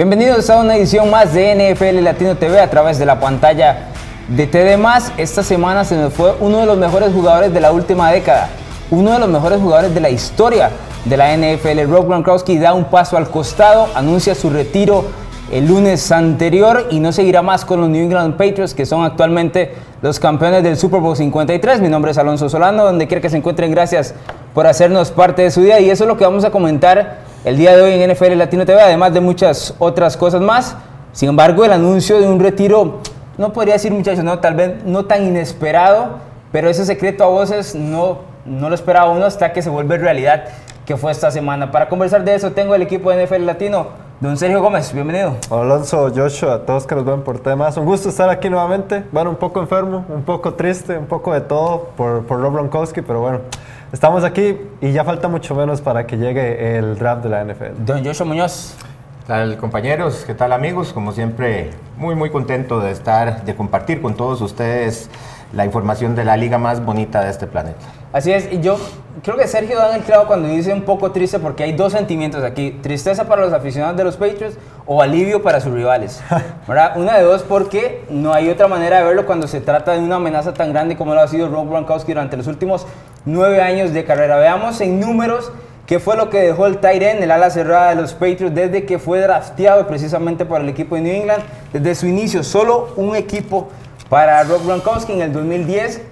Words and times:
Bienvenidos 0.00 0.48
a 0.48 0.56
una 0.56 0.76
edición 0.76 1.10
más 1.10 1.34
de 1.34 1.54
NFL 1.54 2.02
Latino 2.02 2.34
TV 2.34 2.58
a 2.58 2.70
través 2.70 2.98
de 2.98 3.04
la 3.04 3.20
pantalla 3.20 3.88
de 4.28 4.46
TD. 4.46 4.80
Esta 5.18 5.42
semana 5.42 5.84
se 5.84 5.94
nos 5.94 6.14
fue 6.14 6.34
uno 6.40 6.60
de 6.60 6.64
los 6.64 6.78
mejores 6.78 7.12
jugadores 7.12 7.52
de 7.52 7.60
la 7.60 7.70
última 7.70 8.10
década, 8.10 8.48
uno 8.90 9.12
de 9.12 9.18
los 9.18 9.28
mejores 9.28 9.60
jugadores 9.60 9.92
de 9.92 10.00
la 10.00 10.08
historia 10.08 10.70
de 11.04 11.16
la 11.18 11.36
NFL. 11.36 11.82
Rob 11.86 12.06
Gronkowski 12.06 12.58
da 12.58 12.72
un 12.72 12.84
paso 12.84 13.18
al 13.18 13.28
costado, 13.28 13.88
anuncia 13.94 14.34
su 14.34 14.48
retiro 14.48 15.04
el 15.52 15.66
lunes 15.66 16.10
anterior 16.10 16.86
y 16.90 16.98
no 16.98 17.12
seguirá 17.12 17.42
más 17.42 17.66
con 17.66 17.82
los 17.82 17.90
New 17.90 18.02
England 18.02 18.38
Patriots, 18.38 18.72
que 18.72 18.86
son 18.86 19.04
actualmente 19.04 19.74
los 20.00 20.18
campeones 20.18 20.62
del 20.62 20.78
Super 20.78 21.00
Bowl 21.00 21.14
53. 21.14 21.82
Mi 21.82 21.90
nombre 21.90 22.12
es 22.12 22.16
Alonso 22.16 22.48
Solano, 22.48 22.84
donde 22.86 23.06
quiera 23.06 23.20
que 23.20 23.28
se 23.28 23.36
encuentren, 23.36 23.70
gracias 23.70 24.14
por 24.54 24.66
hacernos 24.66 25.10
parte 25.10 25.42
de 25.42 25.50
su 25.50 25.60
día 25.60 25.78
y 25.78 25.90
eso 25.90 26.04
es 26.04 26.08
lo 26.08 26.16
que 26.16 26.24
vamos 26.24 26.46
a 26.46 26.50
comentar 26.50 27.28
el 27.44 27.56
día 27.56 27.74
de 27.74 27.82
hoy 27.82 27.92
en 27.92 28.10
NFL 28.10 28.36
Latino 28.36 28.66
TV, 28.66 28.80
además 28.80 29.14
de 29.14 29.20
muchas 29.20 29.74
otras 29.78 30.16
cosas 30.16 30.40
más. 30.40 30.76
Sin 31.12 31.28
embargo, 31.28 31.64
el 31.64 31.72
anuncio 31.72 32.20
de 32.20 32.28
un 32.28 32.38
retiro, 32.38 32.98
no 33.38 33.52
podría 33.52 33.74
decir 33.74 33.92
muchachos, 33.92 34.22
no, 34.22 34.38
tal 34.38 34.54
vez 34.54 34.84
no 34.84 35.06
tan 35.06 35.26
inesperado, 35.26 36.18
pero 36.52 36.68
ese 36.68 36.84
secreto 36.84 37.24
a 37.24 37.28
voces 37.28 37.74
no, 37.74 38.18
no 38.44 38.68
lo 38.68 38.74
esperaba 38.74 39.10
uno 39.10 39.24
hasta 39.24 39.52
que 39.52 39.62
se 39.62 39.70
vuelve 39.70 39.96
realidad, 39.96 40.44
que 40.84 40.96
fue 40.96 41.12
esta 41.12 41.30
semana. 41.30 41.70
Para 41.70 41.88
conversar 41.88 42.24
de 42.24 42.34
eso 42.34 42.52
tengo 42.52 42.74
el 42.74 42.82
equipo 42.82 43.10
de 43.10 43.24
NFL 43.24 43.46
Latino. 43.46 44.10
Don 44.20 44.36
Sergio 44.36 44.60
Gómez, 44.60 44.92
bienvenido. 44.92 45.36
Alonso, 45.50 46.12
Joshua, 46.14 46.56
a 46.56 46.58
todos 46.66 46.86
que 46.86 46.94
nos 46.94 47.06
ven 47.06 47.22
por 47.22 47.38
temas. 47.38 47.78
Un 47.78 47.86
gusto 47.86 48.10
estar 48.10 48.28
aquí 48.28 48.50
nuevamente. 48.50 49.02
Bueno, 49.12 49.30
un 49.30 49.36
poco 49.36 49.60
enfermo, 49.60 50.04
un 50.10 50.22
poco 50.24 50.52
triste, 50.52 50.98
un 50.98 51.06
poco 51.06 51.32
de 51.32 51.40
todo 51.40 51.88
por, 51.96 52.26
por 52.26 52.38
Rob 52.38 52.52
Gronkowski, 52.52 53.00
pero 53.00 53.22
bueno, 53.22 53.40
Estamos 53.92 54.22
aquí 54.22 54.56
y 54.80 54.92
ya 54.92 55.02
falta 55.02 55.26
mucho 55.26 55.52
menos 55.56 55.80
para 55.80 56.06
que 56.06 56.16
llegue 56.16 56.78
el 56.78 56.96
draft 56.96 57.24
de 57.24 57.28
la 57.28 57.44
NFL. 57.44 57.84
Don 57.84 58.04
Joshua 58.04 58.24
Muñoz. 58.24 58.76
¿Qué 59.22 59.26
tal 59.26 59.56
compañeros? 59.56 60.22
¿Qué 60.24 60.32
tal 60.32 60.52
amigos? 60.52 60.92
Como 60.92 61.10
siempre, 61.10 61.70
muy 61.96 62.14
muy 62.14 62.30
contento 62.30 62.78
de 62.78 62.92
estar, 62.92 63.44
de 63.44 63.56
compartir 63.56 64.00
con 64.00 64.14
todos 64.14 64.42
ustedes 64.42 65.10
la 65.52 65.64
información 65.64 66.14
de 66.14 66.24
la 66.24 66.36
liga 66.36 66.58
más 66.58 66.84
bonita 66.84 67.22
de 67.22 67.30
este 67.30 67.46
planeta. 67.46 67.80
Así 68.12 68.32
es, 68.32 68.52
y 68.52 68.60
yo 68.60 68.76
creo 69.22 69.36
que 69.36 69.46
Sergio 69.46 69.78
da 69.78 69.94
el 69.94 70.02
clavo 70.02 70.26
cuando 70.26 70.48
dice 70.48 70.72
un 70.72 70.82
poco 70.82 71.12
triste 71.12 71.38
porque 71.38 71.62
hay 71.62 71.72
dos 71.72 71.92
sentimientos 71.92 72.42
aquí, 72.42 72.72
tristeza 72.82 73.26
para 73.26 73.42
los 73.42 73.52
aficionados 73.52 73.96
de 73.96 74.04
los 74.04 74.16
Patriots 74.16 74.56
o 74.86 75.02
alivio 75.02 75.42
para 75.42 75.60
sus 75.60 75.72
rivales. 75.72 76.20
¿verdad? 76.68 76.96
Una 76.96 77.18
de 77.18 77.24
dos 77.24 77.42
porque 77.42 78.04
no 78.10 78.32
hay 78.32 78.48
otra 78.48 78.66
manera 78.66 78.98
de 78.98 79.04
verlo 79.04 79.26
cuando 79.26 79.46
se 79.46 79.60
trata 79.60 79.92
de 79.92 80.00
una 80.00 80.16
amenaza 80.16 80.54
tan 80.54 80.72
grande 80.72 80.96
como 80.96 81.14
lo 81.14 81.20
ha 81.20 81.28
sido 81.28 81.48
Rob 81.48 81.68
Gronkowski 81.68 82.12
durante 82.12 82.36
los 82.36 82.46
últimos 82.46 82.86
nueve 83.24 83.62
años 83.62 83.92
de 83.92 84.04
carrera. 84.04 84.36
Veamos 84.38 84.80
en 84.80 84.98
números 84.98 85.52
qué 85.86 85.98
fue 85.98 86.16
lo 86.16 86.30
que 86.30 86.38
dejó 86.38 86.66
el 86.66 86.78
Tyren, 86.78 87.22
el 87.22 87.30
ala 87.30 87.50
cerrada 87.50 87.90
de 87.90 87.96
los 87.96 88.14
Patriots, 88.14 88.54
desde 88.54 88.86
que 88.86 88.98
fue 88.98 89.20
drafteado 89.20 89.86
precisamente 89.86 90.44
por 90.44 90.60
el 90.60 90.68
equipo 90.68 90.94
de 90.94 91.00
New 91.02 91.14
England, 91.14 91.42
desde 91.72 91.94
su 91.94 92.06
inicio, 92.06 92.42
solo 92.42 92.88
un 92.96 93.16
equipo 93.16 93.68
para 94.10 94.42
Rob 94.44 94.66
Gronkowski 94.66 95.14
en 95.14 95.22
el 95.22 95.32
2010 95.32 96.02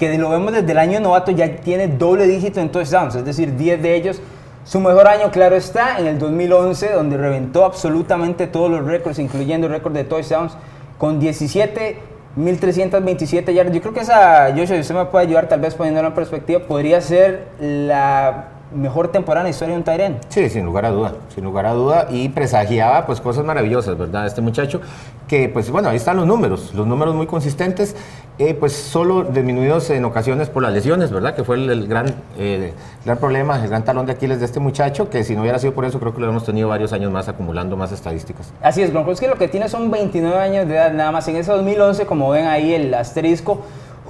que 0.00 0.16
lo 0.16 0.30
vemos 0.30 0.54
desde 0.54 0.72
el 0.72 0.78
año 0.78 0.98
novato 0.98 1.30
ya 1.30 1.56
tiene 1.56 1.86
doble 1.86 2.26
dígito 2.26 2.58
en 2.58 2.72
touchdowns, 2.72 3.16
es 3.16 3.24
decir, 3.24 3.54
10 3.54 3.82
de 3.82 3.94
ellos. 3.94 4.22
Su 4.64 4.80
mejor 4.80 5.06
año, 5.06 5.30
claro 5.30 5.56
está, 5.56 5.98
en 5.98 6.06
el 6.06 6.18
2011, 6.18 6.92
donde 6.92 7.18
reventó 7.18 7.66
absolutamente 7.66 8.46
todos 8.46 8.70
los 8.70 8.86
récords, 8.86 9.18
incluyendo 9.18 9.66
el 9.66 9.74
récord 9.74 9.92
de 9.92 10.04
touchdowns, 10.04 10.56
con 10.96 11.20
17, 11.20 11.98
1327 12.36 13.52
yardas. 13.52 13.74
Yo 13.74 13.82
creo 13.82 13.92
que 13.92 14.00
esa, 14.00 14.48
Joshua, 14.52 14.76
si 14.76 14.80
usted 14.80 14.94
me 14.94 15.04
puede 15.04 15.26
ayudar, 15.26 15.48
tal 15.50 15.60
vez 15.60 15.74
poniéndolo 15.74 16.08
en 16.08 16.14
perspectiva, 16.14 16.60
podría 16.60 17.02
ser 17.02 17.48
la 17.60 18.48
mejor 18.74 19.08
temporada 19.08 19.42
en 19.42 19.46
la 19.46 19.50
historia 19.50 19.74
de 19.74 19.78
un 19.78 19.84
Tyren. 19.84 20.18
Sí, 20.28 20.48
sin 20.48 20.64
lugar 20.64 20.86
a 20.86 20.90
duda, 20.90 21.14
sin 21.34 21.44
lugar 21.44 21.66
a 21.66 21.72
duda. 21.72 22.06
Y 22.10 22.28
presagiaba 22.28 23.06
pues 23.06 23.20
cosas 23.20 23.44
maravillosas, 23.44 23.96
¿verdad? 23.96 24.26
Este 24.26 24.40
muchacho 24.40 24.80
que 25.28 25.48
pues 25.48 25.70
bueno, 25.70 25.88
ahí 25.88 25.96
están 25.96 26.16
los 26.16 26.26
números, 26.26 26.74
los 26.74 26.88
números 26.88 27.14
muy 27.14 27.26
consistentes, 27.28 27.94
eh, 28.38 28.52
pues 28.54 28.72
solo 28.72 29.22
disminuidos 29.22 29.88
en 29.90 30.04
ocasiones 30.04 30.48
por 30.48 30.62
las 30.62 30.72
lesiones, 30.72 31.12
¿verdad? 31.12 31.36
Que 31.36 31.44
fue 31.44 31.56
el, 31.56 31.86
gran, 31.86 32.16
eh, 32.36 32.72
gran 33.04 33.18
problema, 33.18 33.62
el 33.62 33.68
gran 33.68 33.84
talón 33.84 34.06
de 34.06 34.12
Aquiles 34.12 34.40
de 34.40 34.46
este 34.46 34.58
muchacho, 34.58 35.08
que 35.08 35.22
si 35.22 35.36
no 35.36 35.42
hubiera 35.42 35.60
sido 35.60 35.72
por 35.72 35.84
eso 35.84 36.00
creo 36.00 36.12
que 36.14 36.20
lo 36.20 36.28
hemos 36.28 36.44
tenido 36.44 36.68
varios 36.68 36.92
años 36.92 37.12
más 37.12 37.28
acumulando 37.28 37.76
más 37.76 37.92
estadísticas. 37.92 38.52
Así 38.60 38.82
es, 38.82 38.90
que 38.90 39.28
lo 39.28 39.36
que 39.36 39.46
tiene 39.46 39.68
son 39.68 39.90
29 39.90 40.36
años 40.36 40.66
de 40.66 40.74
edad 40.74 40.92
nada 40.92 41.12
más. 41.12 41.28
En 41.28 41.36
ese 41.36 41.52
2011, 41.52 42.06
como 42.06 42.30
ven 42.30 42.46
ahí 42.46 42.74
el 42.74 42.92
asterisco, 42.92 43.60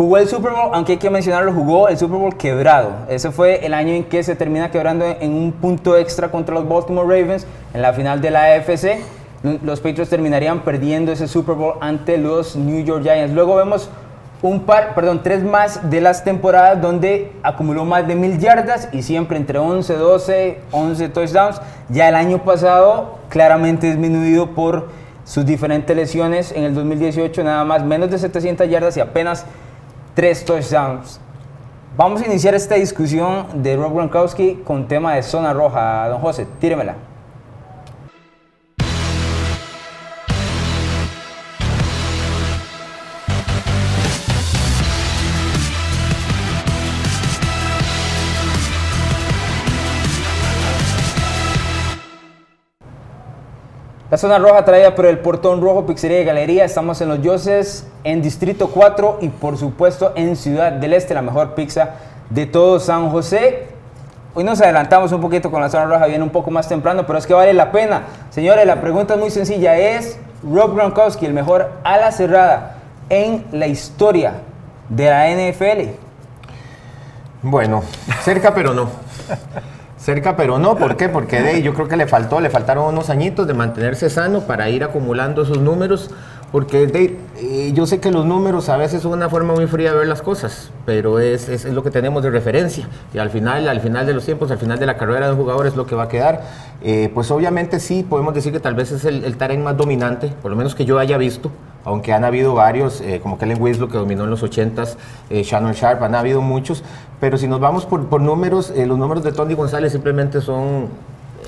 Jugó 0.01 0.17
el 0.17 0.27
Super 0.29 0.53
Bowl, 0.53 0.71
aunque 0.73 0.93
hay 0.93 0.99
que 0.99 1.11
mencionarlo, 1.11 1.53
jugó 1.53 1.87
el 1.89 1.99
Super 1.99 2.17
Bowl 2.17 2.35
quebrado. 2.35 2.91
Ese 3.11 3.31
fue 3.31 3.67
el 3.67 3.75
año 3.75 3.93
en 3.93 4.05
que 4.05 4.23
se 4.23 4.35
termina 4.35 4.71
quebrando 4.71 5.05
en 5.05 5.35
un 5.35 5.53
punto 5.53 5.95
extra 5.95 6.31
contra 6.31 6.55
los 6.55 6.67
Baltimore 6.67 7.07
Ravens 7.07 7.47
en 7.75 7.83
la 7.83 7.93
final 7.93 8.23
de 8.23 8.31
la 8.31 8.45
AFC. 8.45 8.99
Los 9.63 9.81
Patriots 9.81 10.09
terminarían 10.09 10.61
perdiendo 10.61 11.13
ese 11.13 11.29
Super 11.29 11.55
Bowl 11.55 11.75
ante 11.83 12.17
los 12.17 12.57
New 12.57 12.83
York 12.83 13.03
Giants. 13.03 13.35
Luego 13.35 13.57
vemos 13.57 13.91
un 14.41 14.63
par, 14.63 14.95
perdón, 14.95 15.21
tres 15.23 15.45
más 15.45 15.91
de 15.91 16.01
las 16.01 16.25
temporadas 16.25 16.81
donde 16.81 17.33
acumuló 17.43 17.85
más 17.85 18.09
de 18.09 18.15
mil 18.15 18.39
yardas 18.39 18.89
y 18.93 19.03
siempre 19.03 19.37
entre 19.37 19.59
11, 19.59 19.97
12, 19.97 20.61
11 20.71 21.09
touchdowns. 21.11 21.61
Ya 21.91 22.09
el 22.09 22.15
año 22.15 22.39
pasado 22.39 23.19
claramente 23.29 23.89
disminuido 23.89 24.53
por 24.53 24.89
sus 25.27 25.45
diferentes 25.45 25.95
lesiones. 25.95 26.53
En 26.53 26.65
el 26.65 26.75
2018 26.75 27.45
nada 27.45 27.67
más 27.67 27.85
menos 27.85 28.11
de 28.11 28.17
700 28.17 28.67
yardas 28.71 28.97
y 28.97 29.01
apenas 29.01 29.45
tres 30.21 30.45
touchdowns. 30.45 31.19
Vamos 31.97 32.21
a 32.21 32.27
iniciar 32.27 32.55
esta 32.55 32.75
discusión 32.75 33.63
de 33.63 33.75
Rob 33.75 33.95
Gronkowski 33.95 34.57
con 34.67 34.87
tema 34.87 35.15
de 35.15 35.23
zona 35.23 35.55
roja. 35.55 36.07
Don 36.11 36.21
José, 36.21 36.47
tíremela. 36.61 36.97
La 54.11 54.19
zona 54.19 54.41
roja 54.41 54.65
traída 54.65 54.97
por 54.97 55.07
el 55.07 55.21
portón 55.21 55.61
rojo 55.61 55.87
Pizzería 55.87 56.21
y 56.21 56.25
Galería. 56.25 56.65
Estamos 56.65 57.01
en 57.01 57.11
Los 57.11 57.23
Yoses, 57.23 57.87
en 58.03 58.21
Distrito 58.23 58.67
4 58.67 59.19
y 59.21 59.29
por 59.29 59.57
supuesto 59.57 60.13
en 60.17 60.35
Ciudad 60.35 60.73
del 60.73 60.95
Este, 60.95 61.15
la 61.15 61.23
mejor 61.23 61.55
pizza 61.55 61.91
de 62.29 62.47
todo 62.47 62.81
San 62.81 63.09
José. 63.11 63.69
Hoy 64.35 64.43
nos 64.43 64.61
adelantamos 64.61 65.13
un 65.13 65.21
poquito 65.21 65.53
con 65.53 65.61
la 65.61 65.71
zona 65.71 65.85
roja, 65.85 66.07
viene 66.07 66.25
un 66.25 66.31
poco 66.31 66.51
más 66.51 66.69
temprano, 66.69 67.07
pero 67.07 67.21
es 67.21 67.27
que 67.29 67.35
vale 67.35 67.53
la 67.53 67.71
pena. 67.71 68.03
Señores, 68.31 68.67
la 68.67 68.81
pregunta 68.81 69.15
es 69.15 69.21
muy 69.21 69.31
sencilla. 69.31 69.79
¿Es 69.79 70.19
Rob 70.43 70.75
Gronkowski 70.75 71.27
el 71.27 71.33
mejor 71.33 71.71
ala 71.85 72.11
cerrada 72.11 72.79
en 73.11 73.45
la 73.53 73.69
historia 73.69 74.33
de 74.89 75.05
la 75.09 75.29
NFL? 75.31 75.89
Bueno, 77.43 77.85
cerca 78.25 78.53
pero 78.53 78.75
no. 78.75 78.89
Cerca, 80.01 80.35
pero 80.35 80.59
no. 80.59 80.77
¿Por 80.77 80.97
qué? 80.97 81.11
Porque 81.11 81.61
yo 81.63 81.75
creo 81.75 81.87
que 81.87 81.97
le 81.97 82.07
faltó, 82.07 82.41
le 82.41 82.49
faltaron 82.49 82.87
unos 82.87 83.11
añitos 83.11 83.47
de 83.47 83.53
mantenerse 83.53 84.09
sano 84.09 84.41
para 84.41 84.71
ir 84.71 84.83
acumulando 84.83 85.43
esos 85.43 85.59
números. 85.59 86.11
Porque 86.53 86.87
de, 86.87 87.17
eh, 87.37 87.71
yo 87.75 87.87
sé 87.87 88.01
que 88.01 88.11
los 88.11 88.27
números 88.27 88.69
a 88.69 88.77
veces 88.77 89.03
son 89.03 89.13
una 89.13 89.29
forma 89.29 89.55
muy 89.55 89.67
fría 89.69 89.93
de 89.93 89.99
ver 89.99 90.09
las 90.09 90.21
cosas, 90.21 90.73
pero 90.85 91.21
es, 91.21 91.49
es, 91.49 91.65
lo 91.67 91.83
que 91.85 91.91
tenemos 91.91 92.25
de 92.25 92.31
referencia. 92.31 92.89
Y 93.15 93.19
al 93.19 93.31
final, 93.31 93.69
al 93.69 93.81
final 93.81 94.05
de 94.05 94.15
los 94.15 94.25
tiempos, 94.25 94.51
al 94.51 94.59
final 94.59 94.79
de 94.79 94.87
la 94.87 94.97
carrera 94.97 95.27
de 95.27 95.33
un 95.33 95.39
jugador 95.39 95.67
es 95.69 95.77
lo 95.77 95.87
que 95.87 95.95
va 95.95 96.05
a 96.05 96.09
quedar. 96.09 96.43
Eh, 96.83 97.11
pues 97.15 97.31
obviamente 97.31 97.79
sí, 97.79 98.05
podemos 98.09 98.35
decir 98.35 98.53
que 98.53 98.61
tal 98.61 98.75
vez 98.75 98.91
es 98.91 99.05
el, 99.05 99.25
el 99.25 99.59
más 99.61 99.77
dominante, 99.77 100.33
por 100.43 100.51
lo 100.51 100.57
menos 100.57 100.75
que 100.75 100.85
yo 100.85 100.99
haya 100.99 101.17
visto 101.19 101.51
aunque 101.85 102.13
han 102.13 102.25
habido 102.25 102.55
varios, 102.55 103.01
eh, 103.01 103.21
como 103.23 103.39
Kellen 103.39 103.61
Winslow 103.61 103.89
que 103.89 103.97
dominó 103.97 104.25
en 104.25 104.31
los 104.31 104.43
80s, 104.43 104.97
eh, 105.31 105.43
Shannon 105.43 105.73
Sharp, 105.73 106.03
han 106.03 106.15
habido 106.15 106.43
muchos, 106.43 106.85
pero 107.21 107.39
si 107.39 107.49
nos 107.49 107.61
vamos 107.61 107.87
por, 107.87 108.07
por 108.07 108.21
números, 108.21 108.71
los 108.77 108.99
números 108.99 109.25
de 109.25 109.33
Tony 109.33 109.55
González 109.55 109.93
simplemente 109.93 110.41
son 110.41 110.89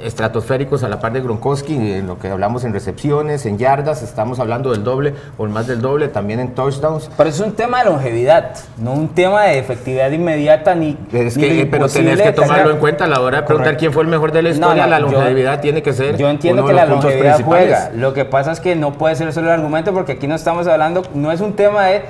estratosféricos 0.02 0.82
a 0.82 0.88
la 0.88 1.00
par 1.00 1.12
de 1.12 1.20
Gronkowski, 1.20 1.74
en 1.74 2.06
lo 2.06 2.18
que 2.18 2.28
hablamos 2.28 2.64
en 2.64 2.72
recepciones, 2.72 3.46
en 3.46 3.58
yardas, 3.58 4.02
estamos 4.02 4.38
hablando 4.38 4.72
del 4.72 4.84
doble 4.84 5.14
o 5.38 5.46
más 5.46 5.66
del 5.66 5.80
doble, 5.80 6.08
también 6.08 6.40
en 6.40 6.54
touchdowns. 6.54 7.10
Pero 7.16 7.28
es 7.28 7.40
un 7.40 7.52
tema 7.52 7.82
de 7.82 7.90
longevidad, 7.90 8.56
no 8.78 8.92
un 8.92 9.08
tema 9.08 9.44
de 9.44 9.58
efectividad 9.58 10.10
inmediata 10.10 10.74
ni. 10.74 10.96
Es 11.12 11.36
que, 11.36 11.66
pero 11.70 11.88
tenés 11.88 12.20
que 12.20 12.32
tomarlo 12.32 12.70
en 12.70 12.78
cuenta 12.78 13.04
a 13.04 13.08
la 13.08 13.20
hora 13.20 13.40
de 13.40 13.46
preguntar 13.46 13.76
quién 13.76 13.92
fue 13.92 14.02
el 14.02 14.08
mejor 14.08 14.32
de 14.32 14.42
la 14.42 14.50
historia. 14.50 14.86
la 14.86 14.98
longevidad 14.98 15.60
tiene 15.60 15.82
que 15.82 15.92
ser. 15.92 16.16
Yo 16.16 16.28
entiendo 16.28 16.64
que 16.64 16.72
la 16.72 16.86
longevidad 16.86 17.40
juega. 17.42 17.90
Lo 17.94 18.12
que 18.12 18.24
pasa 18.24 18.52
es 18.52 18.60
que 18.60 18.76
no 18.76 18.92
puede 18.94 19.16
ser 19.16 19.32
solo 19.32 19.48
el 19.48 19.54
argumento 19.54 19.92
porque 19.92 20.12
aquí 20.12 20.26
no 20.26 20.34
estamos 20.34 20.66
hablando, 20.66 21.02
no 21.14 21.32
es 21.32 21.40
un 21.40 21.54
tema 21.54 21.86
de 21.86 22.02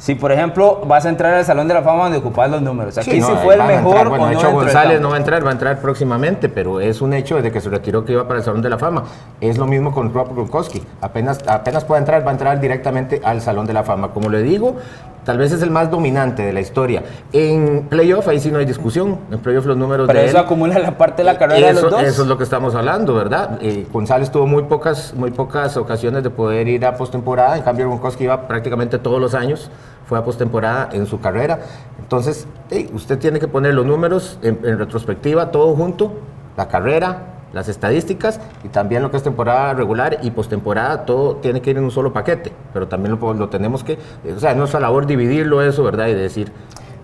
si, 0.00 0.14
por 0.14 0.32
ejemplo, 0.32 0.80
vas 0.86 1.04
a 1.04 1.10
entrar 1.10 1.34
al 1.34 1.44
Salón 1.44 1.68
de 1.68 1.74
la 1.74 1.82
Fama 1.82 2.04
donde 2.04 2.16
ocupas 2.16 2.50
los 2.50 2.62
números. 2.62 2.96
Aquí 2.96 3.20
sí, 3.20 3.32
fue 3.44 3.54
el 3.54 3.62
mejor. 3.64 4.08
Bueno, 4.08 4.24
o 4.24 4.42
no 4.42 4.52
González 4.52 4.98
no 4.98 5.10
va 5.10 5.16
a 5.16 5.18
entrar, 5.18 5.44
va 5.44 5.50
a 5.50 5.52
entrar 5.52 5.78
próximamente, 5.78 6.48
pero 6.48 6.80
es 6.80 7.02
un 7.02 7.12
hecho 7.12 7.36
desde 7.36 7.52
que 7.52 7.60
se 7.60 7.68
retiró 7.68 8.02
que 8.02 8.12
iba 8.12 8.26
para 8.26 8.38
el 8.38 8.44
Salón 8.44 8.62
de 8.62 8.70
la 8.70 8.78
Fama. 8.78 9.04
Es 9.42 9.58
lo 9.58 9.66
mismo 9.66 9.92
con 9.92 10.14
Rob 10.14 10.32
Gronkowski. 10.32 10.82
Apenas, 11.02 11.40
apenas 11.46 11.84
puede 11.84 11.98
entrar, 11.98 12.24
va 12.26 12.30
a 12.30 12.32
entrar 12.32 12.58
directamente 12.60 13.20
al 13.22 13.42
Salón 13.42 13.66
de 13.66 13.74
la 13.74 13.84
Fama. 13.84 14.08
Como 14.08 14.30
le 14.30 14.42
digo, 14.42 14.76
Tal 15.24 15.36
vez 15.38 15.52
es 15.52 15.62
el 15.62 15.70
más 15.70 15.90
dominante 15.90 16.42
de 16.42 16.52
la 16.52 16.60
historia. 16.60 17.02
En 17.32 17.86
playoff, 17.90 18.26
ahí 18.28 18.40
sí 18.40 18.50
no 18.50 18.58
hay 18.58 18.64
discusión. 18.64 19.18
En 19.30 19.38
playoff 19.38 19.66
los 19.66 19.76
números 19.76 20.06
Pero 20.06 20.18
de 20.18 20.26
eso 20.26 20.38
él- 20.38 20.44
acumula 20.44 20.78
la 20.78 20.96
parte 20.96 21.18
de 21.22 21.24
la 21.24 21.38
carrera 21.38 21.66
de 21.66 21.72
eso, 21.72 21.82
los 21.82 21.90
dos. 21.90 22.02
eso 22.02 22.22
es 22.22 22.28
lo 22.28 22.38
que 22.38 22.44
estamos 22.44 22.74
hablando, 22.74 23.14
¿verdad? 23.14 23.58
Eh, 23.60 23.86
González 23.92 24.30
tuvo 24.30 24.46
muy 24.46 24.62
pocas, 24.64 25.12
muy 25.14 25.30
pocas 25.30 25.76
ocasiones 25.76 26.22
de 26.22 26.30
poder 26.30 26.68
ir 26.68 26.86
a 26.86 26.96
postemporada, 26.96 27.56
en 27.56 27.62
cambio 27.62 27.86
Gronkowski 27.86 28.24
iba 28.24 28.48
prácticamente 28.48 28.98
todos 28.98 29.20
los 29.20 29.34
años, 29.34 29.70
fue 30.06 30.18
a 30.18 30.24
postemporada 30.24 30.88
en 30.92 31.06
su 31.06 31.20
carrera. 31.20 31.60
Entonces, 32.00 32.46
hey, 32.70 32.90
usted 32.94 33.18
tiene 33.18 33.38
que 33.38 33.46
poner 33.46 33.74
los 33.74 33.84
números 33.86 34.38
en, 34.42 34.58
en 34.64 34.78
retrospectiva, 34.78 35.50
todo 35.50 35.74
junto, 35.76 36.12
la 36.56 36.66
carrera, 36.66 37.18
las 37.52 37.68
estadísticas 37.68 38.40
y 38.64 38.68
también 38.68 39.02
lo 39.02 39.10
que 39.10 39.16
es 39.16 39.22
temporada 39.22 39.74
regular 39.74 40.18
y 40.22 40.30
postemporada, 40.30 41.04
todo 41.04 41.36
tiene 41.36 41.60
que 41.60 41.70
ir 41.70 41.78
en 41.78 41.84
un 41.84 41.90
solo 41.90 42.12
paquete, 42.12 42.52
pero 42.72 42.88
también 42.88 43.18
lo, 43.20 43.34
lo 43.34 43.48
tenemos 43.48 43.82
que, 43.84 43.94
eh, 43.94 44.34
o 44.36 44.38
sea, 44.40 44.52
es 44.52 44.56
nuestra 44.56 44.80
labor 44.80 45.06
dividirlo 45.06 45.62
eso, 45.62 45.82
¿verdad? 45.82 46.06
Y 46.08 46.14
decir... 46.14 46.52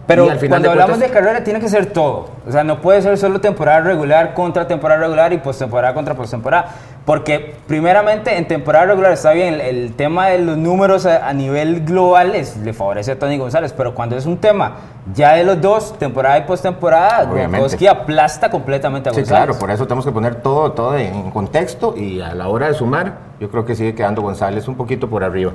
Pero 0.06 0.26
y 0.26 0.28
al 0.28 0.38
final 0.38 0.60
cuando 0.60 0.68
de 0.68 0.72
hablamos 0.72 0.98
cuentas- 0.98 1.08
de 1.10 1.18
carrera 1.18 1.42
tiene 1.42 1.58
que 1.58 1.68
ser 1.68 1.86
todo. 1.86 2.28
O 2.46 2.52
sea, 2.52 2.62
no 2.62 2.80
puede 2.80 3.02
ser 3.02 3.18
solo 3.18 3.40
temporada 3.40 3.80
regular 3.80 4.34
contra 4.34 4.68
temporada 4.68 5.00
regular 5.00 5.32
y 5.32 5.38
postemporada 5.38 5.94
contra 5.94 6.14
postemporada. 6.14 6.68
Porque 7.06 7.54
primeramente 7.68 8.36
en 8.36 8.48
temporada 8.48 8.86
regular 8.86 9.12
está 9.12 9.30
bien, 9.30 9.54
el, 9.54 9.60
el 9.60 9.92
tema 9.94 10.26
de 10.26 10.40
los 10.40 10.56
números 10.58 11.06
a, 11.06 11.28
a 11.28 11.32
nivel 11.32 11.84
global 11.84 12.34
es- 12.34 12.56
le 12.56 12.72
favorece 12.72 13.12
a 13.12 13.18
Tony 13.18 13.38
González, 13.38 13.72
pero 13.72 13.94
cuando 13.94 14.16
es 14.16 14.26
un 14.26 14.36
tema 14.38 14.72
ya 15.14 15.34
de 15.34 15.44
los 15.44 15.60
dos, 15.60 15.96
temporada 16.00 16.36
y 16.38 16.42
postemporada. 16.42 17.24
Gronkowski 17.26 17.86
aplasta 17.86 18.50
completamente 18.50 19.08
a 19.08 19.12
Sí, 19.12 19.20
González. 19.20 19.44
claro, 19.44 19.58
por 19.58 19.70
eso 19.70 19.86
tenemos 19.86 20.04
que 20.04 20.10
poner 20.10 20.34
todo, 20.42 20.72
todo 20.72 20.98
en 20.98 21.30
contexto 21.30 21.94
y 21.96 22.20
a 22.20 22.34
la 22.34 22.48
hora 22.48 22.66
de 22.66 22.74
sumar, 22.74 23.12
yo 23.38 23.48
creo 23.50 23.64
que 23.64 23.76
sigue 23.76 23.94
quedando 23.94 24.20
González 24.20 24.66
un 24.66 24.74
poquito 24.74 25.08
por 25.08 25.22
arriba. 25.22 25.52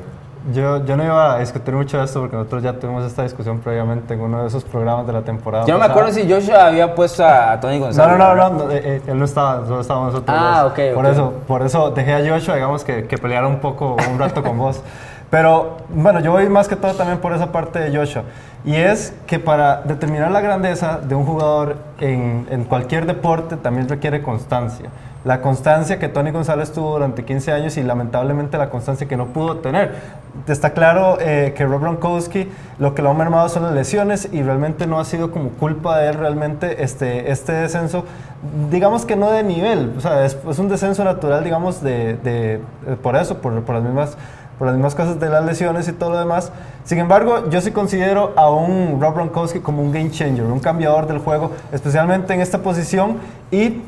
Yo, 0.53 0.83
yo 0.85 0.97
no 0.97 1.03
iba 1.03 1.35
a 1.35 1.39
discutir 1.39 1.73
mucho 1.75 1.99
de 1.99 2.05
esto 2.05 2.19
porque 2.19 2.35
nosotros 2.35 2.63
ya 2.63 2.73
tuvimos 2.73 3.05
esta 3.05 3.21
discusión 3.21 3.59
previamente 3.59 4.15
en 4.15 4.21
uno 4.21 4.41
de 4.41 4.47
esos 4.47 4.63
programas 4.63 5.05
de 5.05 5.13
la 5.13 5.21
temporada. 5.21 5.65
Yo 5.67 5.73
no 5.75 5.79
me 5.79 5.85
acuerdo 5.85 6.11
si 6.11 6.27
Joshua 6.27 6.65
había 6.65 6.95
puesto 6.95 7.23
a, 7.23 7.59
Tony 7.59 7.77
No, 7.77 7.85
González. 7.85 8.17
no, 8.17 8.23
no, 8.23 8.29
¿verdad? 8.33 8.51
no, 8.51 8.63
no, 8.65 8.71
eh, 8.71 8.81
eh, 8.83 9.01
él 9.05 9.19
no 9.19 9.25
estaba, 9.25 9.63
solo 9.67 9.81
estábamos 9.81 10.13
nosotros. 10.13 10.35
Ah, 10.39 10.61
dos. 10.63 10.71
ok, 10.71 10.79
Por 10.95 11.05
ok. 11.05 11.11
eso, 11.11 11.33
por 11.47 11.61
eso 11.61 11.91
dejé 11.91 12.13
a 12.15 12.33
Joshua, 12.33 12.55
digamos, 12.55 12.83
que, 12.83 13.05
que 13.05 13.17
peleara 13.19 13.47
un 13.47 13.59
poco, 13.59 13.95
un 14.11 14.17
rato 14.17 14.41
con 14.41 14.57
vos. 14.57 14.81
Pero, 15.29 15.77
bueno, 15.89 16.19
yo 16.21 16.31
voy 16.31 16.49
más 16.49 16.67
que 16.67 16.75
todo 16.75 16.93
también 16.95 17.19
por 17.19 17.33
esa 17.33 17.51
parte 17.51 17.77
de 17.79 17.95
Joshua. 17.95 18.23
Y 18.65 18.75
es 18.75 19.13
que 19.27 19.37
para 19.39 19.81
determinar 19.83 20.31
la 20.31 20.41
grandeza 20.41 20.99
de 21.01 21.13
un 21.15 21.25
jugador 21.25 21.77
en, 21.99 22.47
en 22.49 22.63
cualquier 22.65 23.05
deporte 23.05 23.57
también 23.57 23.87
requiere 23.87 24.21
constancia. 24.23 24.89
La 25.23 25.41
constancia 25.41 25.99
que 25.99 26.07
Tony 26.07 26.31
González 26.31 26.71
tuvo 26.71 26.93
durante 26.93 27.23
15 27.23 27.51
años 27.51 27.77
y 27.77 27.83
lamentablemente 27.83 28.57
la 28.57 28.71
constancia 28.71 29.07
que 29.07 29.15
no 29.17 29.27
pudo 29.27 29.57
tener. 29.57 29.93
Está 30.47 30.71
claro 30.71 31.17
eh, 31.19 31.53
que 31.55 31.63
Rob 31.65 31.81
Gronkowski 31.81 32.49
lo 32.79 32.95
que 32.95 33.03
lo 33.03 33.11
ha 33.11 33.13
mermado 33.13 33.47
son 33.47 33.61
las 33.63 33.73
lesiones 33.73 34.29
y 34.31 34.41
realmente 34.41 34.87
no 34.87 34.99
ha 34.99 35.05
sido 35.05 35.29
como 35.29 35.49
culpa 35.51 35.99
de 35.99 36.09
él 36.09 36.15
realmente 36.15 36.83
este, 36.83 37.31
este 37.31 37.51
descenso, 37.53 38.03
digamos 38.71 39.05
que 39.05 39.15
no 39.15 39.29
de 39.29 39.43
nivel, 39.43 39.93
o 39.95 40.01
sea, 40.01 40.25
es, 40.25 40.35
un 40.57 40.69
descenso 40.69 41.03
natural, 41.03 41.43
digamos, 41.43 41.83
de, 41.83 42.15
de- 42.15 42.53
eh, 42.87 42.95
por 43.01 43.15
eso, 43.15 43.37
por, 43.37 43.61
por 43.61 43.75
las 43.75 43.83
mismas 43.83 44.17
por 44.57 44.67
las 44.67 44.75
mismas 44.75 44.93
cosas 44.93 45.19
de 45.19 45.27
las 45.27 45.43
lesiones 45.43 45.87
y 45.87 45.91
todo 45.91 46.11
lo 46.11 46.19
demás. 46.19 46.51
Sin 46.83 46.99
embargo, 46.99 47.49
yo 47.49 47.61
sí 47.61 47.71
considero 47.71 48.33
a 48.35 48.51
un 48.51 48.99
Rob 49.01 49.15
Gronkowski 49.15 49.59
como 49.59 49.81
un 49.81 49.91
game 49.91 50.11
changer, 50.11 50.45
un 50.45 50.59
cambiador 50.59 51.07
del 51.07 51.17
juego, 51.17 51.51
especialmente 51.71 52.31
en 52.35 52.41
esta 52.41 52.59
posición 52.59 53.17
y 53.49 53.81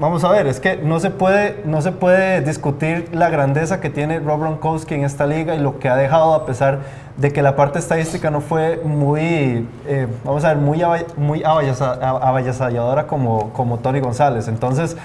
Vamos 0.00 0.22
a 0.22 0.28
ver, 0.30 0.46
es 0.46 0.60
que 0.60 0.76
no 0.76 1.00
se 1.00 1.10
puede, 1.10 1.60
no 1.64 1.82
se 1.82 1.90
puede 1.90 2.40
discutir 2.42 3.08
la 3.12 3.30
grandeza 3.30 3.80
que 3.80 3.90
tiene 3.90 4.20
Rob 4.20 4.38
Gronkowski 4.38 4.94
en 4.94 5.02
esta 5.02 5.26
liga 5.26 5.56
y 5.56 5.58
lo 5.58 5.80
que 5.80 5.88
ha 5.88 5.96
dejado 5.96 6.34
a 6.34 6.46
pesar 6.46 6.78
de 7.16 7.32
que 7.32 7.42
la 7.42 7.56
parte 7.56 7.80
estadística 7.80 8.30
no 8.30 8.40
fue 8.40 8.80
muy, 8.84 9.66
eh, 9.88 10.06
vamos 10.22 10.44
a 10.44 10.54
ver, 10.54 10.58
muy, 10.58 10.84
muy 11.16 11.42
avasalladora 11.44 13.08
como, 13.08 13.52
como 13.52 13.78
Tony 13.78 13.98
González. 13.98 14.46
Entonces, 14.46 14.96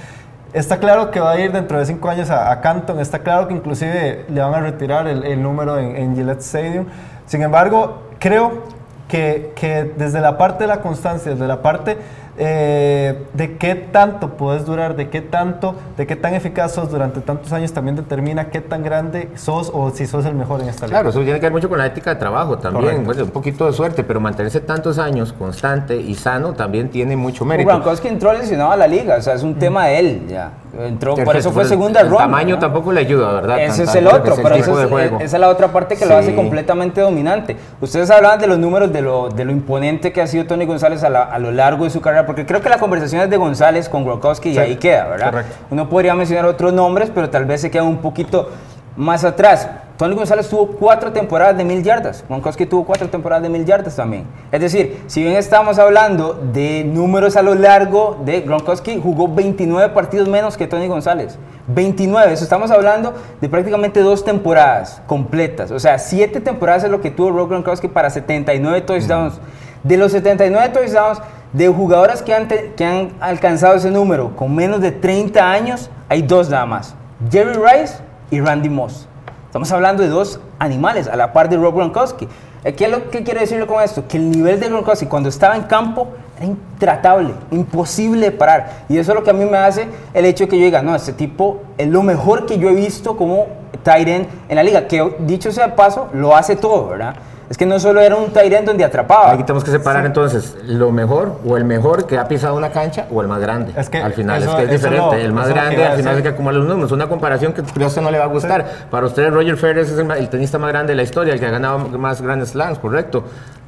está 0.54 0.78
claro 0.78 1.10
que 1.10 1.20
va 1.20 1.32
a 1.32 1.40
ir 1.40 1.52
dentro 1.52 1.80
de 1.80 1.88
cinco 1.88 2.10
años 2.10 2.30
a, 2.30 2.52
a 2.52 2.62
Canton, 2.62 3.00
está 3.00 3.18
claro 3.18 3.48
que 3.48 3.56
inclusive 3.56 4.26
le 4.30 4.42
van 4.42 4.54
a 4.54 4.60
retirar 4.60 5.08
el, 5.08 5.24
el 5.24 5.42
número 5.42 5.80
en, 5.80 5.96
en 5.96 6.16
Gillette 6.16 6.42
Stadium. 6.42 6.86
Sin 7.26 7.42
embargo, 7.42 8.04
creo 8.20 8.62
que, 9.08 9.54
que 9.56 9.92
desde 9.98 10.22
la 10.22 10.38
parte 10.38 10.66
de 10.66 10.68
la 10.68 10.82
constancia, 10.82 11.32
desde 11.32 11.48
la 11.48 11.64
parte 11.64 11.98
eh, 12.38 13.24
de 13.34 13.58
qué 13.58 13.76
tanto 13.76 14.30
puedes 14.30 14.66
durar, 14.66 14.96
de 14.96 15.10
qué 15.10 15.22
tanto, 15.22 15.76
de 15.98 16.08
qué 16.08 16.16
tan 16.16 16.34
eficaz 16.34 16.74
sos 16.74 16.90
durante 16.90 17.22
tantos 17.22 17.52
años, 17.54 17.72
también 17.74 17.96
determina 17.96 18.46
qué 18.50 18.62
tan 18.62 18.84
grande 18.84 19.30
sos 19.36 19.70
o 19.74 19.92
si 19.92 20.06
sos 20.08 20.26
el 20.26 20.34
mejor 20.36 20.62
en 20.62 20.70
esta 20.70 20.88
liga. 20.88 21.00
Claro, 21.00 21.10
eso 21.10 21.20
tiene 21.22 21.40
que 21.40 21.46
ver 21.46 21.52
mucho 21.54 21.70
con 21.70 21.78
la 21.78 21.86
ética 21.86 22.10
de 22.12 22.16
trabajo 22.18 22.58
también, 22.58 23.04
bueno, 23.06 23.24
un 23.24 23.30
poquito 23.30 23.66
de 23.66 23.74
suerte, 23.74 24.04
pero 24.04 24.20
mantenerse 24.20 24.60
tantos 24.62 24.98
años 25.00 25.34
constante 25.34 25.96
y 25.96 26.16
sano 26.16 26.54
también 26.54 26.90
tiene 26.90 27.16
mucho 27.16 27.46
mérito. 27.46 27.70
Gronkowski 27.70 28.08
entró 28.08 28.34
lesionado 28.34 28.72
a 28.72 28.78
la 28.78 28.88
liga, 28.88 29.16
o 29.18 29.22
sea, 29.22 29.34
es 29.36 29.44
un 29.44 29.56
tema 29.56 29.88
de 29.88 30.00
él 30.00 30.22
ya. 30.28 30.52
Entró, 30.76 31.14
por 31.14 31.36
eso 31.38 31.52
fue 31.52 31.62
pero 31.62 31.70
segunda 31.70 32.02
el 32.02 32.08
ronda. 32.08 32.24
tamaño 32.24 32.56
¿no? 32.56 32.60
tampoco 32.60 32.92
le 32.92 33.02
ayuda, 33.02 33.32
¿verdad? 33.34 33.62
Ese 33.62 33.84
Tan- 33.86 33.90
es 33.90 33.96
el 33.96 34.08
otro, 34.08 34.36
que 34.36 34.42
pero 34.42 34.56
tipo 34.56 34.72
esa 34.72 34.84
es, 34.86 34.90
juego. 34.90 35.16
esa 35.18 35.36
es 35.38 35.40
la 35.40 35.50
otra 35.50 35.68
parte 35.68 35.96
que 35.96 36.04
lo 36.08 36.18
hace 36.18 36.34
completamente 36.34 37.00
dominante. 37.00 37.56
Ustedes 37.80 38.10
hablaban 38.10 38.40
de 38.40 38.48
los 38.48 38.58
números, 38.58 38.92
de 38.92 39.04
lo, 39.04 39.30
de 39.30 39.46
lo 39.46 39.52
imponente 39.52 40.12
que 40.12 40.20
ha 40.20 40.26
sido 40.26 40.48
Tony 40.48 40.66
González 40.66 41.04
a, 41.04 41.10
la- 41.12 41.26
a 41.26 41.38
lo 41.38 41.52
largo 41.52 41.84
de 41.84 41.92
su 41.92 42.02
carrera, 42.02 42.23
porque 42.26 42.46
creo 42.46 42.62
que 42.62 42.70
la 42.70 42.78
conversación 42.80 43.22
es 43.22 43.30
de 43.30 43.38
González 43.38 43.90
con 43.90 44.04
Gronkowski 44.04 44.50
y 44.50 44.54
Sí, 44.54 44.60
ahí 44.60 44.76
queda, 44.78 45.08
¿verdad? 45.08 45.32
correcto. 45.32 45.56
Uno 45.70 45.90
podría 45.90 46.14
mencionar 46.16 46.46
otros 46.46 46.74
nombres, 46.74 47.12
pero 47.14 47.30
tal 47.30 47.46
vez 47.46 47.62
se 47.62 47.72
queda 47.72 47.84
un 47.84 47.98
poquito 47.98 48.50
más 48.96 49.24
atrás. 49.24 49.68
Tony 49.98 50.16
González 50.16 50.50
tuvo 50.50 50.68
cuatro 50.68 51.12
temporadas 51.12 51.56
de 51.56 51.64
mil 51.64 51.84
yardas. 51.84 52.24
Gronkowski 52.28 52.66
tuvo 52.66 52.84
cuatro 52.84 53.10
temporadas 53.10 53.44
de 53.44 53.50
mil 53.50 53.64
yardas 53.64 53.96
también. 53.96 54.26
Es 54.52 54.60
decir, 54.60 55.04
si 55.08 55.22
bien 55.24 55.36
estamos 55.36 55.78
hablando 55.80 56.34
de 56.52 56.84
números 56.84 57.36
a 57.38 57.44
lo 57.44 57.54
largo 57.56 58.20
de 58.26 58.42
Gronkowski, 58.42 59.00
jugó 59.02 59.28
29 59.28 59.94
partidos 59.94 60.28
menos 60.28 60.58
que 60.58 60.66
Tony 60.68 60.88
González. 60.88 61.38
29, 61.68 62.34
eso 62.34 62.44
estamos 62.44 62.72
hablando 62.72 63.14
de 63.40 63.48
prácticamente 63.50 64.02
dos 64.02 64.26
temporadas 64.26 65.02
completas. 65.08 65.72
O 65.72 65.80
sea, 65.80 66.00
siete 66.00 66.42
temporadas 66.42 66.84
es 66.84 66.90
lo 66.92 67.00
que 67.00 67.12
tuvo 67.12 67.32
Rob 67.32 67.50
Gronkowski 67.50 67.88
para 67.88 68.10
79 68.10 68.82
touchdowns. 68.82 69.40
De 69.84 69.96
los 69.98 70.12
79 70.12 70.70
touchdowns, 70.70 71.20
de 71.54 71.68
jugadores 71.68 72.22
que 72.22 72.34
han, 72.34 72.48
que 72.48 72.84
han 72.84 73.14
alcanzado 73.20 73.76
ese 73.76 73.92
número 73.92 74.36
con 74.36 74.54
menos 74.54 74.82
de 74.82 74.92
30 74.92 75.52
años, 75.52 75.90
hay 76.10 76.24
dos 76.24 76.50
nada 76.50 76.66
más. 76.66 76.96
Jerry 77.32 77.54
Rice 77.54 77.96
y 78.32 78.42
Randy 78.42 78.70
Moss. 78.70 79.08
Estamos 79.46 79.72
hablando 79.72 80.02
de 80.02 80.10
dos 80.10 80.40
animales 80.58 81.08
a 81.08 81.16
la 81.16 81.32
par 81.32 81.48
de 81.48 81.58
Rob 81.58 81.76
Gronkowski. 81.76 82.28
Eh, 82.64 82.74
¿Qué 82.74 82.88
lo 82.88 83.12
que 83.12 83.24
quiero 83.24 83.40
decirle 83.40 83.68
con 83.68 83.84
esto? 83.84 84.08
Que 84.08 84.18
el 84.18 84.32
nivel 84.32 84.60
de 84.60 84.68
Gronkowski 84.68 85.06
cuando 85.06 85.30
estaba 85.30 85.56
en 85.56 85.64
campo 85.64 86.08
era 86.38 86.48
intratable, 86.48 87.34
imposible 87.52 88.26
de 88.26 88.32
parar. 88.32 88.86
Y 88.90 88.98
eso 88.98 89.12
es 89.12 89.18
lo 89.18 89.24
que 89.24 89.30
a 89.30 89.34
mí 89.34 89.46
me 89.46 89.58
hace 89.58 89.88
el 90.14 90.26
hecho 90.26 90.46
de 90.46 90.50
que 90.50 90.58
yo 90.58 90.66
diga, 90.66 90.82
no, 90.82 90.96
este 90.96 91.14
tipo 91.14 91.62
es 91.78 91.88
lo 91.88 92.02
mejor 92.02 92.48
que 92.48 92.58
yo 92.58 92.70
he 92.70 92.74
visto 92.74 93.16
como 93.16 93.46
tight 93.84 94.08
end 94.08 94.28
en 94.50 94.56
la 94.56 94.64
liga. 94.64 94.88
Que 94.88 95.18
dicho 95.20 95.52
sea 95.52 95.68
de 95.68 95.74
paso, 95.74 96.10
lo 96.14 96.36
hace 96.36 96.56
todo, 96.56 96.88
¿verdad? 96.88 97.16
Es 97.50 97.58
que 97.58 97.66
no 97.66 97.80
solo 97.80 98.00
era 98.02 98.16
un 98.16 98.32
end 98.36 98.66
donde 98.66 98.84
atrapaba. 98.84 99.32
Aquí 99.32 99.44
tenemos 99.44 99.64
que 99.64 99.72
separar 99.72 100.06
entonces 100.06 100.56
lo 100.66 100.92
mejor 100.92 101.40
o 101.46 101.58
el 101.58 101.66
mejor 101.66 102.08
que 102.08 102.18
ha 102.18 102.28
pisado 102.28 102.56
una 102.56 102.70
cancha 102.72 103.06
o 103.12 103.22
el 103.22 103.28
más 103.28 103.40
grande. 103.42 103.74
Es 103.78 103.90
que 103.90 103.98
al 104.02 104.14
final 104.14 104.42
eso- 104.42 104.52
es 104.52 104.56
que 104.58 104.64
es 104.64 104.70
diferente. 104.82 105.18
lo- 105.18 105.22
el 105.24 105.34
más 105.34 105.50
grande 105.50 105.86
al 105.86 105.98
final 105.98 106.16
es 106.18 106.22
que 106.24 106.28
acumula 106.30 106.58
los 106.58 106.68
números. 106.68 106.92
Una 106.92 107.08
comparación 107.08 107.54
que 107.54 107.62
a 107.62 107.88
usted 107.88 108.02
no 108.02 108.12
le 108.12 108.18
va 108.18 108.26
a 108.26 108.28
gustar. 108.28 108.66
Para 108.90 109.06
usted 109.06 109.30
Roger 109.32 109.58
Federer 109.58 109.84
es 109.86 109.92
el, 109.98 110.10
el 110.12 110.30
tenista 110.30 110.58
más 110.58 110.70
grande 110.72 110.94
de 110.94 110.98
la 110.98 111.04
historia, 111.04 111.34
el 111.34 111.40
que 111.40 111.46
ha 111.46 111.52
ganado 111.52 111.80
más 111.80 112.22
grandes 112.22 112.50
slams, 112.50 112.80
correcto. 112.80 113.24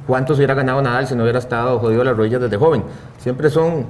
¿Cuántos 0.06 0.36
hubiera 0.38 0.54
ganado 0.54 0.80
Nadal 0.82 1.06
si 1.06 1.14
no 1.16 1.24
hubiera 1.24 1.38
estado 1.40 1.78
jodido 1.78 2.02
las 2.04 2.16
rodillas 2.16 2.40
desde 2.40 2.56
joven? 2.56 2.84
Siempre 3.18 3.50
son 3.50 3.86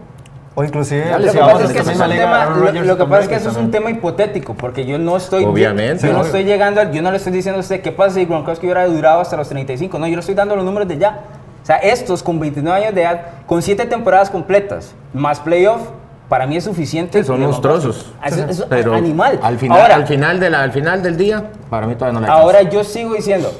O 0.58 0.64
inclusive, 0.64 1.04
Lo 1.18 1.30
que 1.32 1.38
pasa 1.38 1.64
es 1.64 1.72
que 1.72 1.78
eso 1.80 1.90
es 1.90 2.00
un 2.00 2.08
tema, 2.10 2.42
Aaron 2.42 2.60
lo, 2.60 2.66
Rodgers 2.66 2.86
lo 2.86 2.94
que 2.94 2.98
con 3.00 3.10
pasa 3.10 3.22
es 3.22 3.28
que 3.28 3.34
Brady 3.34 3.40
eso 3.42 3.50
es 3.50 3.56
un 3.58 3.70
también. 3.70 3.84
tema 3.84 3.98
hipotético, 3.98 4.54
porque 4.54 4.86
yo 4.86 4.98
no 4.98 5.16
estoy, 5.18 5.44
Obviamente. 5.44 6.06
yo 6.06 6.14
no 6.14 6.22
estoy 6.24 6.44
llegando, 6.44 6.80
al- 6.80 6.92
yo 6.92 7.02
no 7.02 7.10
le 7.10 7.18
estoy 7.18 7.32
diciendo 7.34 7.58
a 7.58 7.60
usted 7.60 7.82
qué 7.82 7.92
pasa 7.92 8.14
si 8.14 8.24
Gronkowski 8.24 8.64
hubiera 8.64 8.86
durado 8.86 9.20
hasta 9.20 9.36
los 9.36 9.48
35, 9.50 9.98
no, 9.98 10.06
yo 10.08 10.14
le 10.14 10.20
estoy 10.20 10.34
dando 10.34 10.56
los 10.56 10.64
números 10.64 10.88
de 10.88 10.96
ya. 10.96 11.20
O 11.62 11.66
sea, 11.66 11.76
estos 11.76 12.22
con 12.22 12.40
29 12.40 12.80
años 12.84 12.94
de 12.94 13.02
edad, 13.02 13.20
con 13.44 13.60
7 13.60 13.84
temporadas 13.84 14.30
completas, 14.30 14.94
más 15.12 15.40
playoff, 15.40 15.82
para 16.30 16.46
mí 16.46 16.56
es 16.56 16.64
suficiente. 16.64 17.20
Sí, 17.20 17.26
son 17.26 17.40
monstruosos. 17.42 18.14
Gronkowski. 18.22 18.50
Es, 18.50 18.60
es 18.60 18.66
Pero 18.66 18.94
animal. 18.94 19.38
Al 19.42 19.58
final, 19.58 19.80
Ahora, 19.82 19.94
al, 19.96 20.06
final 20.06 20.40
de 20.40 20.48
la- 20.50 20.62
al 20.62 20.72
final 20.72 21.02
del 21.02 21.18
día, 21.18 21.50
para 21.68 21.86
mí 21.86 21.96
todavía 21.96 22.18
no 22.20 22.26
le 22.26 22.32
Ahora 22.32 22.62
yo 22.62 22.82
sigo 22.82 23.12
diciendo, 23.14 23.52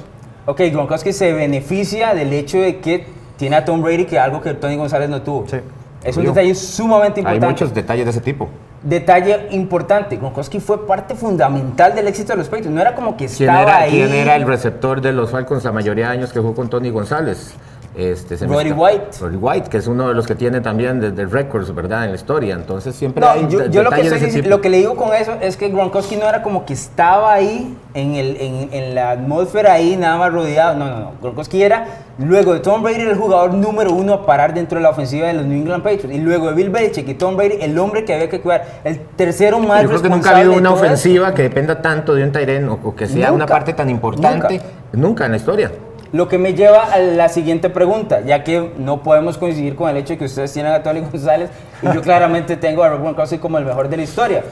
ok, 0.47 0.61
Gronkowski 0.73 1.13
se 1.13 1.35
beneficia 1.35 2.15
del 2.15 2.33
hecho 2.33 2.57
de 2.59 2.79
que 2.79 3.07
tiene 3.37 3.57
a 3.57 3.65
Tom 3.67 3.83
Brady, 3.83 4.07
que 4.07 4.17
es 4.17 4.23
algo 4.23 4.41
que 4.41 4.55
Tony 4.55 4.77
González 4.77 5.11
no 5.11 5.21
tuvo. 5.21 5.47
Sí. 5.47 5.59
Es 6.05 6.17
un 6.17 6.25
detalle 6.25 6.55
sumamente 6.55 7.21
Hay 7.21 7.35
importante. 7.37 7.47
muchos 7.65 7.75
detalles 7.75 8.05
de 8.05 8.11
ese 8.11 8.21
tipo. 8.21 8.49
Detalle 8.83 9.49
importante, 9.51 10.17
Gronkowski 10.17 10.61
fue 10.61 10.87
parte 10.87 11.15
fundamental 11.17 11.95
del 11.95 12.07
éxito 12.07 12.33
de 12.35 12.37
los 12.39 12.47
Patriots. 12.49 12.71
No 12.73 12.81
era 12.81 12.95
como 12.95 13.17
que 13.17 13.27
¿Quién 13.27 13.49
estaba 13.51 13.63
era, 13.63 13.77
ahí. 13.79 13.91
quién 13.91 14.13
era 14.13 14.37
el 14.37 14.47
receptor 14.47 15.01
de 15.01 15.13
los 15.13 15.31
Falcons 15.31 15.65
la 15.65 15.73
mayoría 15.73 16.07
de 16.09 16.13
años 16.13 16.33
que 16.33 16.39
jugó 16.39 16.55
con 16.55 16.69
Tony 16.69 16.91
González? 16.91 17.55
Este, 17.97 18.37
se 18.37 18.47
Roddy 18.47 18.73
White. 18.73 19.07
Roddy 19.21 19.37
White, 19.37 19.71
que 19.71 19.79
es 19.79 19.87
uno 19.87 20.09
de 20.09 20.15
los 20.15 20.27
que 20.27 20.35
tiene 20.35 20.61
también 20.61 21.01
de, 21.01 21.13
de 21.13 21.25
récords, 21.25 21.75
¿verdad? 21.75 22.05
En 22.05 22.11
la 22.11 22.17
historia. 22.17 22.55
Entonces 22.55 22.95
siempre 22.95 23.23
No, 23.23 23.31
hay 23.31 23.47
yo, 23.49 23.59
lo, 23.83 23.91
que 23.91 24.03
estoy 24.03 24.43
lo 24.43 24.61
que 24.61 24.69
le 24.69 24.77
digo 24.79 24.97
con 24.97 25.15
eso 25.15 25.33
es 25.41 25.57
que 25.57 25.69
Gronkowski 25.71 26.17
no 26.17 26.29
era 26.29 26.43
como 26.43 26.67
que 26.67 26.75
estaba 26.75 27.33
ahí 27.33 27.75
en, 27.95 28.15
el, 28.15 28.37
en, 28.39 28.69
en 28.73 28.95
la 28.95 29.13
atmósfera 29.13 29.73
ahí 29.73 29.97
nada 29.97 30.19
más 30.19 30.31
rodeado. 30.31 30.77
No, 30.77 30.91
no, 30.91 31.01
no. 31.01 31.13
Gronkowski 31.23 31.63
era, 31.63 31.87
luego 32.19 32.53
de 32.53 32.61
Tom 32.61 32.83
Brady, 32.83 33.01
el 33.01 33.17
jugador 33.17 33.55
número 33.55 33.93
uno 33.93 34.13
a 34.13 34.27
parar 34.27 34.53
dentro 34.53 34.77
de 34.77 34.83
la 34.83 34.91
ofensiva 34.91 35.29
de 35.29 35.33
los 35.33 35.47
New 35.47 35.59
England 35.59 35.83
Patriots. 35.83 36.13
Y 36.15 36.19
luego 36.19 36.49
de 36.49 36.55
Bill 36.55 36.69
Belichick 36.69 37.09
y 37.09 37.15
Tom 37.15 37.35
Brady, 37.35 37.57
el 37.63 37.79
hombre 37.79 38.05
que 38.05 38.13
había 38.13 38.29
que 38.29 38.43
cuidar. 38.43 38.81
El 38.85 39.01
tercero 39.17 39.59
más 39.59 39.83
Yo 39.83 39.89
creo 39.89 40.03
que 40.03 40.11
nunca 40.11 40.33
ha 40.33 40.37
habido 40.37 40.53
una 40.53 40.69
esto. 40.69 40.83
ofensiva 40.83 41.33
que 41.33 41.43
dependa 41.43 41.81
tanto 41.81 42.15
de 42.15 42.25
un 42.25 42.33
Tyren 42.33 42.69
o, 42.69 42.79
o 42.85 42.95
que 42.95 43.07
sea 43.07 43.33
una 43.33 43.47
parte 43.47 43.73
tan 43.73 43.89
importante. 43.89 44.61
Nunca, 44.93 45.25
en 45.25 45.31
la 45.31 45.37
historia. 45.39 45.71
Lo 46.13 46.29
que 46.29 46.39
me 46.39 46.55
lleva 46.55 46.85
a 46.85 46.99
la 46.99 47.29
siguiente 47.29 47.69
pregunta, 47.71 48.21
ya 48.21 48.45
que 48.45 48.73
no 48.79 49.03
podemos 49.03 49.39
coincidir 49.39 49.75
con 49.77 49.89
el 49.91 49.97
hecho 49.97 50.15
de 50.15 50.19
que 50.19 50.25
ustedes 50.27 50.53
tienen 50.53 50.73
a 50.73 50.83
Tony 50.83 51.01
González 51.13 51.51
y 51.83 51.93
yo 51.93 52.01
claramente 52.03 52.57
tengo 52.57 52.83
a 52.85 52.89
Rob 52.89 53.01
Gronkowski 53.03 53.39
como 53.39 53.59
el 53.59 53.65
mejor 53.65 53.89
de 53.89 53.97
la 53.97 54.03
historia. 54.05 54.43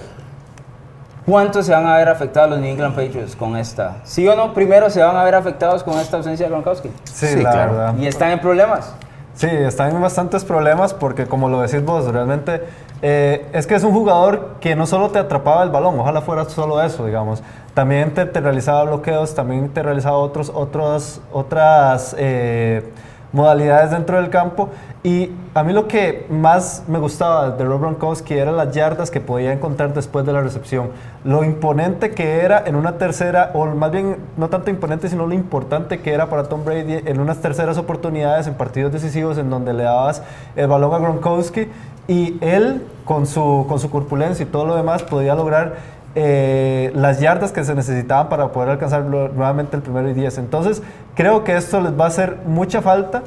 ¿Cuántos 1.26 1.64
se 1.64 1.72
van 1.72 1.86
a 1.86 1.96
ver 1.96 2.08
afectados 2.10 2.50
los 2.50 2.58
New 2.60 2.68
England 2.70 2.94
Patriots 2.94 3.34
con 3.34 3.56
esta? 3.56 3.96
¿Sí 4.04 4.28
o 4.28 4.36
no? 4.36 4.52
Primero 4.52 4.90
se 4.90 5.02
van 5.02 5.16
a 5.16 5.24
ver 5.24 5.34
afectados 5.34 5.82
con 5.82 5.98
esta 5.98 6.18
ausencia 6.18 6.44
de 6.46 6.50
Gronkowski. 6.52 6.90
Sí, 7.04 7.26
Sí, 7.28 7.42
la 7.42 7.50
claro. 7.50 7.72
verdad. 7.72 7.94
Y 7.98 8.06
están 8.06 8.30
en 8.32 8.40
problemas. 8.40 8.92
Sí, 9.34 9.46
están 9.50 9.94
en 9.96 10.02
bastantes 10.02 10.44
problemas 10.44 10.92
porque 10.92 11.26
como 11.26 11.48
lo 11.48 11.62
decís 11.62 11.82
vos, 11.82 12.06
realmente 12.12 12.62
eh, 13.00 13.46
es 13.52 13.66
que 13.66 13.74
es 13.74 13.82
un 13.82 13.92
jugador 13.92 14.56
que 14.60 14.76
no 14.76 14.86
solo 14.86 15.10
te 15.10 15.18
atrapaba 15.18 15.62
el 15.64 15.70
balón, 15.70 15.98
ojalá 15.98 16.20
fuera 16.20 16.44
solo 16.44 16.80
eso, 16.82 17.06
digamos. 17.06 17.42
También 17.74 18.14
te, 18.14 18.24
te 18.26 18.40
realizaba 18.40 18.84
bloqueos, 18.84 19.34
también 19.34 19.68
te 19.68 19.82
realizaba 19.82 20.16
otros, 20.16 20.50
otros, 20.54 21.20
otras 21.32 22.14
eh, 22.16 22.84
modalidades 23.32 23.90
dentro 23.90 24.16
del 24.16 24.30
campo. 24.30 24.68
Y 25.02 25.32
a 25.52 25.62
mí 25.64 25.72
lo 25.72 25.86
que 25.86 26.24
más 26.30 26.84
me 26.86 26.98
gustaba 26.98 27.50
de 27.50 27.64
Rob 27.64 27.80
Gronkowski 27.80 28.34
eran 28.34 28.56
las 28.56 28.72
yardas 28.74 29.10
que 29.10 29.20
podía 29.20 29.52
encontrar 29.52 29.92
después 29.92 30.24
de 30.24 30.32
la 30.32 30.40
recepción. 30.40 30.90
Lo 31.24 31.44
imponente 31.44 32.12
que 32.12 32.38
era 32.38 32.62
en 32.64 32.76
una 32.76 32.96
tercera, 32.96 33.50
o 33.54 33.66
más 33.66 33.90
bien 33.90 34.16
no 34.36 34.48
tanto 34.48 34.70
imponente, 34.70 35.08
sino 35.08 35.26
lo 35.26 35.34
importante 35.34 36.00
que 36.00 36.14
era 36.14 36.30
para 36.30 36.44
Tom 36.44 36.64
Brady 36.64 37.02
en 37.04 37.20
unas 37.20 37.38
terceras 37.38 37.76
oportunidades 37.76 38.46
en 38.46 38.54
partidos 38.54 38.92
decisivos 38.92 39.36
en 39.36 39.50
donde 39.50 39.74
le 39.74 39.82
dabas 39.82 40.22
el 40.56 40.68
balón 40.68 40.94
a 40.94 40.98
Gronkowski 40.98 41.68
y 42.06 42.38
él 42.40 42.86
con 43.04 43.26
su, 43.26 43.66
con 43.68 43.78
su 43.78 43.90
corpulencia 43.90 44.44
y 44.44 44.46
todo 44.46 44.64
lo 44.64 44.76
demás 44.76 45.02
podía 45.02 45.34
lograr 45.34 45.76
eh, 46.14 46.92
las 46.94 47.20
yardas 47.20 47.50
que 47.50 47.64
se 47.64 47.74
necesitaban 47.74 48.28
para 48.28 48.52
poder 48.52 48.70
alcanzar 48.70 49.04
nuevamente 49.04 49.76
el 49.76 49.82
primero 49.82 50.08
y 50.08 50.14
10. 50.14 50.38
Entonces, 50.38 50.82
creo 51.14 51.44
que 51.44 51.56
esto 51.56 51.80
les 51.80 51.98
va 51.98 52.04
a 52.04 52.08
hacer 52.08 52.38
mucha 52.46 52.82
falta 52.82 53.22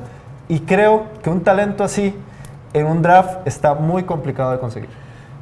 y 0.48 0.62
creo 0.62 1.06
que 1.22 1.30
un 1.30 1.42
talento 1.42 1.84
así 1.84 2.16
en 2.74 2.86
un 2.86 3.02
draft 3.02 3.46
está 3.46 3.74
muy 3.74 4.04
complicado 4.04 4.52
de 4.52 4.60
conseguir. 4.60 4.90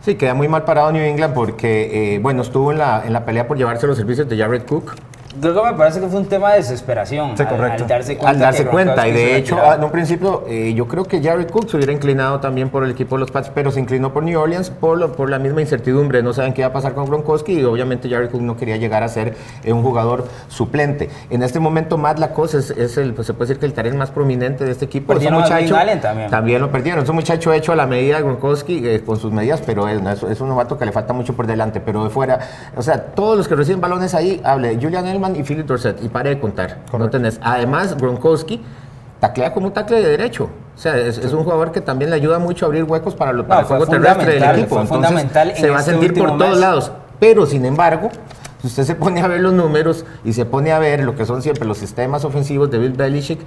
Sí, 0.02 0.16
queda 0.16 0.34
muy 0.34 0.48
mal 0.48 0.64
parado 0.64 0.92
New 0.92 1.04
England 1.04 1.34
porque, 1.34 2.16
eh, 2.16 2.20
bueno, 2.20 2.42
estuvo 2.42 2.72
en 2.72 2.78
la, 2.78 3.04
en 3.06 3.14
la 3.14 3.26
pelea 3.26 3.48
por 3.48 3.58
llevarse 3.58 3.88
los 3.88 3.98
servicios 3.98 4.30
de 4.30 4.38
Jared 4.38 4.64
Cook. 4.64 4.94
Creo 5.42 5.64
que 5.64 5.72
me 5.72 5.78
parece 5.78 6.00
que 6.00 6.08
fue 6.08 6.20
un 6.20 6.26
tema 6.28 6.52
de 6.52 6.58
desesperación. 6.58 7.38
Sí, 7.38 7.44
al- 7.44 7.50
correcto. 7.50 7.84
Al, 7.84 7.90
darse 7.90 8.18
cuenta. 8.18 8.30
Al 8.30 8.40
darse 8.40 8.66
cuenta, 8.66 9.08
y 9.08 9.12
de 9.12 9.36
hecho, 9.38 9.58
ah, 9.62 9.76
en 9.76 9.84
un 9.84 9.92
principio, 9.92 10.44
eh, 10.48 10.74
yo 10.76 10.88
creo 10.88 11.04
que 11.06 11.22
Jared 11.22 11.50
Cook 11.50 11.70
se 11.70 11.78
hubiera 11.78 11.92
inclinado 11.92 12.40
también 12.40 12.70
por 12.70 12.84
el 12.84 12.92
equipo 12.92 13.16
de 13.16 13.20
los 13.22 13.32
Pats, 13.32 13.52
pero 13.54 13.72
se 13.72 13.80
inclinó 13.80 14.14
por 14.14 14.24
New 14.24 14.40
Orleans 14.40 14.70
por, 14.70 14.98
lo- 14.98 15.12
por 15.14 15.30
la 15.30 15.40
misma 15.40 15.62
incertidumbre. 15.62 16.22
No 16.24 16.34
saben 16.34 16.54
qué 16.54 16.62
iba 16.62 16.70
a 16.70 16.74
pasar 16.74 16.94
con 16.94 17.06
Gronkowski 17.06 17.60
y 17.60 17.64
obviamente 17.64 18.10
Jared 18.10 18.30
Cook 18.30 18.42
no 18.42 18.56
quería 18.58 18.78
llegar 18.78 19.04
a 19.04 19.08
ser 19.10 19.36
eh, 19.64 19.74
un 19.74 19.84
jugador 19.84 20.26
suplente. 20.48 21.10
En 21.30 21.44
este 21.44 21.60
momento, 21.60 21.98
Matt 21.98 22.20
Lacoste 22.20 22.58
es, 22.60 22.70
es 22.72 22.98
el, 22.98 23.14
pues, 23.14 23.28
se 23.28 23.34
puede 23.34 23.50
decir 23.50 23.60
que 23.60 23.66
el 23.66 23.74
talento 23.74 23.98
más 23.98 24.12
prominente 24.12 24.66
de 24.66 24.72
este 24.72 24.86
equipo. 24.86 25.14
Perdieron 25.14 25.44
Kevin 25.44 25.74
Allen 25.74 26.02
también. 26.30 26.62
lo 26.62 26.72
perdieron. 26.72 27.04
Es 27.04 27.10
un 27.10 27.16
muchacho 27.16 27.54
hecho 27.54 27.72
a 27.72 27.76
la 27.76 27.86
medida 27.88 28.18
de 28.18 28.24
Gronkowski, 28.24 28.88
eh, 28.88 29.04
con 29.06 29.18
sus 29.20 29.32
medidas, 29.32 29.62
pero 29.66 29.88
es, 29.88 30.02
es, 30.02 30.24
es 30.24 30.42
un 30.42 30.50
novato 30.50 30.78
que 30.78 30.86
le 30.86 30.92
falta 30.92 31.14
mucho 31.14 31.34
por 31.36 31.48
delante. 31.48 31.80
Pero 31.80 32.04
de 32.04 32.10
fuera, 32.10 32.40
o 32.76 32.82
sea, 32.82 32.98
todos 33.08 33.38
los 33.38 33.48
que 33.48 33.56
reciben 33.56 33.82
balones 33.82 34.14
ahí, 34.16 34.42
hable 34.44 34.78
Julian 34.82 35.06
Elman 35.08 35.25
y 35.34 35.44
Philip 35.44 35.66
Dorset, 35.66 36.04
y 36.04 36.10
pare 36.10 36.32
de 36.32 36.40
contar. 36.40 36.80
No 36.98 37.10
tenés. 37.10 37.40
Además, 37.42 37.96
Gronkowski 37.98 38.62
taclea 39.20 39.54
como 39.54 39.68
un 39.68 39.74
tacle 39.74 40.02
de 40.02 40.10
derecho. 40.10 40.50
O 40.76 40.78
sea, 40.78 40.98
es, 40.98 41.18
es 41.18 41.32
un 41.32 41.44
jugador 41.44 41.72
que 41.72 41.80
también 41.82 42.10
le 42.10 42.18
ayuda 42.18 42.38
mucho 42.38 42.66
a 42.66 42.68
abrir 42.68 42.84
huecos 42.84 43.16
para, 43.16 43.32
lo, 43.32 43.48
para 43.48 43.62
el 43.62 43.66
fue 43.66 43.78
juego 43.78 43.92
terrestre 43.92 44.34
del 44.34 44.44
equipo. 44.44 44.82
Entonces, 44.82 44.90
fundamental 44.90 45.50
en 45.52 45.56
se 45.56 45.70
va 45.70 45.78
a 45.78 45.80
este 45.80 45.92
sentir 45.92 46.14
por 46.14 46.38
todos 46.38 46.60
lados. 46.60 46.92
Pero, 47.20 47.46
sin 47.46 47.66
embargo, 47.66 48.10
si 48.62 48.68
usted 48.68 48.84
se 48.84 48.96
pone 48.96 49.22
a 49.22 49.28
ver 49.28 49.40
los 49.40 49.54
números 49.54 50.06
y 50.26 50.34
se 50.34 50.46
pone 50.46 50.72
a 50.72 50.80
ver 50.80 51.04
lo 51.04 51.16
que 51.16 51.26
son 51.26 51.42
siempre 51.42 51.66
los 51.66 51.78
sistemas 51.78 52.26
ofensivos 52.26 52.70
de 52.70 52.78
Bill 52.78 52.92
Belichick, 52.92 53.40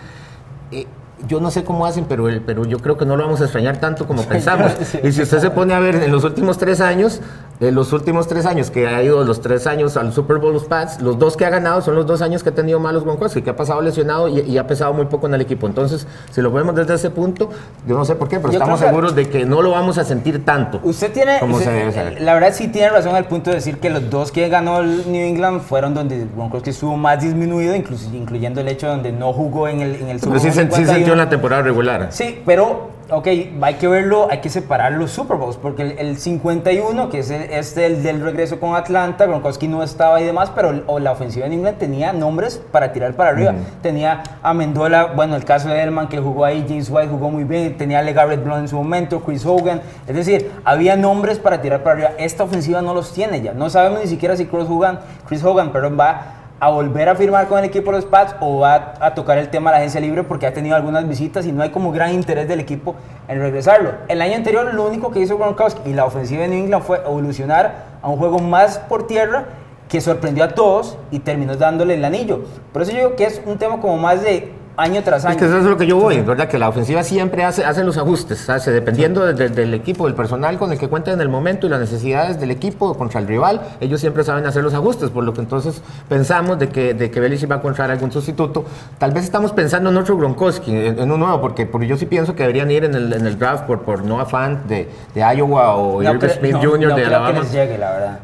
eh, 0.73 0.87
yo 1.27 1.41
no 1.41 1.51
sé 1.51 1.65
cómo 1.65 1.87
hacen, 1.87 2.05
pero, 2.09 2.29
el, 2.29 2.41
pero 2.41 2.65
yo 2.65 2.79
creo 2.79 2.97
que 2.97 3.05
no 3.05 3.17
lo 3.17 3.25
vamos 3.25 3.41
a 3.41 3.45
extrañar 3.45 3.79
tanto 3.79 4.07
como 4.07 4.23
pensamos. 4.29 4.73
y 5.03 5.13
si 5.13 5.23
usted 5.23 5.39
se 5.41 5.51
pone 5.51 5.75
a 5.75 5.79
ver 5.81 5.97
en 5.97 6.13
los 6.13 6.25
últimos 6.25 6.59
tres 6.59 6.81
años, 6.81 7.21
en 7.61 7.75
los 7.75 7.93
últimos 7.93 8.29
tres 8.29 8.47
años 8.47 8.71
que 8.71 8.87
ha 8.87 9.03
ido 9.03 9.25
los 9.25 9.41
tres 9.41 9.67
años 9.67 9.97
al 9.97 10.13
Super 10.13 10.37
Bowl 10.39 10.53
los 10.53 10.65
Pats, 10.65 11.01
los 11.03 11.19
dos 11.19 11.37
que 11.37 11.45
ha 11.45 11.51
ganado 11.51 11.81
son 11.83 11.97
los 11.97 12.07
dos 12.07 12.23
años 12.23 12.45
que 12.45 12.51
ha 12.51 12.55
tenido 12.55 12.79
malos 12.79 13.03
Gronkowski, 13.03 13.43
que 13.43 13.51
ha 13.51 13.57
pasado 13.57 13.81
lesionado 13.83 14.29
y, 14.29 14.41
y 14.43 14.59
ha 14.59 14.67
pesado 14.69 14.93
muy 14.95 15.07
poco 15.07 15.27
en 15.27 15.35
el 15.35 15.41
equipo. 15.41 15.67
Entonces, 15.67 16.07
si 16.31 16.41
lo 16.41 16.53
vemos 16.53 16.75
desde 16.77 16.95
ese 16.95 17.11
punto, 17.11 17.51
yo 17.87 17.97
no 17.97 18.05
sé 18.05 18.15
por 18.15 18.29
qué, 18.29 18.39
pero 18.39 18.53
Yo 18.53 18.59
estamos 18.61 18.79
seguros 18.79 19.17
de 19.17 19.29
que 19.29 19.45
no 19.45 19.61
lo 19.63 19.73
vamos 19.73 19.99
a 19.99 20.05
sentir 20.05 20.45
tanto. 20.45 20.79
Usted 20.85 21.13
tiene, 21.13 21.41
como 21.41 21.57
usted- 21.57 21.67
se 21.69 21.73
debe 21.73 21.93
saber. 21.93 22.21
la 22.23 22.35
verdad 22.35 22.51
sí 22.53 22.69
tiene 22.69 22.91
razón 22.91 23.17
al 23.17 23.25
punto 23.27 23.51
de 23.51 23.57
decir 23.57 23.79
que 23.79 23.91
los 23.91 24.09
dos 24.09 24.31
que 24.31 24.49
ganó 24.49 24.79
el 24.81 25.11
New 25.11 25.27
England 25.27 25.63
fueron 25.63 25.95
donde 25.95 26.27
Gronkowski 26.37 26.71
estuvo 26.71 26.97
más 26.97 27.21
disminuido, 27.21 27.75
incluso, 27.75 28.09
incluyendo 28.15 28.61
el 28.61 28.69
hecho 28.69 28.87
donde 28.87 29.11
no 29.11 29.33
jugó 29.33 29.67
en 29.67 29.81
el, 29.81 29.97
en 29.97 30.09
el 30.11 30.21
Super 30.21 30.39
Bowl 30.39 30.69
se- 31.09 31.09
sí 31.09 31.09
51. 31.09 31.09
sintió 31.09 31.13
en 31.13 31.19
la 31.19 31.29
temporada 31.29 31.63
regular. 31.63 32.07
Sí, 32.11 32.43
pero, 32.45 32.91
ok, 33.11 33.27
hay 33.63 33.75
que 33.75 33.89
verlo, 33.89 34.29
hay 34.31 34.39
que 34.41 34.49
separar 34.51 34.93
los 34.93 35.11
Super 35.11 35.37
Bowls, 35.37 35.57
porque 35.57 35.83
el, 35.83 35.99
el 35.99 36.17
51, 36.19 37.09
que 37.11 37.21
es 37.21 37.31
el, 37.31 37.43
este 37.51 37.87
el 37.87 38.03
del 38.03 38.21
regreso 38.21 38.61
con 38.61 38.75
Atlanta, 38.77 39.27
Gronkowski 39.27 39.67
no 39.69 39.83
estaba 39.83 40.21
y 40.21 40.25
demás, 40.25 40.51
pero 40.55 40.83
o 40.87 40.99
la 40.99 41.13
ofensiva 41.13 41.49
de 41.49 41.55
England 41.55 41.79
tenía 41.79 42.13
nombres 42.13 42.61
para 42.71 42.93
tirar 42.93 43.15
para 43.15 43.31
arriba. 43.31 43.55
Tenía 43.83 44.23
a 44.43 44.53
Mendola, 44.55 45.07
bueno, 45.17 45.37
el 45.37 45.45
caso 45.45 45.69
de 45.69 45.83
Elman 45.83 46.09
que 46.09 46.19
jugó 46.19 46.45
ahí, 46.45 46.65
James 46.69 46.89
White 46.91 47.09
jugó 47.09 47.31
muy 47.31 47.45
bien, 47.45 47.77
tenía 47.77 48.01
a 48.01 48.03
LeGarrette 48.03 48.45
Blount 48.45 48.63
en 48.63 48.69
su 48.69 48.77
momento, 48.77 49.21
Chris 49.21 49.45
Hogan, 49.47 49.81
es 50.07 50.15
decir, 50.15 50.51
había 50.65 50.97
nombres 50.97 51.39
para 51.39 51.61
tirar 51.63 51.83
para 51.83 51.95
arriba. 51.95 52.11
Esta 52.19 52.45
ofensiva 52.45 52.83
no 52.83 52.93
los 52.95 53.13
tiene 53.13 53.41
ya, 53.41 53.53
no 53.55 53.71
sabemos 53.71 54.01
ni 54.01 54.07
siquiera 54.07 54.37
si 54.37 54.47
Chris 54.47 54.67
Hogan, 54.69 55.01
Chris 55.27 55.43
Hogan, 55.45 55.73
perdón, 55.73 55.97
va 55.99 56.35
a 56.61 56.71
volver 56.71 57.09
a 57.09 57.15
firmar 57.15 57.47
con 57.47 57.59
el 57.59 57.65
equipo 57.65 57.91
de 57.91 57.99
los 57.99 58.05
Pats 58.05 58.35
o 58.41 58.61
va 58.61 58.95
a 59.01 59.15
tocar 59.15 59.39
el 59.39 59.49
tema 59.49 59.71
de 59.71 59.75
la 59.75 59.79
agencia 59.79 60.01
libre 60.01 60.25
porque 60.25 60.47
ha 60.47 60.53
tenido 60.53 60.75
algunas 60.75 61.07
visitas 61.09 61.47
y 61.47 61.53
no 61.53 61.63
hay 61.63 61.71
como 61.71 61.93
gran 61.93 62.13
interés 62.13 62.49
del 62.49 62.61
equipo 62.61 62.97
en 63.29 63.39
regresarlo. 63.39 63.93
El 64.09 64.21
año 64.21 64.35
anterior 64.35 64.75
lo 64.75 64.87
único 64.87 65.11
que 65.13 65.21
hizo 65.21 65.39
Gronkowski 65.39 65.91
y 65.91 65.95
la 65.95 66.05
ofensiva 66.05 66.43
de 66.43 66.49
New 66.49 66.65
England 66.65 66.85
fue 66.85 66.99
evolucionar 66.99 67.85
a 68.03 68.09
un 68.09 68.17
juego 68.17 68.39
más 68.39 68.79
por 68.79 69.07
tierra 69.07 69.47
que 69.89 70.01
sorprendió 70.01 70.45
a 70.45 70.49
todos 70.49 70.99
y 71.11 71.21
terminó 71.21 71.57
dándole 71.57 71.95
el 71.95 72.05
anillo. 72.05 72.43
Por 72.73 72.83
eso 72.83 72.93
yo 72.93 72.99
digo 72.99 73.17
que 73.17 73.25
es 73.25 73.41
un 73.47 73.57
tema 73.59 73.81
como 73.81 73.97
más 73.97 74.23
de 74.23 74.53
año 74.79 75.03
tras 75.03 75.25
año. 75.25 75.33
Es 75.35 75.39
que 75.39 75.45
eso 75.47 75.59
es 75.59 75.65
lo 75.65 75.77
que 75.77 75.87
yo 75.87 75.97
voy, 75.97 76.21
¿verdad? 76.21 76.49
Que 76.49 76.59
la 76.59 76.69
ofensiva 76.69 77.03
siempre 77.03 77.45
hace, 77.45 77.65
hace 77.65 77.83
los 77.85 77.99
ajustes, 77.99 78.49
hace, 78.49 78.71
dependiendo 78.71 79.27
de- 79.27 79.35
de- 79.35 79.49
del 79.49 79.75
equipo, 79.75 80.07
del 80.07 80.15
personal 80.15 80.57
con 80.57 80.73
el 80.73 80.79
que 80.79 80.89
cuenta 80.89 81.13
en 81.13 81.21
el 81.21 81.29
momento 81.29 81.67
y 81.67 81.71
las 81.71 81.81
necesidades 81.81 82.39
del 82.41 82.51
equipo 82.53 82.95
contra 82.95 83.21
el 83.21 83.27
rival, 83.27 83.61
ellos 83.81 84.01
siempre 84.01 84.23
saben 84.25 84.47
hacer 84.47 84.63
los 84.63 84.73
ajustes, 84.75 85.11
por 85.11 85.25
lo 85.25 85.35
que 85.35 85.41
entonces 85.41 85.83
pensamos 86.09 86.59
de 86.59 86.69
que, 86.69 86.95
de 86.95 87.11
que 87.11 87.21
Belichick 87.21 87.51
va 87.51 87.57
a 87.57 87.59
encontrar 87.59 87.91
algún 87.91 88.13
sustituto. 88.13 88.65
Tal 88.99 89.11
vez 89.11 89.25
estamos 89.25 89.53
pensando 89.53 89.91
en 89.91 89.97
otro 89.97 90.17
Gronkowski, 90.17 90.71
en, 90.75 90.99
en 90.99 91.11
un 91.11 91.21
nuevo, 91.21 91.41
porque, 91.41 91.67
porque 91.67 91.87
yo 91.89 91.97
sí 91.97 92.07
pienso 92.07 92.35
que 92.37 92.45
deberían 92.45 92.71
ir 92.71 92.85
en 92.85 92.95
el, 92.95 93.13
en 93.13 93.27
el 93.27 93.39
draft 93.39 93.65
por, 93.65 93.83
por 93.83 94.05
Noah 94.05 94.27
Fant 94.27 94.65
de, 94.67 94.89
de 95.15 95.21
Iowa 95.37 95.75
o 95.75 96.01
No 96.03 96.13
Irving 96.15 96.29
Smith 96.29 96.53
no- 96.53 96.61
Jr. 96.61 96.89
no 96.91 96.95
de 96.97 97.05
Alabama. 97.05 97.35
que 97.35 97.41
les 97.41 97.53
llegue, 97.53 97.79
la 97.79 97.91
verdad. 97.91 98.19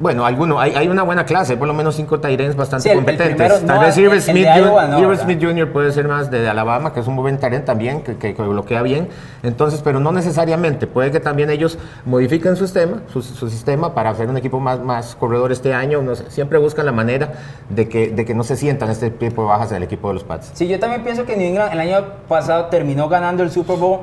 Bueno, 0.00 0.24
alguno, 0.24 0.58
hay, 0.58 0.74
hay 0.74 0.88
una 0.88 1.02
buena 1.02 1.26
clase, 1.26 1.58
por 1.58 1.68
lo 1.68 1.74
menos 1.74 1.94
cinco 1.94 2.20
Tyrens 2.20 2.56
bastante 2.56 2.84
Sí, 2.84 2.88
el- 2.88 2.98
el 3.00 3.04
competentes. 3.04 3.36
primero, 3.36 3.54
Tal 3.66 3.76
no, 3.76 3.80
vez 3.82 3.98
el- 3.98 4.20
Smith, 4.22 5.38
no, 5.40 5.48
Jr. 5.48 5.72
puede 5.72 5.92
ser 5.92 6.08
más 6.08 6.30
de 6.30 6.48
Alabama, 6.48 6.94
que 6.94 7.00
es 7.00 7.06
un 7.06 7.16
buen 7.16 7.38
Tyrant 7.38 7.66
también, 7.66 8.00
que, 8.00 8.16
que, 8.16 8.34
que 8.34 8.42
bloquea 8.42 8.80
bien. 8.80 9.08
Entonces, 9.42 9.82
pero 9.84 10.00
no 10.00 10.10
necesariamente. 10.10 10.86
Puede 10.86 11.10
que 11.10 11.20
también 11.20 11.50
ellos 11.50 11.78
modifiquen 12.06 12.56
su 12.56 12.64
sistema, 12.64 13.02
su, 13.12 13.20
su 13.20 13.50
sistema 13.50 13.94
para 13.94 14.08
hacer 14.08 14.26
un 14.30 14.38
equipo 14.38 14.58
más, 14.58 14.80
más 14.80 15.14
corredor 15.16 15.52
este 15.52 15.74
año. 15.74 16.00
No 16.00 16.14
sé, 16.16 16.30
siempre 16.30 16.58
buscan 16.58 16.86
la 16.86 16.92
manera 16.92 17.32
de 17.68 17.86
que, 17.86 18.08
de 18.08 18.24
que 18.24 18.34
no 18.34 18.42
se 18.42 18.56
sientan 18.56 18.88
este 18.88 19.10
tipo 19.10 19.42
de 19.42 19.48
bajas 19.48 19.70
en 19.72 19.76
el 19.76 19.82
equipo 19.82 20.08
de 20.08 20.14
los 20.14 20.24
Pats. 20.24 20.50
Sí, 20.54 20.66
yo 20.66 20.80
también 20.80 21.02
pienso 21.04 21.26
que 21.26 21.36
New 21.36 21.46
England 21.46 21.74
el 21.74 21.80
año 21.80 22.06
pasado 22.26 22.64
terminó 22.66 23.10
ganando 23.10 23.42
el 23.42 23.50
Super 23.50 23.76
Bowl. 23.76 24.00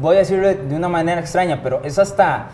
Voy 0.00 0.14
a 0.14 0.18
decirlo 0.20 0.46
de 0.46 0.76
una 0.76 0.88
manera 0.88 1.20
extraña, 1.20 1.58
pero 1.60 1.80
es 1.82 1.98
hasta 1.98 2.46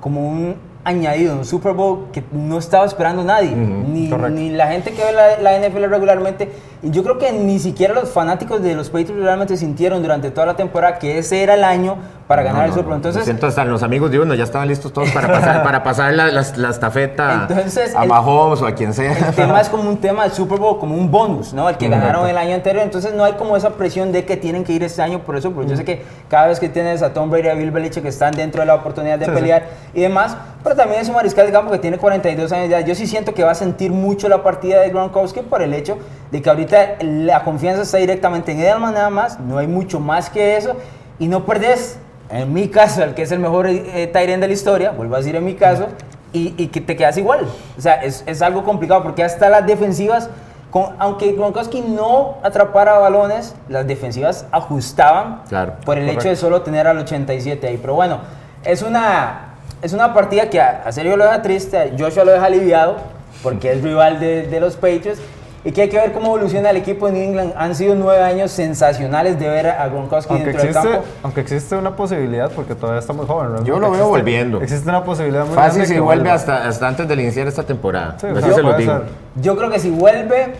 como 0.00 0.28
un 0.28 0.56
añadido, 0.84 1.36
un 1.36 1.44
Super 1.44 1.72
Bowl 1.72 2.06
que 2.12 2.22
no 2.32 2.58
estaba 2.58 2.86
esperando 2.86 3.24
nadie. 3.24 3.50
ni, 3.54 4.08
ni 4.08 4.50
la 4.50 4.68
gente 4.68 4.92
que 4.92 5.04
ve 5.04 5.12
la, 5.12 5.38
la 5.40 5.58
NFL 5.68 5.84
regularmente 5.84 6.50
yo 6.82 7.02
creo 7.02 7.18
que 7.18 7.32
ni 7.32 7.58
siquiera 7.58 7.92
los 7.94 8.10
fanáticos 8.10 8.62
de 8.62 8.74
los 8.74 8.88
Patriots 8.88 9.22
realmente 9.22 9.56
sintieron 9.56 10.00
durante 10.02 10.30
toda 10.30 10.46
la 10.46 10.54
temporada 10.56 10.98
que 10.98 11.18
ese 11.18 11.42
era 11.42 11.54
el 11.54 11.64
año 11.64 11.96
para 12.28 12.42
ganar 12.42 12.66
el 12.66 12.70
Super 12.72 12.84
Bowl. 12.84 12.96
Entonces, 12.96 13.24
siento 13.24 13.46
hasta 13.46 13.64
los 13.64 13.82
amigos 13.82 14.10
de 14.10 14.20
uno 14.20 14.34
ya 14.34 14.44
estaban 14.44 14.68
listos 14.68 14.92
todos 14.92 15.10
para 15.12 15.28
pasar, 15.28 15.62
para 15.64 15.82
pasar 15.82 16.12
la, 16.12 16.26
la, 16.28 16.44
la 16.56 16.68
estafeta 16.68 17.46
Entonces, 17.48 17.94
a 17.96 18.02
el- 18.02 18.08
Mahomes 18.08 18.60
o 18.60 18.66
a 18.66 18.72
quien 18.74 18.92
sea. 18.92 19.12
el 19.28 19.34
tema 19.34 19.60
es 19.60 19.68
como 19.70 19.88
un 19.88 19.96
tema 19.96 20.24
del 20.24 20.32
Super 20.32 20.58
Bowl, 20.58 20.78
como 20.78 20.94
un 20.94 21.10
bonus, 21.10 21.52
¿no? 21.54 21.68
El 21.70 21.76
que 21.78 21.88
ganaron 21.88 22.28
el 22.28 22.36
año 22.36 22.54
anterior. 22.54 22.84
Entonces 22.84 23.14
no 23.14 23.24
hay 23.24 23.32
como 23.32 23.56
esa 23.56 23.70
presión 23.70 24.12
de 24.12 24.24
que 24.26 24.36
tienen 24.36 24.62
que 24.64 24.72
ir 24.74 24.82
este 24.84 25.00
año 25.02 25.20
por 25.20 25.36
eso, 25.36 25.50
porque 25.52 25.70
yo 25.70 25.76
sé 25.76 25.84
que 25.84 26.04
cada 26.28 26.48
vez 26.48 26.60
que 26.60 26.68
tienes 26.68 27.02
a 27.02 27.12
Tom 27.14 27.30
Brady 27.30 27.46
y 27.46 27.50
a 27.50 27.54
Bill 27.54 27.70
Belichick 27.70 28.02
que 28.02 28.10
están 28.10 28.32
dentro 28.34 28.60
de 28.60 28.66
la 28.66 28.74
oportunidad 28.74 29.18
de 29.18 29.24
Sí, 29.24 29.30
sí. 29.30 29.34
pelear 29.36 29.66
y 29.94 30.02
demás, 30.02 30.36
pero 30.62 30.76
también 30.76 31.00
es 31.00 31.08
un 31.08 31.14
mariscal 31.14 31.46
de 31.46 31.52
campo 31.52 31.70
que 31.72 31.78
tiene 31.78 31.96
42 31.96 32.52
años 32.52 32.68
ya. 32.68 32.80
Yo 32.80 32.94
sí 32.94 33.06
siento 33.06 33.32
que 33.32 33.42
va 33.42 33.52
a 33.52 33.54
sentir 33.54 33.90
mucho 33.90 34.28
la 34.28 34.42
partida 34.42 34.80
de 34.82 34.90
Gronkowski 34.90 35.40
por 35.40 35.62
el 35.62 35.72
hecho 35.72 35.96
de 36.30 36.42
que 36.42 36.50
ahorita 36.50 36.67
la 37.00 37.42
confianza 37.44 37.82
está 37.82 37.98
directamente 37.98 38.52
en 38.52 38.60
Edelman 38.60 38.94
nada 38.94 39.10
más, 39.10 39.38
no 39.40 39.58
hay 39.58 39.66
mucho 39.66 40.00
más 40.00 40.30
que 40.30 40.56
eso 40.56 40.76
y 41.18 41.28
no 41.28 41.44
perdés, 41.44 41.98
en 42.30 42.52
mi 42.52 42.68
caso, 42.68 43.02
el 43.02 43.14
que 43.14 43.22
es 43.22 43.32
el 43.32 43.38
mejor 43.38 43.66
eh, 43.68 44.10
end 44.14 44.40
de 44.42 44.46
la 44.48 44.52
historia, 44.52 44.90
vuelvo 44.90 45.14
a 45.14 45.18
decir 45.18 45.34
en 45.36 45.44
mi 45.44 45.54
caso, 45.54 45.86
y, 46.32 46.54
y 46.62 46.66
que 46.68 46.80
te 46.82 46.94
quedas 46.94 47.16
igual. 47.16 47.46
O 47.76 47.80
sea, 47.80 47.94
es, 48.02 48.22
es 48.26 48.42
algo 48.42 48.62
complicado 48.64 49.02
porque 49.02 49.24
hasta 49.24 49.48
las 49.48 49.66
defensivas, 49.66 50.28
con- 50.70 50.94
aunque 50.98 51.32
Gronkowski 51.32 51.80
no 51.80 52.36
atrapara 52.42 52.98
balones, 52.98 53.54
las 53.68 53.86
defensivas 53.86 54.44
ajustaban 54.52 55.42
Claro, 55.48 55.72
por 55.86 55.96
el 55.96 56.04
hecho 56.04 56.16
correcto. 56.16 56.28
de 56.28 56.36
solo 56.36 56.62
tener 56.62 56.86
al 56.86 56.98
87 56.98 57.66
ahí. 57.66 57.78
Pero 57.80 57.94
bueno, 57.94 58.18
es 58.62 58.82
una, 58.82 59.54
es 59.80 59.94
una 59.94 60.12
partida 60.12 60.50
que 60.50 60.60
a, 60.60 60.82
a 60.84 60.92
Sergio 60.92 61.16
lo 61.16 61.24
deja 61.24 61.40
triste, 61.40 61.78
a 61.78 61.88
Joshua 61.98 62.24
lo 62.24 62.32
deja 62.32 62.44
aliviado, 62.44 62.96
porque 63.42 63.72
es 63.72 63.82
rival 63.82 64.20
de, 64.20 64.46
de 64.48 64.60
los 64.60 64.76
Patriots. 64.76 65.20
Y 65.64 65.72
que 65.72 65.82
hay 65.82 65.88
que 65.88 65.96
ver 65.96 66.12
cómo 66.12 66.26
evoluciona 66.28 66.70
el 66.70 66.76
equipo 66.76 67.10
New 67.10 67.20
England. 67.22 67.52
Han 67.56 67.74
sido 67.74 67.94
nueve 67.96 68.22
años 68.22 68.50
sensacionales 68.52 69.38
de 69.40 69.48
ver 69.48 69.66
a 69.68 69.88
Gronkowski 69.88 70.32
Aunque 70.32 70.46
dentro 70.46 70.62
del 70.62 70.70
existe, 70.70 70.90
campo. 70.96 71.08
aunque 71.24 71.40
existe 71.40 71.76
una 71.76 71.96
posibilidad, 71.96 72.50
porque 72.52 72.74
todavía 72.74 73.00
está 73.00 73.12
muy 73.12 73.26
joven. 73.26 73.48
realmente 73.48 73.68
Yo 73.68 73.78
lo 73.78 73.90
veo 73.90 74.00
existe- 74.00 74.08
volviendo. 74.18 74.60
Existe 74.62 74.88
una 74.88 75.04
posibilidad 75.04 75.44
muy 75.44 75.54
Fácil 75.54 75.80
grande 75.80 75.94
si 75.94 76.00
vuelve 76.00 76.30
hasta, 76.30 76.68
hasta 76.68 76.86
antes 76.88 77.08
de 77.08 77.14
iniciar 77.14 77.48
esta 77.48 77.64
temporada. 77.64 78.16
Sí, 78.20 78.28
se 78.28 78.32
lo 78.62 78.62
puede 78.62 78.78
digo. 78.78 78.92
ser. 78.92 79.02
Yo 79.36 79.56
creo 79.56 79.70
que 79.70 79.80
si 79.80 79.90
vuelve 79.90 80.54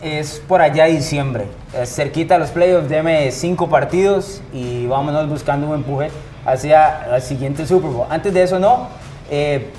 es 0.00 0.40
por 0.46 0.60
allá 0.60 0.84
diciembre, 0.84 1.46
Es 1.78 1.92
cerquita 1.94 2.36
a 2.36 2.38
los 2.38 2.50
playoffs, 2.50 2.88
deme 2.88 3.30
cinco 3.32 3.68
partidos 3.68 4.40
y 4.52 4.86
vámonos 4.86 5.28
buscando 5.28 5.66
un 5.66 5.74
empuje 5.74 6.10
hacia 6.46 7.16
el 7.16 7.22
siguiente 7.22 7.66
Super 7.66 7.90
Bowl. 7.90 8.06
Antes 8.08 8.32
de 8.32 8.42
eso 8.44 8.58
no, 8.60 8.86
eh, 9.30 9.70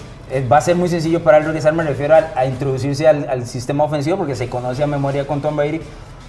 va 0.51 0.57
a 0.57 0.61
ser 0.61 0.75
muy 0.75 0.89
sencillo 0.89 1.23
para 1.23 1.37
él 1.37 1.45
regresar, 1.45 1.73
me 1.73 1.83
refiero 1.83 2.15
a, 2.15 2.31
a 2.35 2.45
introducirse 2.45 3.07
al, 3.07 3.27
al 3.29 3.45
sistema 3.45 3.83
ofensivo 3.83 4.17
porque 4.17 4.35
se 4.35 4.49
conoce 4.49 4.83
a 4.83 4.87
memoria 4.87 5.25
con 5.27 5.41
Tom 5.41 5.55
Brady. 5.55 5.81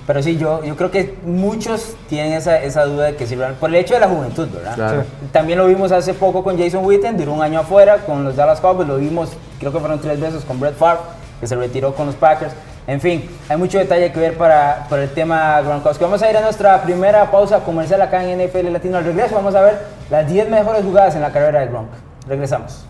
Pero 0.07 0.23
sí, 0.23 0.37
yo, 0.37 0.63
yo 0.63 0.77
creo 0.77 0.91
que 0.91 1.17
muchos 1.25 1.97
tienen 2.09 2.35
esa, 2.35 2.63
esa 2.63 2.85
duda 2.85 3.07
de 3.07 3.17
que 3.17 3.27
si 3.27 3.37
por 3.59 3.71
el 3.71 3.75
hecho 3.77 3.95
de 3.95 4.01
la 4.01 4.09
juventud, 4.09 4.49
¿verdad? 4.49 4.75
Claro. 4.75 5.03
Sí. 5.03 5.09
También 5.33 5.59
lo 5.59 5.67
vimos 5.67 5.91
hace 5.91 6.15
poco 6.15 6.45
con 6.45 6.57
Jason 6.57 6.85
Witten, 6.85 7.17
duró 7.17 7.33
un 7.33 7.43
año 7.43 7.59
afuera 7.59 7.99
con 8.07 8.23
los 8.23 8.37
Dallas 8.37 8.61
Cowboys, 8.61 8.87
lo 8.87 8.99
vimos, 8.99 9.31
creo 9.59 9.73
que 9.73 9.81
fueron 9.81 10.01
tres 10.01 10.21
veces 10.21 10.45
con 10.45 10.61
Brett 10.61 10.77
Favre, 10.77 11.01
que 11.41 11.47
se 11.49 11.57
retiró 11.57 11.93
con 11.95 12.07
los 12.07 12.15
Packers. 12.15 12.53
En 12.87 13.01
fin, 13.01 13.29
hay 13.49 13.57
mucho 13.57 13.79
detalle 13.79 14.13
que 14.13 14.21
ver 14.21 14.37
para, 14.37 14.87
para 14.89 15.03
el 15.03 15.11
tema 15.11 15.61
Gronkowski. 15.61 16.05
Vamos 16.05 16.23
a 16.23 16.31
ir 16.31 16.37
a 16.37 16.41
nuestra 16.41 16.81
primera 16.83 17.29
pausa 17.33 17.59
comercial 17.65 18.01
acá 18.01 18.23
en 18.25 18.47
NFL 18.47 18.71
Latino. 18.73 18.99
Al 18.99 19.05
regreso 19.05 19.35
vamos 19.35 19.57
a 19.57 19.63
ver 19.63 19.87
las 20.09 20.31
10 20.31 20.51
mejores 20.51 20.85
jugadas 20.85 21.17
en 21.17 21.23
la 21.23 21.33
carrera 21.33 21.61
de 21.61 21.67
Gronk. 21.67 21.89
Regresamos. 22.29 22.86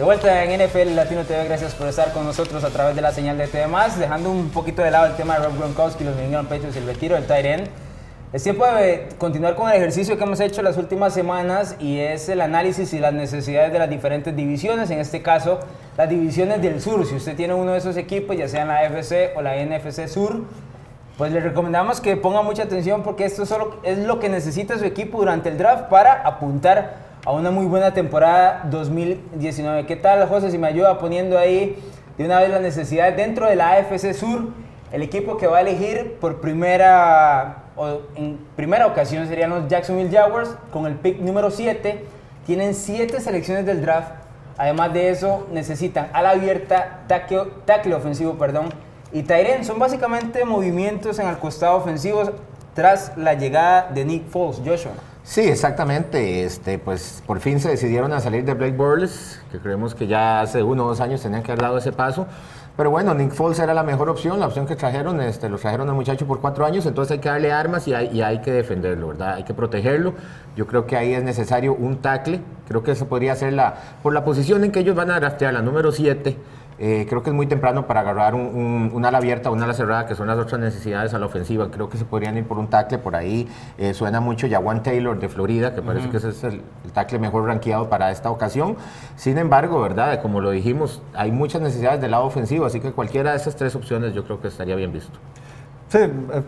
De 0.00 0.04
vuelta 0.04 0.44
en 0.44 0.58
NFL 0.58 0.96
Latino 0.96 1.24
TV, 1.24 1.44
gracias 1.44 1.74
por 1.74 1.86
estar 1.86 2.14
con 2.14 2.24
nosotros 2.24 2.64
a 2.64 2.70
través 2.70 2.96
de 2.96 3.02
la 3.02 3.12
señal 3.12 3.36
de 3.36 3.46
TV+, 3.46 3.66
dejando 3.98 4.30
un 4.30 4.48
poquito 4.48 4.80
de 4.80 4.90
lado 4.90 5.04
el 5.04 5.14
tema 5.14 5.38
de 5.38 5.44
Rob 5.44 5.58
Gronkowski, 5.58 6.04
los 6.04 6.16
New 6.16 6.24
England 6.24 6.48
Patriots 6.48 6.74
y 6.76 6.78
el 6.78 6.86
retiro 6.86 7.16
del 7.16 7.26
tight 7.26 7.44
end. 7.44 7.68
Es 8.32 8.42
tiempo 8.42 8.64
de 8.64 9.10
continuar 9.18 9.56
con 9.56 9.68
el 9.68 9.76
ejercicio 9.76 10.16
que 10.16 10.24
hemos 10.24 10.40
hecho 10.40 10.62
las 10.62 10.78
últimas 10.78 11.12
semanas 11.12 11.76
y 11.78 11.98
es 11.98 12.30
el 12.30 12.40
análisis 12.40 12.94
y 12.94 12.98
las 12.98 13.12
necesidades 13.12 13.74
de 13.74 13.78
las 13.78 13.90
diferentes 13.90 14.34
divisiones, 14.34 14.90
en 14.90 15.00
este 15.00 15.20
caso 15.20 15.60
las 15.98 16.08
divisiones 16.08 16.62
del 16.62 16.80
sur. 16.80 17.04
Si 17.04 17.16
usted 17.16 17.36
tiene 17.36 17.52
uno 17.52 17.72
de 17.72 17.78
esos 17.78 17.98
equipos, 17.98 18.38
ya 18.38 18.48
sea 18.48 18.62
en 18.62 18.68
la 18.68 18.78
AFC 18.78 19.36
o 19.36 19.42
la 19.42 19.62
NFC 19.62 20.08
Sur, 20.08 20.44
pues 21.18 21.30
le 21.30 21.40
recomendamos 21.40 22.00
que 22.00 22.16
ponga 22.16 22.40
mucha 22.40 22.62
atención 22.62 23.02
porque 23.02 23.26
esto 23.26 23.44
solo 23.44 23.76
es 23.82 23.98
lo 23.98 24.18
que 24.18 24.30
necesita 24.30 24.78
su 24.78 24.86
equipo 24.86 25.18
durante 25.18 25.50
el 25.50 25.58
draft 25.58 25.90
para 25.90 26.22
apuntar 26.22 27.09
a 27.24 27.32
una 27.32 27.50
muy 27.50 27.66
buena 27.66 27.92
temporada 27.92 28.66
2019. 28.70 29.86
¿Qué 29.86 29.96
tal, 29.96 30.26
José? 30.26 30.50
Si 30.50 30.58
me 30.58 30.68
ayuda 30.68 30.98
poniendo 30.98 31.38
ahí 31.38 31.76
de 32.16 32.24
una 32.24 32.40
vez 32.40 32.50
las 32.50 32.62
necesidades 32.62 33.16
dentro 33.16 33.46
de 33.46 33.56
la 33.56 33.72
AFC 33.72 34.14
Sur, 34.14 34.48
el 34.90 35.02
equipo 35.02 35.36
que 35.36 35.46
va 35.46 35.58
a 35.58 35.60
elegir 35.60 36.16
por 36.18 36.40
primera, 36.40 37.64
o 37.76 37.98
en 38.16 38.38
primera 38.56 38.86
ocasión 38.86 39.28
serían 39.28 39.50
los 39.50 39.68
Jacksonville 39.68 40.10
Jaguars 40.10 40.56
con 40.72 40.86
el 40.86 40.94
pick 40.94 41.20
número 41.20 41.50
7. 41.50 42.04
Tienen 42.46 42.74
7 42.74 43.20
selecciones 43.20 43.66
del 43.66 43.82
draft. 43.82 44.12
Además 44.56 44.92
de 44.92 45.10
eso, 45.10 45.46
necesitan 45.52 46.08
ala 46.12 46.30
abierta, 46.30 47.00
tackle, 47.06 47.44
tackle 47.66 47.94
ofensivo, 47.94 48.34
perdón, 48.34 48.66
y 49.12 49.22
Tyren. 49.22 49.64
Son 49.64 49.78
básicamente 49.78 50.44
movimientos 50.44 51.18
en 51.18 51.28
el 51.28 51.38
costado 51.38 51.76
ofensivo 51.76 52.22
tras 52.74 53.16
la 53.16 53.34
llegada 53.34 53.90
de 53.92 54.04
Nick 54.04 54.28
Foles, 54.28 54.60
Joshua. 54.64 54.92
Sí, 55.30 55.42
exactamente. 55.42 56.42
Este, 56.42 56.80
pues 56.80 57.22
por 57.24 57.38
fin 57.38 57.60
se 57.60 57.68
decidieron 57.68 58.12
a 58.12 58.18
salir 58.18 58.44
de 58.44 58.54
Blake 58.54 58.76
Bortles, 58.76 59.40
que 59.52 59.60
creemos 59.60 59.94
que 59.94 60.08
ya 60.08 60.40
hace 60.40 60.60
uno 60.60 60.84
o 60.84 60.88
dos 60.88 61.00
años 61.00 61.22
tenían 61.22 61.44
que 61.44 61.52
haber 61.52 61.62
dado 61.62 61.78
ese 61.78 61.92
paso. 61.92 62.26
Pero 62.76 62.90
bueno, 62.90 63.14
Nick 63.14 63.30
Foles 63.30 63.60
era 63.60 63.72
la 63.72 63.84
mejor 63.84 64.08
opción, 64.08 64.40
la 64.40 64.48
opción 64.48 64.66
que 64.66 64.74
trajeron, 64.74 65.20
este, 65.20 65.48
lo 65.48 65.56
trajeron 65.56 65.88
al 65.88 65.94
muchacho 65.94 66.26
por 66.26 66.40
cuatro 66.40 66.66
años, 66.66 66.84
entonces 66.84 67.12
hay 67.12 67.18
que 67.20 67.28
darle 67.28 67.52
armas 67.52 67.86
y 67.86 67.92
hay, 67.94 68.40
que 68.40 68.50
defenderlo, 68.50 69.08
¿verdad? 69.08 69.34
Hay 69.34 69.44
que 69.44 69.54
protegerlo. 69.54 70.14
Yo 70.56 70.66
creo 70.66 70.84
que 70.86 70.96
ahí 70.96 71.14
es 71.14 71.22
necesario 71.22 71.74
un 71.74 71.98
tackle, 71.98 72.40
creo 72.66 72.82
que 72.82 72.90
eso 72.90 73.06
podría 73.06 73.36
ser 73.36 73.52
la, 73.52 73.76
por 74.02 74.12
la 74.12 74.24
posición 74.24 74.64
en 74.64 74.72
que 74.72 74.80
ellos 74.80 74.96
van 74.96 75.12
a 75.12 75.20
draftear, 75.20 75.54
la 75.54 75.62
número 75.62 75.92
7. 75.92 76.36
Eh, 76.82 77.04
creo 77.06 77.22
que 77.22 77.28
es 77.28 77.36
muy 77.36 77.46
temprano 77.46 77.86
para 77.86 78.00
agarrar 78.00 78.34
un, 78.34 78.40
un, 78.40 78.90
un 78.94 79.04
ala 79.04 79.18
abierta 79.18 79.50
o 79.50 79.52
un 79.52 79.62
ala 79.62 79.74
cerrada, 79.74 80.06
que 80.06 80.14
son 80.14 80.26
las 80.26 80.38
otras 80.38 80.58
necesidades 80.58 81.12
a 81.12 81.18
la 81.18 81.26
ofensiva. 81.26 81.70
Creo 81.70 81.90
que 81.90 81.98
se 81.98 82.06
podrían 82.06 82.38
ir 82.38 82.46
por 82.46 82.58
un 82.58 82.68
tackle 82.68 82.96
por 82.98 83.14
ahí. 83.14 83.46
Eh, 83.76 83.92
suena 83.92 84.20
mucho 84.20 84.48
Jawan 84.48 84.82
Taylor 84.82 85.18
de 85.18 85.28
Florida, 85.28 85.74
que 85.74 85.82
parece 85.82 86.08
que 86.08 86.16
ese 86.16 86.30
es 86.30 86.42
el, 86.42 86.62
el 86.84 86.92
tackle 86.92 87.18
mejor 87.18 87.44
rankeado 87.44 87.90
para 87.90 88.10
esta 88.10 88.30
ocasión. 88.30 88.76
Sin 89.16 89.36
embargo, 89.36 89.80
¿verdad? 89.82 90.22
Como 90.22 90.40
lo 90.40 90.50
dijimos, 90.50 91.02
hay 91.14 91.32
muchas 91.32 91.60
necesidades 91.60 92.00
del 92.00 92.12
lado 92.12 92.24
ofensivo, 92.24 92.64
así 92.64 92.80
que 92.80 92.92
cualquiera 92.92 93.32
de 93.32 93.36
esas 93.36 93.56
tres 93.56 93.76
opciones 93.76 94.14
yo 94.14 94.24
creo 94.24 94.40
que 94.40 94.48
estaría 94.48 94.74
bien 94.74 94.90
visto. 94.90 95.18
Sí, 95.88 95.98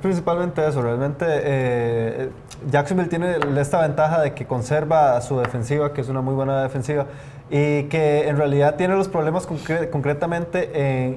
principalmente 0.01 0.67
eso. 0.67 0.81
Realmente 0.81 1.27
eh, 1.29 2.31
Jacksonville 2.71 3.09
tiene 3.09 3.37
esta 3.61 3.81
ventaja 3.81 4.21
de 4.21 4.33
que 4.35 4.47
conserva 4.47 5.21
su 5.21 5.39
defensiva, 5.39 5.93
que 5.93 6.01
es 6.01 6.09
una 6.09 6.21
muy 6.21 6.35
buena 6.35 6.63
defensiva, 6.63 7.07
y 7.51 7.85
que 7.85 8.29
en 8.29 8.39
realidad 8.39 8.77
tiene 8.77 8.95
los 8.95 9.09
problemas 9.09 9.47
concre- 9.47 9.91
concretamente 9.91 10.71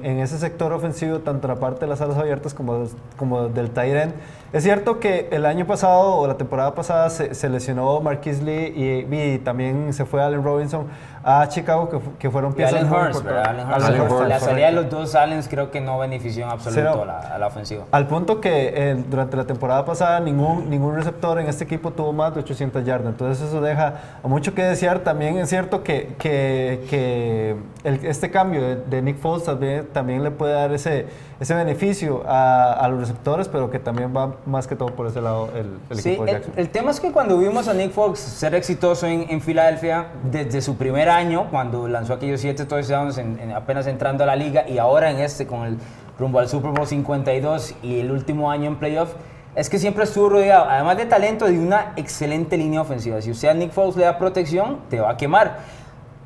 en, 0.04 0.18
ese 0.20 0.38
sector 0.38 0.72
ofensivo, 0.72 1.20
tanto 1.20 1.48
la 1.48 1.56
parte 1.56 1.80
de 1.80 1.86
las 1.86 2.02
alas 2.02 2.18
abiertas 2.18 2.52
como, 2.52 3.48
del 3.48 3.70
tight 3.70 3.94
end. 3.94 4.12
Es 4.52 4.62
cierto 4.62 5.00
que 5.00 5.28
el 5.30 5.46
año 5.46 5.66
pasado 5.66 6.16
o 6.16 6.26
la 6.26 6.36
temporada 6.36 6.74
pasada 6.74 7.08
se, 7.10 7.34
se 7.34 7.48
lesionó 7.48 8.00
Marquis 8.00 8.42
Lee 8.42 9.06
y 9.10 9.38
también 9.38 9.92
se 9.94 10.04
fue 10.04 10.22
Allen 10.22 10.42
Robinson 10.44 10.86
a 11.28 11.48
Chicago, 11.48 11.88
que, 11.88 11.98
que 12.20 12.30
fueron 12.30 12.54
piezas 12.54 12.74
Allen. 12.84 12.90
¿verdad? 13.24 13.46
Allen 13.46 13.66
Hurst. 13.68 13.84
Allen 13.88 14.00
Hurst, 14.02 14.28
La 14.28 14.38
salida 14.38 14.66
de 14.66 14.72
los 14.72 14.88
dos 14.88 15.14
Allens 15.16 15.48
creo 15.48 15.72
que 15.72 15.80
no 15.80 15.98
benefició 15.98 16.44
en 16.44 16.50
absoluto 16.52 16.80
Cero. 16.92 17.02
a 17.02 17.06
la, 17.06 17.18
a 17.18 17.38
la 17.38 17.46
ofensiva. 17.48 17.84
Al 17.90 18.06
punto 18.06 18.40
que 18.40 18.72
eh, 18.76 19.04
durante 19.10 19.36
la 19.36 19.44
temporada 19.44 19.84
pasada 19.84 20.20
ningún, 20.20 20.70
ningún 20.70 20.94
receptor 20.94 21.40
en 21.40 21.48
este 21.48 21.64
equipo 21.64 21.90
tuvo 21.90 22.12
más 22.12 22.32
de 22.34 22.40
800 22.40 22.84
yardas. 22.84 23.08
Entonces 23.08 23.48
eso 23.48 23.60
deja 23.60 23.94
a 24.22 24.28
mucho 24.28 24.54
que 24.54 24.62
desear. 24.62 25.00
También 25.00 25.36
es 25.38 25.48
cierto 25.48 25.82
que, 25.82 26.14
que, 26.18 26.84
que 26.88 27.56
el- 27.82 28.04
este 28.06 28.30
cambio 28.30 28.62
de, 28.62 28.76
de 28.76 29.02
Nick 29.02 29.18
Foles 29.18 29.44
también, 29.44 29.86
también 29.92 30.22
le 30.22 30.30
puede 30.30 30.52
dar 30.52 30.72
ese, 30.72 31.06
ese 31.38 31.54
beneficio 31.54 32.22
a, 32.26 32.72
a 32.72 32.88
los 32.88 32.98
receptores, 33.00 33.48
pero 33.48 33.70
que 33.70 33.78
también 33.78 34.14
va 34.16 34.36
más 34.46 34.66
que 34.66 34.74
todo 34.76 34.88
por 34.88 35.06
ese 35.06 35.20
lado 35.20 35.50
el, 35.54 35.66
el 35.90 35.98
Sí, 36.00 36.10
equipo 36.10 36.24
de 36.24 36.32
Jackson. 36.32 36.52
el 36.56 36.68
tema 36.70 36.90
es 36.90 37.00
que 37.00 37.12
cuando 37.12 37.36
vimos 37.38 37.68
a 37.68 37.74
Nick 37.74 37.92
Fox 37.92 38.18
ser 38.20 38.54
exitoso 38.54 39.06
en, 39.06 39.26
en 39.28 39.40
Filadelfia, 39.42 40.06
desde 40.30 40.62
su 40.62 40.76
primer 40.76 41.08
año, 41.10 41.48
cuando 41.50 41.88
lanzó 41.88 42.14
aquellos 42.14 42.40
siete 42.40 42.64
touchdowns 42.64 43.18
en, 43.18 43.38
en- 43.38 43.52
apenas 43.52 43.86
entrando 43.86 44.24
a 44.24 44.26
la 44.26 44.36
liga, 44.36 44.66
y 44.68 44.78
ahora 44.78 45.10
en 45.10 45.18
este 45.18 45.46
con 45.46 45.66
el 45.66 45.78
rumbo 46.18 46.38
al 46.38 46.48
Super 46.48 46.70
Bowl 46.70 46.86
52 46.86 47.74
y 47.82 48.00
el 48.00 48.10
último 48.10 48.50
año 48.50 48.66
en 48.68 48.76
playoff, 48.76 49.10
es 49.54 49.68
que 49.70 49.78
siempre 49.78 50.04
estuvo 50.04 50.28
rodeado, 50.30 50.66
además 50.68 50.96
de 50.98 51.06
talento, 51.06 51.46
de 51.46 51.58
una 51.58 51.92
excelente 51.96 52.56
línea 52.56 52.80
ofensiva. 52.80 53.20
Si 53.22 53.30
usted 53.30 53.48
a 53.48 53.54
Nick 53.54 53.72
Foles 53.72 53.96
le 53.96 54.04
da 54.04 54.18
protección, 54.18 54.78
te 54.90 55.00
va 55.00 55.10
a 55.10 55.16
quemar. 55.16 55.58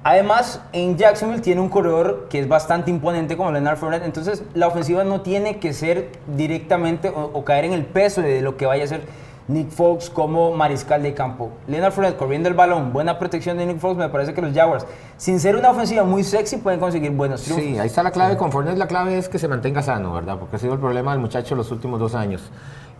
Además, 0.02 0.62
en 0.72 0.96
Jacksonville 0.96 1.42
tiene 1.42 1.60
un 1.60 1.68
corredor 1.68 2.28
que 2.30 2.40
es 2.40 2.48
bastante 2.48 2.90
imponente 2.90 3.36
como 3.36 3.52
Leonard 3.52 3.76
Fournette, 3.76 4.04
entonces 4.04 4.42
la 4.54 4.66
ofensiva 4.66 5.04
no 5.04 5.20
tiene 5.20 5.58
que 5.58 5.74
ser 5.74 6.12
directamente 6.34 7.10
o, 7.14 7.44
caer 7.44 7.66
en 7.66 7.74
el 7.74 7.84
peso 7.84 8.22
de 8.22 8.40
lo 8.40 8.56
que 8.56 8.64
vaya 8.64 8.84
a 8.84 8.86
ser 8.86 9.02
Nick 9.46 9.68
Fox 9.70 10.08
como 10.08 10.52
mariscal 10.52 11.02
de 11.02 11.12
campo. 11.12 11.50
Leonard 11.66 11.92
Fournette 11.92 12.16
corriendo 12.16 12.48
el 12.48 12.54
balón, 12.54 12.94
buena 12.94 13.18
protección 13.18 13.58
de 13.58 13.66
Nick 13.66 13.78
Fox, 13.78 13.98
me 13.98 14.08
parece 14.08 14.32
que 14.32 14.40
los 14.40 14.54
Jaguars, 14.54 14.86
sin 15.18 15.38
ser 15.38 15.54
una 15.54 15.70
ofensiva 15.70 16.02
muy 16.02 16.24
sexy, 16.24 16.56
pueden 16.56 16.80
conseguir 16.80 17.10
buenos 17.10 17.42
triunfos. 17.42 17.66
Sí, 17.66 17.78
ahí 17.78 17.86
está 17.86 18.02
la 18.02 18.10
clave 18.10 18.38
con 18.38 18.50
Fournette, 18.50 18.78
la 18.78 18.86
clave 18.86 19.18
es 19.18 19.28
que 19.28 19.38
se 19.38 19.48
mantenga 19.48 19.82
sano, 19.82 20.14
¿verdad? 20.14 20.38
Porque 20.38 20.56
ha 20.56 20.58
sido 20.58 20.72
el 20.72 20.80
problema 20.80 21.12
del 21.12 21.20
muchacho 21.20 21.54
los 21.54 21.70
últimos 21.72 22.00
dos 22.00 22.14
años. 22.14 22.50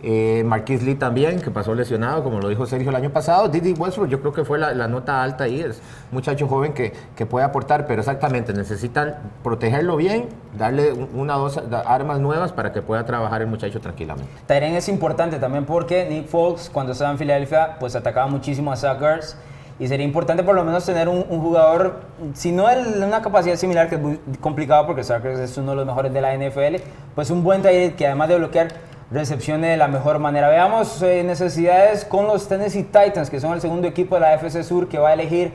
Eh, 0.03 0.43
Marquis 0.45 0.81
Lee 0.81 0.95
también, 0.95 1.39
que 1.41 1.51
pasó 1.51 1.75
lesionado, 1.75 2.23
como 2.23 2.39
lo 2.39 2.49
dijo 2.49 2.65
Sergio 2.65 2.89
el 2.89 2.95
año 2.95 3.11
pasado. 3.11 3.47
Didi 3.49 3.73
Westbrook, 3.73 4.09
yo 4.09 4.19
creo 4.19 4.33
que 4.33 4.43
fue 4.43 4.57
la, 4.57 4.87
nota 4.87 5.21
alta 5.21 5.43
ahí. 5.43 5.61
Es 5.61 5.79
muchacho 6.11 6.47
joven 6.47 6.73
que, 6.73 6.93
que, 7.15 7.25
puede 7.27 7.45
aportar, 7.45 7.85
pero 7.85 8.01
exactamente 8.01 8.51
necesitan 8.53 9.15
protegerlo 9.43 9.95
bien, 9.97 10.27
darle 10.57 10.91
una 10.93 11.35
dos 11.35 11.61
armas 11.85 12.19
nuevas 12.19 12.51
para 12.51 12.73
que 12.73 12.81
pueda 12.81 13.05
trabajar 13.05 13.41
el 13.41 13.47
muchacho 13.47 13.79
tranquilamente. 13.79 14.31
Tyren 14.47 14.75
es 14.75 14.89
importante 14.89 15.37
también 15.37 15.65
porque 15.65 16.07
Nick 16.09 16.27
Fox, 16.27 16.69
cuando 16.73 16.93
estaba 16.93 17.11
en 17.11 17.17
Filadelfia, 17.19 17.77
pues 17.79 17.95
atacaba 17.95 18.27
muchísimo 18.27 18.71
a 18.71 18.75
Suckers. 18.75 19.37
Y 19.79 19.87
sería 19.87 20.05
importante 20.05 20.43
por 20.43 20.53
lo 20.53 20.63
menos 20.63 20.85
tener 20.85 21.09
un, 21.09 21.23
jugador, 21.23 22.01
si 22.35 22.51
no 22.51 22.67
de 22.67 23.03
una 23.03 23.21
capacidad 23.23 23.55
similar, 23.55 23.89
que 23.89 23.95
es 23.95 24.01
muy 24.01 24.19
complicado 24.39 24.85
porque 24.85 25.03
Suckers 25.03 25.39
es 25.39 25.57
uno 25.57 25.71
de 25.71 25.77
los 25.77 25.85
mejores 25.87 26.13
de 26.13 26.21
la 26.21 26.35
NFL, 26.35 26.83
pues 27.15 27.31
un 27.31 27.43
buen 27.43 27.63
Tyren 27.63 27.95
que 27.95 28.05
además 28.05 28.29
de 28.29 28.37
bloquear 28.37 28.67
recepcione 29.11 29.67
de 29.67 29.77
la 29.77 29.87
mejor 29.87 30.19
manera. 30.19 30.49
Veamos 30.49 31.01
eh, 31.01 31.23
necesidades 31.23 32.05
con 32.05 32.27
los 32.27 32.47
Tennessee 32.47 32.83
Titans, 32.83 33.29
que 33.29 33.39
son 33.39 33.53
el 33.53 33.61
segundo 33.61 33.87
equipo 33.87 34.15
de 34.15 34.21
la 34.21 34.33
FC 34.35 34.63
Sur 34.63 34.87
que 34.87 34.97
va 34.97 35.09
a 35.09 35.13
elegir 35.13 35.51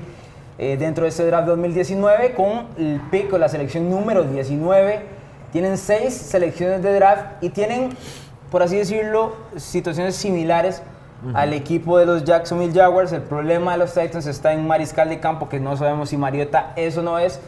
eh, 0.59 0.77
dentro 0.79 1.05
de 1.05 1.11
este 1.11 1.27
draft 1.27 1.47
2019 1.49 2.35
con 2.35 2.67
el 2.79 3.01
pick 3.11 3.33
o 3.33 3.39
la 3.39 3.49
selección 3.49 3.91
número 3.91 4.25
19. 4.25 5.01
Tienen 5.53 5.79
seis 5.79 6.15
selecciones 6.15 6.83
de 6.83 6.95
draft 6.95 7.43
y 7.43 7.49
tienen, 7.49 7.91
por 8.51 8.63
así 8.63 8.77
decirlo, 8.77 9.37
situaciones 9.57 10.17
similares 10.17 10.83
al 11.33 11.55
equipo 11.55 11.99
de 11.99 12.05
los 12.05 12.25
Jacksonville 12.25 12.79
Jaguars. 12.79 13.11
El 13.13 13.23
problema 13.23 13.73
de 13.73 13.79
los 13.79 13.95
Titans 13.95 14.27
está 14.27 14.53
en 14.53 14.67
mariscal 14.67 15.09
de 15.09 15.19
campo, 15.19 15.49
que 15.49 15.59
no 15.59 15.77
sabemos 15.77 16.11
si 16.11 16.19
Mariota 16.19 16.73
eso 16.77 17.01
no 17.01 17.19
es 17.19 17.41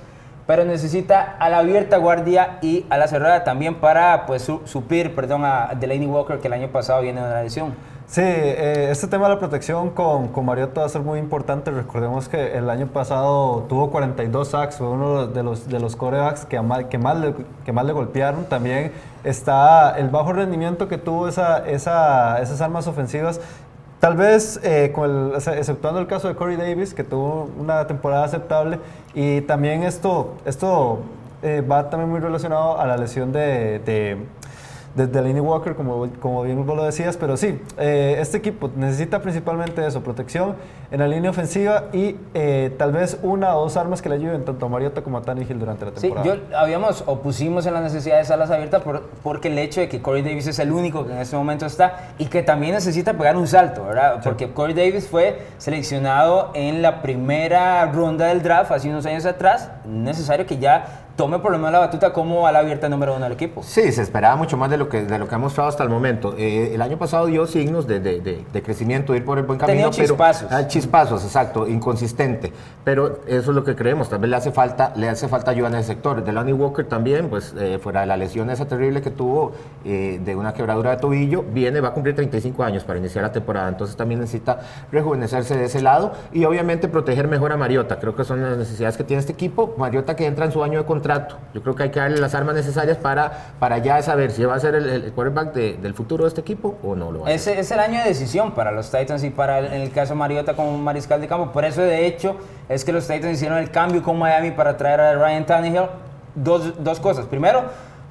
pero 0.49 0.65
necesita 0.65 1.37
a 1.39 1.51
la 1.51 1.59
abierta 1.59 1.99
guardia 1.99 2.57
y 2.63 2.87
a 2.89 2.97
la 2.97 3.07
cerrada 3.07 3.45
también 3.45 3.75
para 3.75 4.25
pues, 4.25 4.51
suplir 4.65 5.15
perdón, 5.15 5.45
a 5.45 5.75
Delaney 5.79 6.07
Walker, 6.07 6.39
que 6.39 6.47
el 6.47 6.55
año 6.55 6.69
pasado 6.69 7.03
viene 7.03 7.21
de 7.21 7.29
la 7.29 7.43
lesión. 7.43 7.75
Sí, 8.07 8.23
eh, 8.25 8.89
este 8.91 9.09
tema 9.09 9.29
de 9.29 9.35
la 9.35 9.39
protección 9.39 9.91
con, 9.91 10.29
con 10.29 10.47
Mariota 10.47 10.81
va 10.81 10.87
a 10.87 10.89
ser 10.89 11.03
muy 11.03 11.19
importante. 11.19 11.71
Recordemos 11.71 12.31
que 12.31 12.57
el 12.57 12.71
año 12.71 12.87
pasado 12.87 13.67
tuvo 13.69 13.91
42 13.91 14.49
sacks, 14.49 14.77
fue 14.77 14.89
uno 14.89 15.27
de 15.27 15.43
los, 15.43 15.69
de 15.69 15.79
los 15.81 15.97
corebacks 15.97 16.47
que, 16.47 16.59
que, 16.89 16.97
más 16.97 17.19
le, 17.19 17.35
que 17.67 17.73
más 17.73 17.85
le 17.85 17.93
golpearon. 17.93 18.47
También 18.47 18.93
está 19.25 19.99
el 19.99 20.09
bajo 20.09 20.33
rendimiento 20.33 20.89
que 20.89 20.97
tuvo 20.97 21.29
esa, 21.29 21.69
esas 21.69 22.61
armas 22.63 22.87
ofensivas 22.87 23.39
Tal 24.01 24.17
vez, 24.17 24.61
eh, 24.63 24.93
con 24.95 25.33
exceptuando 25.35 26.01
el 26.01 26.07
caso 26.07 26.29
de 26.29 26.37
Corey 26.37 26.57
Davis, 26.57 26.95
que 26.95 27.03
tuvo 27.03 27.51
una 27.59 27.87
temporada 27.89 28.25
aceptable, 28.25 28.79
y 29.13 29.41
también 29.41 29.83
esto, 29.83 30.35
esto 30.45 31.01
eh, 31.43 31.63
va 31.69 31.91
también 31.91 32.09
muy 32.09 32.21
relacionado 32.21 32.79
a 32.79 32.87
la 32.87 32.97
lesión 32.97 33.33
de 33.33 34.19
desde 34.95 35.23
Lenny 35.23 35.41
Walker, 35.41 35.75
como, 35.75 36.09
como 36.21 36.43
bien 36.43 36.65
vos 36.65 36.77
lo 36.77 36.85
decías, 36.85 37.17
pero 37.17 37.37
sí, 37.37 37.61
eh, 37.79 38.17
este 38.19 38.39
equipo 38.39 38.71
necesita 38.77 39.21
principalmente 39.21 39.87
eso, 39.87 40.03
protección 40.03 40.57
en 40.91 41.01
la 41.01 41.09
línea 41.09 41.31
ofensiva 41.31 41.85
y 41.93 42.17
eh, 42.35 42.75
tal 42.79 42.93
vez 42.93 43.19
una 43.23 43.57
o 43.57 43.63
dos 43.63 43.77
armas 43.77 44.03
que 44.03 44.09
le 44.09 44.17
ayuden 44.17 44.45
tanto 44.45 44.67
a 44.67 44.69
Mariota 44.69 45.03
como 45.03 45.19
a 45.19 45.23
Tannehill 45.23 45.59
durante 45.59 45.85
la 45.85 45.93
temporada. 45.93 46.35
Sí, 46.35 46.41
yo 46.51 46.59
habíamos 46.59 47.05
o 47.07 47.21
pusimos 47.21 47.67
en 47.67 47.75
la 47.75 47.81
necesidad 47.81 48.19
de 48.19 48.25
salas 48.25 48.51
abiertas 48.51 48.83
por, 48.83 49.03
porque 49.23 49.49
el 49.49 49.59
hecho 49.59 49.81
de 49.81 49.89
que 49.89 50.01
Corey 50.01 50.23
Davis 50.23 50.47
es 50.47 50.59
el 50.59 50.73
único 50.73 51.07
que 51.07 51.13
en 51.13 51.19
este 51.19 51.37
momento 51.37 51.67
está 51.67 52.11
y 52.19 52.27
que 52.27 52.43
también 52.43 52.75
necesita 52.75 53.15
pegar 53.15 53.37
un 53.37 53.47
salto, 53.47 53.85
¿verdad? 53.85 54.21
Porque 54.23 54.53
Corey 54.53 54.75
Davis 54.75 55.09
fue 55.09 55.43
seleccionado 55.59 56.51
en 56.55 56.83
la 56.83 57.03
primera 57.03 57.87
ronda 57.93 58.27
del 58.27 58.43
draft 58.43 58.73
hace 58.73 58.89
unos 58.89 59.07
años 59.07 59.27
atrás, 59.27 59.71
necesario 59.87 60.47
que 60.47 60.59
ya 60.59 61.08
tome 61.19 61.41
por 61.41 61.51
lo 61.51 61.59
menos 61.59 61.73
la 61.73 61.81
batuta 61.81 62.13
como 62.13 62.47
a 62.47 62.53
la 62.53 62.61
abierta 62.61 62.89
número 62.89 63.17
uno 63.17 63.25
del 63.25 63.33
equipo. 63.33 63.61
Sí, 63.65 63.91
se 63.91 64.03
esperaba 64.03 64.37
mucho 64.37 64.57
más 64.57 64.71
de 64.71 64.77
lo 64.77 64.89
que, 64.89 65.03
de 65.05 65.19
lo 65.19 65.27
que 65.27 65.35
ha 65.35 65.39
mostrado 65.39 65.69
hasta 65.69 65.83
el 65.83 65.89
momento. 65.91 66.37
Eh, 66.39 66.71
el 66.73 66.81
año 66.81 66.97
pasado 66.97 67.27
dio 67.27 67.45
signos 67.45 67.89
de, 67.89 67.99
de, 67.99 68.21
de, 68.21 68.63
crecimiento, 68.63 69.13
de 69.13 69.19
ir 69.19 69.25
por 69.25 69.37
el 69.37 69.45
buen 69.45 69.59
camino. 69.59 69.91
Tenía 69.91 70.07
chispazos. 70.07 70.45
Pero, 70.49 70.57
ah, 70.57 70.69
chispazos, 70.69 71.25
exacto, 71.25 71.67
inconsistente. 71.67 72.53
Pero 72.85 73.19
eso 73.27 73.51
es 73.51 73.55
lo 73.57 73.65
que 73.65 73.75
creemos. 73.75 74.09
Tal 74.09 74.21
vez 74.21 74.31
le 74.31 74.37
hace 74.37 74.53
falta, 74.53 74.93
le 74.95 75.09
hace 75.09 75.27
falta 75.27 75.51
ayuda 75.51 75.67
en 75.69 75.75
el 75.75 75.85
sector. 75.85 76.23
Delaney 76.23 76.53
Walker 76.53 76.87
también, 76.87 77.29
pues 77.29 77.53
eh, 77.59 77.81
fuera 77.83 78.03
de 78.03 78.07
la 78.07 78.17
lesión 78.17 78.49
esa 78.51 78.69
terrible 78.69 79.03
que 79.03 79.11
tuvo 79.11 79.55
eh, 79.85 80.21
de 80.25 80.37
una 80.37 80.55
quebradura 80.55 80.93
de 80.93 80.99
tobillo, 80.99 81.43
viene, 81.43 81.81
va 81.81 81.89
a 81.89 81.95
cumplir 81.95 82.15
35 82.15 82.63
años 82.63 82.85
para 82.85 83.01
iniciar 83.01 83.25
la 83.25 83.33
temporada. 83.33 83.69
Entonces 83.69 83.97
también 83.97 84.21
necesita 84.21 84.61
rejuvenecerse 84.93 85.57
de 85.57 85.65
ese 85.65 85.83
lado 85.83 86.13
y 86.33 86.45
obviamente 86.45 86.87
proteger 86.87 87.27
mejor 87.27 87.51
a 87.51 87.57
Mariota. 87.57 87.99
Creo 87.99 88.15
que 88.15 88.23
son 88.23 88.41
las 88.41 88.57
necesidades 88.57 88.97
que 88.97 89.03
tiene 89.03 89.19
este 89.19 89.33
equipo. 89.33 89.75
Mariota 89.77 90.15
que 90.15 90.25
entra 90.25 90.45
en 90.45 90.53
su 90.53 90.63
año 90.63 90.79
de 90.79 90.85
contrato 90.85 91.08
yo 91.55 91.63
creo 91.63 91.75
que 91.75 91.85
hay 91.85 91.91
que 91.91 92.01
darle 92.01 92.19
las 92.19 92.35
armas 92.35 92.55
necesarias 92.55 92.97
para, 92.97 93.53
para 93.59 93.79
ya 93.79 94.01
saber 94.03 94.31
si 94.31 94.45
va 94.45 94.55
a 94.55 94.61
ser 94.61 94.75
el, 94.75 95.13
quarterback 95.13 95.53
del 95.53 95.95
futuro 95.95 96.25
de 96.25 96.29
este 96.29 96.41
equipo 96.41 96.79
o 96.83 96.95
no 96.95 97.11
lo 97.11 97.21
va 97.21 97.29
a 97.29 97.33
Ese 97.33 97.59
es 97.59 97.71
el 97.71 97.81
año 97.81 98.01
de 98.01 98.09
decisión 98.09 98.53
para 98.53 98.73
los 98.73 98.91
Titans 98.91 99.25
y 99.25 99.31
para 99.31 99.59
el, 99.59 99.67
en 99.67 99.83
el 99.83 99.91
caso 99.91 100.15
de 100.15 100.19
Mariota 100.19 100.55
como 100.55 100.77
mariscal 100.79 101.21
de 101.21 101.29
campo. 101.29 101.53
Por 101.53 101.65
eso, 101.65 101.83
de 101.83 102.07
hecho, 102.07 102.37
es 102.69 102.85
que 102.85 102.93
los 102.93 103.07
Titans 103.07 103.35
hicieron 103.35 103.59
el 103.59 103.71
cambio 103.71 104.03
con 104.03 104.19
Miami 104.19 104.51
para 104.51 104.77
traer 104.77 105.01
a 105.01 105.15
Ryan 105.15 105.47
Tannehill. 105.47 105.87
Dos, 106.35 106.83
dos 106.83 107.01
cosas. 107.01 107.27
Primero, 107.27 107.65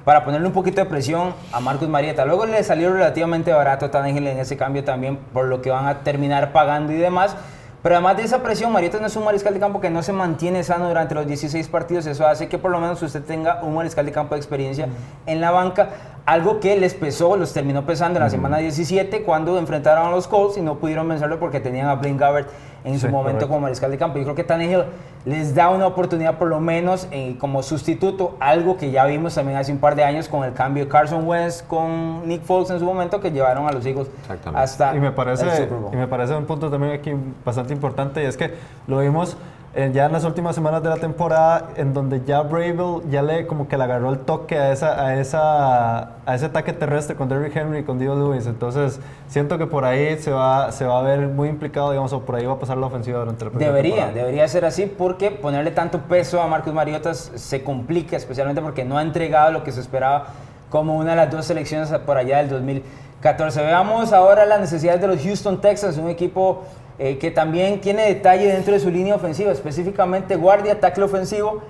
para 0.04 0.24
ponerle 0.24 0.46
un 0.46 0.52
poquito 0.52 0.80
de 0.80 0.86
presión 0.86 1.34
a 1.52 1.60
Marcus 1.60 1.86
Mariota. 1.86 2.24
Luego 2.24 2.46
le 2.46 2.62
salió 2.64 2.90
relativamente 2.92 3.52
barato 3.52 3.86
a 3.86 3.90
Tannehill 3.90 4.26
en 4.26 4.38
ese 4.38 4.56
cambio 4.56 4.82
también, 4.82 5.18
por 5.34 5.44
lo 5.44 5.60
que 5.60 5.70
van 5.70 5.86
a 5.86 5.98
terminar 5.98 6.50
pagando 6.52 6.92
y 6.92 6.96
demás. 6.96 7.36
Pero 7.82 7.94
además 7.94 8.16
de 8.16 8.24
esa 8.24 8.42
presión, 8.42 8.72
Mariota 8.72 8.98
no 8.98 9.06
es 9.06 9.14
un 9.14 9.24
mariscal 9.24 9.54
de 9.54 9.60
campo 9.60 9.80
que 9.80 9.88
no 9.88 10.02
se 10.02 10.12
mantiene 10.12 10.64
sano 10.64 10.88
durante 10.88 11.14
los 11.14 11.26
16 11.26 11.68
partidos. 11.68 12.06
Eso 12.06 12.26
hace 12.26 12.48
que 12.48 12.58
por 12.58 12.72
lo 12.72 12.80
menos 12.80 13.00
usted 13.02 13.22
tenga 13.22 13.62
un 13.62 13.74
mariscal 13.76 14.04
de 14.04 14.10
campo 14.10 14.34
de 14.34 14.40
experiencia 14.40 14.88
en 15.26 15.40
la 15.40 15.52
banca. 15.52 15.90
Algo 16.26 16.58
que 16.58 16.76
les 16.76 16.94
pesó, 16.94 17.36
los 17.36 17.52
terminó 17.52 17.86
pesando 17.86 18.18
en 18.18 18.24
la 18.24 18.30
semana 18.30 18.58
17 18.58 19.22
cuando 19.22 19.56
enfrentaron 19.58 20.08
a 20.08 20.10
los 20.10 20.26
Colts 20.26 20.58
y 20.58 20.60
no 20.60 20.78
pudieron 20.78 21.08
vencerlo 21.08 21.38
porque 21.38 21.60
tenían 21.60 21.88
a 21.88 21.94
Blaine 21.94 22.18
Gabbert 22.18 22.48
en 22.84 22.98
su 22.98 23.08
momento 23.08 23.48
como 23.48 23.60
mariscal 23.60 23.90
de 23.90 23.98
campo. 23.98 24.18
Yo 24.18 24.24
creo 24.24 24.34
que 24.34 24.44
Tannehill 24.44 24.84
les 25.24 25.54
da 25.54 25.68
una 25.70 25.86
oportunidad 25.86 26.38
por 26.38 26.48
lo 26.48 26.60
menos 26.60 27.08
eh, 27.10 27.36
como 27.38 27.62
sustituto, 27.62 28.36
algo 28.40 28.76
que 28.76 28.90
ya 28.90 29.04
vimos 29.04 29.34
también 29.34 29.58
hace 29.58 29.72
un 29.72 29.78
par 29.78 29.94
de 29.94 30.04
años 30.04 30.28
con 30.28 30.44
el 30.44 30.52
cambio 30.52 30.84
de 30.84 30.90
Carson 30.90 31.26
Wentz 31.26 31.62
con 31.62 32.26
Nick 32.26 32.42
Foles 32.42 32.70
en 32.70 32.78
su 32.78 32.84
momento 32.84 33.20
que 33.20 33.30
llevaron 33.30 33.66
a 33.66 33.72
los 33.72 33.84
hijos 33.84 34.08
hasta 34.54 34.94
y 34.96 35.00
me 35.00 35.12
parece, 35.12 35.68
Y 35.92 35.96
me 35.96 36.06
parece 36.06 36.34
un 36.34 36.46
punto 36.46 36.70
también 36.70 36.92
aquí 36.92 37.12
bastante 37.44 37.72
importante 37.72 38.22
y 38.22 38.26
es 38.26 38.36
que 38.36 38.54
lo 38.86 39.00
vimos 39.00 39.36
ya 39.74 40.06
en 40.06 40.12
las 40.12 40.24
últimas 40.24 40.54
semanas 40.54 40.82
de 40.82 40.88
la 40.88 40.96
temporada, 40.96 41.68
en 41.76 41.94
donde 41.94 42.22
ya 42.24 42.40
Bravel 42.40 43.02
ya 43.10 43.22
le 43.22 43.46
como 43.46 43.68
que 43.68 43.76
le 43.76 43.84
agarró 43.84 44.10
el 44.10 44.18
toque 44.20 44.58
a, 44.58 44.72
esa, 44.72 45.04
a, 45.04 45.14
esa, 45.20 45.98
a 46.26 46.34
ese 46.34 46.46
ataque 46.46 46.72
terrestre 46.72 47.14
con 47.14 47.28
Derrick 47.28 47.54
Henry 47.54 47.80
y 47.80 47.82
con 47.84 47.98
Dio 47.98 48.14
Lewis. 48.14 48.46
Entonces, 48.46 48.98
siento 49.28 49.56
que 49.58 49.66
por 49.66 49.84
ahí 49.84 50.18
se 50.18 50.32
va, 50.32 50.72
se 50.72 50.84
va 50.84 50.98
a 50.98 51.02
ver 51.02 51.28
muy 51.28 51.48
implicado, 51.48 51.90
digamos, 51.90 52.12
o 52.12 52.22
por 52.22 52.36
ahí 52.36 52.46
va 52.46 52.54
a 52.54 52.58
pasar 52.58 52.76
la 52.78 52.86
ofensiva 52.86 53.18
durante 53.20 53.44
la 53.44 53.50
Debería, 53.52 53.94
temporada. 53.94 54.12
debería 54.14 54.48
ser 54.48 54.64
así 54.64 54.86
porque 54.86 55.30
ponerle 55.30 55.70
tanto 55.70 56.00
peso 56.00 56.40
a 56.42 56.46
Marcus 56.48 56.72
Mariotas 56.72 57.30
se 57.34 57.62
complica, 57.62 58.16
especialmente 58.16 58.60
porque 58.62 58.84
no 58.84 58.98
ha 58.98 59.02
entregado 59.02 59.52
lo 59.52 59.62
que 59.64 59.70
se 59.70 59.80
esperaba 59.80 60.26
como 60.70 60.96
una 60.96 61.10
de 61.10 61.16
las 61.16 61.30
dos 61.30 61.44
selecciones 61.44 61.90
por 62.04 62.16
allá 62.16 62.38
del 62.38 62.48
2014. 62.48 63.62
Veamos 63.62 64.12
ahora 64.12 64.44
las 64.44 64.60
necesidades 64.60 65.00
de 65.00 65.06
los 65.08 65.22
Houston 65.22 65.60
Texans, 65.60 65.98
un 65.98 66.08
equipo 66.08 66.64
eh, 66.98 67.18
que 67.18 67.30
también 67.30 67.80
tiene 67.80 68.02
detalle 68.02 68.46
dentro 68.52 68.72
de 68.74 68.80
su 68.80 68.90
línea 68.90 69.14
ofensiva, 69.14 69.52
específicamente 69.52 70.36
guardia, 70.36 70.80
tackle 70.80 71.04
ofensivo. 71.04 71.62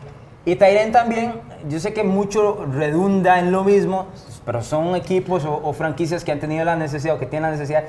Y 0.44 0.56
Tyren 0.56 0.92
también, 0.92 1.34
yo 1.68 1.78
sé 1.78 1.92
que 1.92 2.04
mucho 2.04 2.64
redunda 2.72 3.38
en 3.38 3.52
lo 3.52 3.64
mismo, 3.64 4.06
pero 4.46 4.62
son 4.62 4.96
equipos 4.96 5.44
o, 5.44 5.70
franquicias 5.74 6.24
que 6.24 6.32
han 6.32 6.40
tenido 6.40 6.64
la 6.64 6.74
necesidad 6.74 7.16
o 7.16 7.18
que 7.18 7.26
tienen 7.26 7.50
la 7.50 7.56
necesidad 7.56 7.84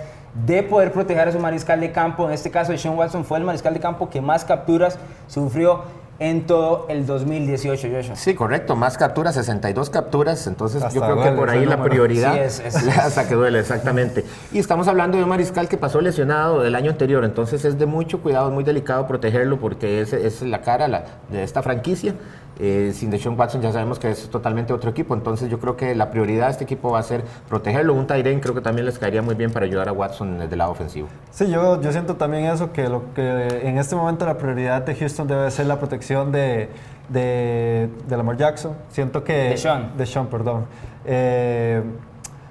de 0.45 0.61
poder 0.63 0.91
proteger 0.91 1.29
a 1.29 1.31
su 1.31 1.39
mariscal 1.39 1.79
de 1.79 1.93
campo. 1.93 2.27
En 2.27 2.33
este 2.33 2.51
caso, 2.51 2.77
Sean 2.77 2.97
Watson 2.97 3.23
fue 3.23 3.37
el 3.37 3.45
mariscal 3.45 3.73
de 3.73 3.79
campo 3.79 4.09
que 4.09 4.19
más 4.19 4.43
capturas 4.43 4.99
sufrió 5.27 5.83
en 6.19 6.45
todo 6.45 6.85
el 6.89 7.05
2018, 7.05 7.87
Joshua. 7.91 8.15
Sí, 8.15 8.35
correcto, 8.35 8.75
más 8.75 8.97
capturas, 8.97 9.35
62 9.35 9.89
capturas, 9.89 10.45
entonces 10.47 10.83
yo 10.93 11.01
creo 11.01 11.23
que 11.23 11.31
por 11.31 11.49
ahí 11.49 11.65
la 11.65 11.81
prioridad 11.81 12.33
sí, 12.49 12.61
es, 12.65 12.75
hasta 12.75 13.27
que 13.27 13.35
duele, 13.35 13.59
exactamente. 13.59 14.25
Y 14.51 14.59
estamos 14.59 14.87
hablando 14.87 15.17
de 15.17 15.23
un 15.23 15.29
mariscal 15.29 15.69
que 15.69 15.77
pasó 15.77 16.01
lesionado 16.01 16.65
el 16.65 16.75
año 16.75 16.91
anterior, 16.91 17.23
entonces 17.23 17.63
es 17.65 17.79
de 17.79 17.85
mucho 17.85 18.21
cuidado, 18.21 18.49
es 18.49 18.53
muy 18.53 18.63
delicado 18.63 19.07
protegerlo 19.07 19.59
porque 19.59 20.01
es, 20.01 20.13
es 20.13 20.41
la 20.41 20.61
cara 20.61 21.05
de 21.29 21.43
esta 21.43 21.63
franquicia 21.63 22.13
eh, 22.59 22.91
sin 22.93 23.09
Deshaun 23.09 23.39
Watson 23.39 23.61
ya 23.61 23.71
sabemos 23.71 23.99
que 23.99 24.11
es 24.11 24.29
totalmente 24.29 24.73
otro 24.73 24.89
equipo, 24.91 25.13
entonces 25.13 25.49
yo 25.49 25.59
creo 25.59 25.77
que 25.77 25.95
la 25.95 26.11
prioridad 26.11 26.45
de 26.45 26.51
este 26.51 26.63
equipo 26.65 26.91
va 26.91 26.99
a 26.99 27.03
ser 27.03 27.23
protegerlo. 27.47 27.93
Un 27.93 28.05
Tyren 28.05 28.39
creo 28.39 28.53
que 28.53 28.61
también 28.61 28.85
les 28.85 28.99
caería 28.99 29.21
muy 29.21 29.35
bien 29.35 29.51
para 29.51 29.65
ayudar 29.65 29.87
a 29.87 29.93
Watson 29.93 30.39
desde 30.39 30.53
el 30.53 30.59
lado 30.59 30.71
ofensivo. 30.71 31.07
Sí, 31.31 31.49
yo, 31.49 31.81
yo 31.81 31.91
siento 31.91 32.15
también 32.15 32.45
eso, 32.45 32.71
que, 32.73 32.89
lo 32.89 33.13
que 33.13 33.61
en 33.63 33.77
este 33.77 33.95
momento 33.95 34.25
la 34.25 34.37
prioridad 34.37 34.81
de 34.81 34.95
Houston 34.95 35.27
debe 35.27 35.49
ser 35.51 35.67
la 35.67 35.79
protección 35.79 36.31
de, 36.31 36.69
de, 37.07 37.89
de 38.07 38.17
Lamar 38.17 38.37
Jackson. 38.37 38.73
Siento 38.89 39.23
que... 39.23 39.33
De 39.33 39.57
Sean. 39.57 39.97
De 39.97 40.05
Sean, 40.05 40.27
perdón. 40.27 40.65
Eh, 41.05 41.81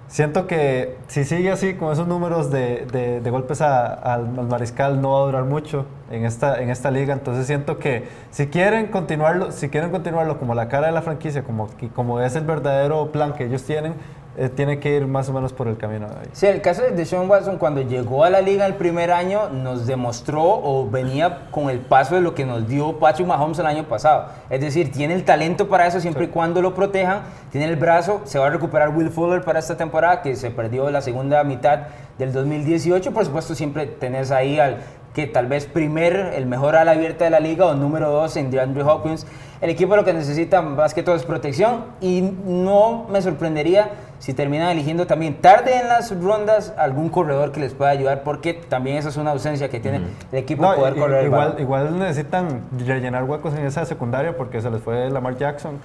Siento 0.09 0.47
que 0.47 0.97
si 1.07 1.25
sigue 1.25 1.51
así 1.51 1.75
con 1.75 1.93
esos 1.93 2.09
números 2.09 2.51
de, 2.51 2.87
de, 3.21 3.31
golpes 3.31 3.61
a- 3.61 3.93
al, 3.93 4.39
al 4.39 4.47
mariscal 4.49 5.03
no 5.03 5.13
va 5.13 5.19
a 5.21 5.27
durar 5.27 5.45
mucho 5.45 5.85
en 6.11 6.25
esta, 6.25 6.63
en 6.63 6.71
esta 6.71 6.91
liga. 6.91 7.13
Entonces 7.13 7.47
siento 7.47 7.79
que 7.79 8.05
si 8.31 8.47
quieren 8.47 8.87
continuarlo, 8.87 9.53
si 9.53 9.69
quieren 9.69 9.91
continuarlo 9.91 10.39
como 10.39 10.55
la 10.55 10.69
cara 10.69 10.87
de 10.87 10.95
la 10.95 11.03
franquicia, 11.03 11.43
como, 11.45 11.69
como 11.95 12.21
es 12.23 12.35
el 12.37 12.45
verdadero 12.45 13.13
plan 13.13 13.35
que 13.35 13.45
ellos 13.45 13.65
tienen, 13.65 13.95
eh, 14.37 14.49
tiene 14.49 14.79
que 14.79 14.95
ir 14.95 15.07
más 15.07 15.29
o 15.29 15.33
menos 15.33 15.53
por 15.53 15.67
el 15.67 15.77
camino 15.77 16.07
ahí. 16.07 16.29
Sí, 16.33 16.47
el 16.47 16.61
caso 16.61 16.83
de 16.83 16.93
Deshaun 16.93 17.29
Watson 17.29 17.59
cuando 17.59 17.81
llegó 17.83 18.25
a 18.25 18.31
la 18.31 18.41
liga 18.41 18.67
el 18.67 18.75
primer 18.75 19.11
año 19.11 19.49
nos 19.49 19.87
demostró 19.87 20.43
o 20.45 20.89
venía 20.89 21.49
con 21.51 21.71
el 21.71 21.81
paso 21.81 22.15
de 22.15 22.21
lo 22.21 22.35
que 22.35 22.45
nos 22.45 22.69
dio 22.69 22.99
Patrick 22.99 23.27
Mahomes 23.27 23.59
el 23.59 23.67
año 23.67 23.85
pasado. 23.85 24.27
Es 24.49 24.61
decir, 24.61 24.93
tiene 24.93 25.15
el 25.15 25.25
talento 25.25 25.69
para 25.69 25.87
eso 25.87 26.01
siempre 26.01 26.27
y 26.27 26.29
cuando 26.29 26.63
lo 26.63 26.75
protejan, 26.75 27.23
tiene 27.51 27.67
el 27.67 27.77
brazo, 27.77 28.21
se 28.25 28.39
va 28.39 28.47
a 28.47 28.51
recuperar 28.51 28.91
Will 28.91 29.11
Fuller 29.11 29.43
para 29.43 29.59
esta 29.59 29.77
temporada 29.77 30.23
que 30.23 30.37
se 30.37 30.51
perdió 30.51 30.89
la 30.91 31.01
segunda 31.01 31.43
mitad 31.43 31.89
del 32.19 32.33
2018. 32.33 33.13
Por 33.13 33.25
supuesto, 33.25 33.55
siempre 33.55 33.87
tenés 33.87 34.31
ahí 34.31 34.59
al 34.59 34.79
que 35.19 35.27
tal 35.27 35.49
vez 35.49 35.67
primer, 35.67 36.15
el 36.37 36.47
mejor 36.47 36.77
ala 36.77 36.93
abierta 36.93 37.25
de 37.25 37.31
la 37.31 37.41
liga 37.41 37.67
o 37.67 37.75
número 37.75 38.09
dos 38.09 38.37
en 38.37 38.53
DeAndre 38.53 38.85
Hopkins. 38.85 39.27
El 39.61 39.69
equipo 39.69 39.97
lo 39.97 40.05
que 40.05 40.13
necesita 40.13 40.63
más 40.63 40.95
que 40.95 41.03
todo 41.03 41.17
es 41.17 41.25
protección 41.25 41.87
y 42.01 42.21
no 42.45 43.09
me 43.11 43.21
sorprendería 43.21 43.91
si 44.21 44.33
terminan 44.33 44.69
eligiendo 44.71 45.09
también 45.09 45.41
tarde 45.41 45.77
en 45.77 45.89
las 45.89 46.17
rondas 46.23 46.73
algún 46.79 47.09
corredor 47.09 47.51
que 47.51 47.59
les 47.59 47.75
pueda 47.75 47.91
ayudar 47.91 48.23
porque 48.23 48.55
también 48.55 48.97
esa 48.97 49.09
es 49.09 49.17
una 49.17 49.33
ausencia 49.33 49.69
que 49.69 49.81
tiene 49.81 50.03
el 50.31 50.39
equipo 50.39 50.63
No, 50.63 50.77
poder 50.77 50.95
correr 50.95 51.25
igual, 51.25 51.57
igual 51.59 51.99
necesitan 51.99 52.63
rellenar 52.87 53.25
huecos 53.25 53.55
en 53.55 53.67
esa 53.67 53.85
secundaria 53.87 54.37
porque 54.37 54.61
se 54.61 54.71
les 54.71 54.81
fue 54.81 55.11
Lamar 55.11 55.37
Jackson. 55.37 55.81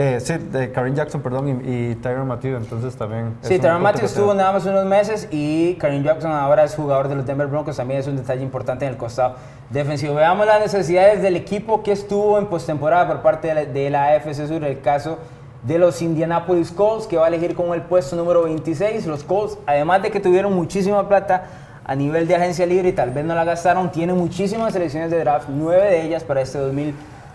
Eh, 0.00 0.20
sí, 0.20 0.34
de 0.38 0.70
Karim 0.70 0.94
Jackson, 0.94 1.20
perdón, 1.20 1.60
y, 1.64 1.90
y 1.90 1.94
Tyron 1.96 2.28
Matthew, 2.28 2.56
entonces 2.56 2.94
también. 2.94 3.34
Sí, 3.42 3.58
punto 3.58 3.80
Matthew 3.80 4.04
estuvo 4.04 4.32
nada 4.32 4.52
más 4.52 4.64
unos 4.64 4.84
meses 4.84 5.26
y 5.32 5.74
Karim 5.74 6.04
Jackson 6.04 6.30
ahora 6.30 6.62
es 6.62 6.76
jugador 6.76 7.08
de 7.08 7.16
los 7.16 7.26
Denver 7.26 7.48
Broncos, 7.48 7.76
también 7.76 7.98
es 7.98 8.06
un 8.06 8.16
detalle 8.16 8.44
importante 8.44 8.84
en 8.86 8.92
el 8.92 8.96
costado 8.96 9.34
defensivo. 9.70 10.14
Veamos 10.14 10.46
las 10.46 10.60
necesidades 10.60 11.20
del 11.20 11.34
equipo 11.34 11.82
que 11.82 11.90
estuvo 11.90 12.38
en 12.38 12.46
postemporada 12.46 13.08
por 13.08 13.22
parte 13.22 13.48
de 13.48 13.54
la, 13.54 13.64
de 13.64 13.90
la 13.90 14.04
AFC 14.14 14.46
Sur, 14.46 14.62
el 14.62 14.80
caso 14.80 15.18
de 15.64 15.80
los 15.80 16.00
Indianapolis 16.00 16.70
Colts, 16.70 17.08
que 17.08 17.16
va 17.16 17.24
a 17.24 17.28
elegir 17.28 17.56
como 17.56 17.74
el 17.74 17.82
puesto 17.82 18.14
número 18.14 18.44
26. 18.44 19.04
Los 19.06 19.24
Colts, 19.24 19.58
además 19.66 20.00
de 20.02 20.12
que 20.12 20.20
tuvieron 20.20 20.54
muchísima 20.54 21.08
plata 21.08 21.42
a 21.84 21.96
nivel 21.96 22.28
de 22.28 22.36
agencia 22.36 22.66
libre 22.66 22.90
y 22.90 22.92
tal 22.92 23.10
vez 23.10 23.24
no 23.24 23.34
la 23.34 23.42
gastaron, 23.42 23.90
tienen 23.90 24.16
muchísimas 24.16 24.74
selecciones 24.74 25.10
de 25.10 25.18
draft, 25.18 25.48
nueve 25.48 25.86
de 25.86 26.04
ellas 26.04 26.22
para 26.22 26.40
este 26.42 26.58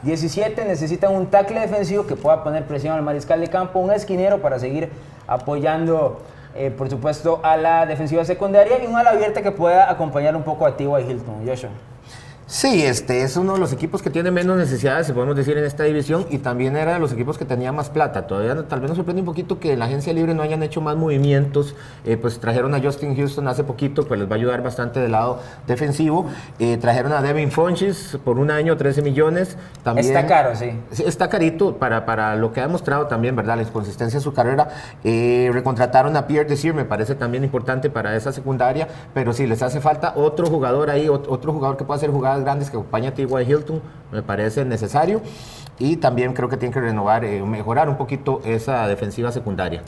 2017. 0.03 0.65
Necesitan 0.65 1.13
un 1.13 1.27
tackle 1.27 1.59
defensivo 1.59 2.05
que 2.05 2.15
pueda 2.15 2.43
poner 2.43 2.65
presión 2.65 2.95
al 2.95 3.01
mariscal 3.01 3.39
de 3.39 3.47
campo, 3.47 3.79
un 3.79 3.91
esquinero 3.91 4.41
para 4.41 4.59
seguir 4.59 4.89
apoyando, 5.27 6.21
eh, 6.55 6.71
por 6.71 6.89
supuesto, 6.89 7.39
a 7.43 7.57
la 7.57 7.85
defensiva 7.85 8.23
secundaria 8.25 8.83
y 8.83 8.87
un 8.87 8.95
ala 8.95 9.11
abierta 9.11 9.41
que 9.41 9.51
pueda 9.51 9.89
acompañar 9.89 10.35
un 10.35 10.43
poco 10.43 10.65
a 10.65 10.75
T.Y. 10.75 11.09
Hilton. 11.09 11.47
Joshua. 11.47 11.69
Sí, 12.53 12.83
este 12.85 13.23
es 13.23 13.35
uno 13.35 13.53
de 13.55 13.59
los 13.59 13.73
equipos 13.73 14.03
que 14.03 14.11
tiene 14.11 14.29
menos 14.29 14.55
necesidades, 14.57 15.07
se 15.07 15.13
podemos 15.15 15.35
decir, 15.35 15.57
en 15.57 15.63
esta 15.65 15.85
división 15.85 16.27
y 16.29 16.37
también 16.37 16.77
era 16.77 16.93
de 16.93 16.99
los 16.99 17.11
equipos 17.11 17.39
que 17.39 17.45
tenía 17.45 17.71
más 17.71 17.89
plata. 17.89 18.27
Todavía 18.27 18.67
tal 18.67 18.79
vez 18.79 18.89
nos 18.91 18.97
sorprende 18.97 19.23
un 19.23 19.25
poquito 19.25 19.59
que 19.59 19.75
la 19.75 19.85
agencia 19.85 20.13
libre 20.13 20.35
no 20.35 20.43
hayan 20.43 20.61
hecho 20.61 20.79
más 20.79 20.95
movimientos. 20.95 21.75
Eh, 22.05 22.15
pues 22.15 22.39
trajeron 22.39 22.75
a 22.75 22.79
Justin 22.79 23.15
Houston 23.15 23.47
hace 23.47 23.63
poquito, 23.63 24.05
pues 24.07 24.19
les 24.19 24.29
va 24.29 24.33
a 24.33 24.35
ayudar 24.35 24.61
bastante 24.61 24.99
del 24.99 25.13
lado 25.13 25.39
defensivo. 25.65 26.27
Eh, 26.59 26.77
trajeron 26.77 27.11
a 27.13 27.23
Devin 27.23 27.51
Funches 27.51 28.19
por 28.23 28.37
un 28.37 28.51
año, 28.51 28.77
13 28.77 29.01
millones. 29.01 29.57
También, 29.83 30.05
Está 30.15 30.27
caro, 30.27 30.55
sí. 30.55 30.79
Está 31.03 31.29
carito 31.29 31.77
para, 31.77 32.05
para 32.05 32.35
lo 32.35 32.53
que 32.53 32.59
ha 32.61 32.67
demostrado 32.67 33.07
también, 33.07 33.35
¿verdad? 33.35 33.55
La 33.57 33.63
inconsistencia 33.63 34.19
de 34.19 34.23
su 34.23 34.31
carrera. 34.31 34.67
Eh, 35.03 35.49
recontrataron 35.51 36.15
a 36.17 36.27
Pierre 36.27 36.47
Desir, 36.47 36.75
me 36.75 36.85
parece 36.85 37.15
también 37.15 37.43
importante 37.43 37.89
para 37.89 38.15
esa 38.15 38.31
secundaria, 38.31 38.87
pero 39.15 39.33
sí, 39.33 39.47
les 39.47 39.63
hace 39.63 39.81
falta 39.81 40.13
otro 40.17 40.45
jugador 40.45 40.91
ahí, 40.91 41.07
ot- 41.07 41.25
otro 41.27 41.51
jugador 41.51 41.77
que 41.77 41.83
pueda 41.83 41.97
hacer 41.97 42.11
jugadas 42.11 42.42
grandes 42.43 42.69
que 42.69 42.77
acompañe 42.77 43.07
a 43.07 43.13
T.Y. 43.13 43.27
Hilton, 43.51 43.81
me 44.11 44.21
parece 44.23 44.65
necesario. 44.65 45.21
Y 45.79 45.97
también 45.97 46.33
creo 46.33 46.49
que 46.49 46.57
tienen 46.57 46.73
que 46.73 46.81
renovar, 46.81 47.25
eh, 47.25 47.41
mejorar 47.43 47.89
un 47.89 47.97
poquito 47.97 48.41
esa 48.45 48.87
defensiva 48.87 49.31
secundaria. 49.31 49.81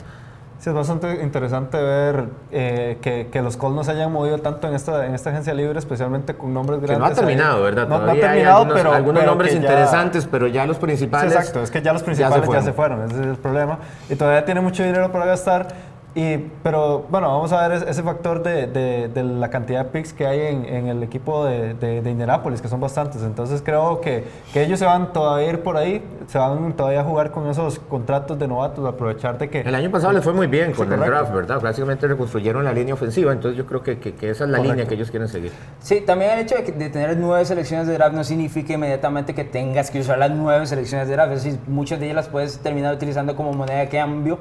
Sí, 0.58 0.70
es 0.70 0.74
bastante 0.74 1.22
interesante 1.22 1.76
ver 1.80 2.28
eh, 2.50 2.96
que, 3.02 3.28
que 3.30 3.42
los 3.42 3.58
Colts 3.58 3.76
no 3.76 3.84
se 3.84 3.90
hayan 3.92 4.10
movido 4.10 4.38
tanto 4.38 4.66
en 4.66 4.74
esta, 4.74 5.04
en 5.04 5.14
esta 5.14 5.28
agencia 5.28 5.52
libre, 5.52 5.78
especialmente 5.78 6.34
con 6.34 6.54
nombres 6.54 6.80
Que 6.80 6.86
grandes. 6.86 7.08
no 7.10 7.12
ha 7.12 7.14
terminado. 7.14 7.62
¿verdad? 7.62 7.86
No, 7.86 7.98
no 7.98 8.10
ha 8.10 8.14
terminado, 8.14 8.56
algunos, 8.62 8.74
pero. 8.74 8.92
algunos 8.92 9.20
pero 9.20 9.30
nombres 9.32 9.50
que 9.52 9.56
ya- 9.60 9.62
interesantes, 9.68 10.26
pero 10.28 10.46
ya 10.46 10.64
los 10.66 10.76
Sí, 10.78 10.82
principales. 10.82 11.34
exacto, 11.34 11.62
es 11.62 11.70
que 11.70 11.82
ya 11.82 11.92
los 11.92 12.02
principales 12.02 12.38
ya 12.48 12.62
se, 12.62 12.72
fueron. 12.72 12.98
fueron. 13.00 13.10
ese 13.10 13.20
es 13.20 13.26
el 13.36 13.36
problema. 13.36 13.78
Y 14.08 14.16
todavía 14.16 14.44
tiene 14.46 14.62
mucho 14.62 14.82
dinero 14.82 15.12
para 15.12 15.26
gastar. 15.26 15.68
Y, 16.18 16.38
pero 16.62 17.04
bueno, 17.10 17.28
vamos 17.28 17.52
a 17.52 17.68
ver 17.68 17.76
es- 17.76 17.86
ese 17.90 18.02
factor 18.02 18.42
de, 18.42 18.66
de- 18.66 19.08
de 19.08 19.22
la 19.22 19.50
cantidad 19.50 19.84
de 19.84 19.90
picks 19.90 20.14
que 20.14 20.26
hay 20.26 20.40
en, 20.40 20.64
en 20.64 20.86
el 20.86 21.02
equipo 21.02 21.44
de, 21.44 21.74
de, 21.74 22.00
de 22.00 22.10
Indianapolis, 22.10 22.62
que 22.62 22.68
son 22.68 22.80
bastantes. 22.80 23.22
Entonces 23.22 23.60
creo 23.62 24.00
que, 24.00 24.24
que 24.54 24.62
ellos 24.62 24.78
se 24.78 24.86
van 24.86 25.12
todavía 25.12 25.46
a 25.48 25.50
ir 25.52 25.60
por 25.62 25.76
ahí, 25.76 26.02
se 26.26 26.38
van 26.38 26.72
todavía 26.72 27.00
a 27.02 27.04
jugar 27.04 27.32
con 27.32 27.46
esos 27.50 27.78
contratos 27.78 28.38
de 28.38 28.48
novatos, 28.48 28.86
aprovechar 28.86 29.36
de 29.36 29.50
que... 29.50 29.60
El 29.60 29.74
año 29.74 29.90
pasado 29.90 30.14
les 30.14 30.24
fue 30.24 30.32
muy 30.32 30.46
bien 30.46 30.68
Sí, 30.68 30.72
con 30.78 30.90
el 30.90 30.98
correcto. 30.98 31.18
draft, 31.18 31.34
¿verdad? 31.34 31.60
Básicamente 31.60 32.06
reconstruyeron 32.08 32.64
la 32.64 32.72
línea 32.72 32.94
ofensiva, 32.94 33.30
entonces 33.34 33.58
yo 33.58 33.66
creo 33.66 33.82
que, 33.82 33.98
que- 33.98 34.14
que 34.14 34.30
esa 34.30 34.44
es 34.44 34.50
la 34.50 34.56
Correcto. 34.56 34.72
línea 34.74 34.88
que 34.88 34.94
ellos 34.94 35.10
quieren 35.10 35.28
seguir. 35.28 35.52
Sí, 35.80 36.00
también 36.00 36.30
el 36.30 36.38
hecho 36.38 36.54
de, 36.56 36.64
que- 36.64 36.72
de 36.72 36.88
tener 36.88 37.14
nueve 37.18 37.44
selecciones 37.44 37.86
de 37.88 37.92
draft 37.92 38.14
no 38.14 38.24
significa 38.24 38.72
inmediatamente 38.72 39.34
que 39.34 39.44
tengas 39.44 39.90
que 39.90 40.00
usar 40.00 40.16
las 40.16 40.30
nueve 40.30 40.66
selecciones 40.66 41.08
de 41.08 41.12
draft. 41.14 41.32
Es 41.34 41.44
decir, 41.44 41.60
muchas 41.66 42.00
de 42.00 42.06
ellas 42.06 42.16
las 42.16 42.28
puedes 42.28 42.58
terminar 42.60 42.94
utilizando 42.94 43.36
como 43.36 43.52
moneda 43.52 43.80
de 43.80 43.88
cambio 43.90 44.38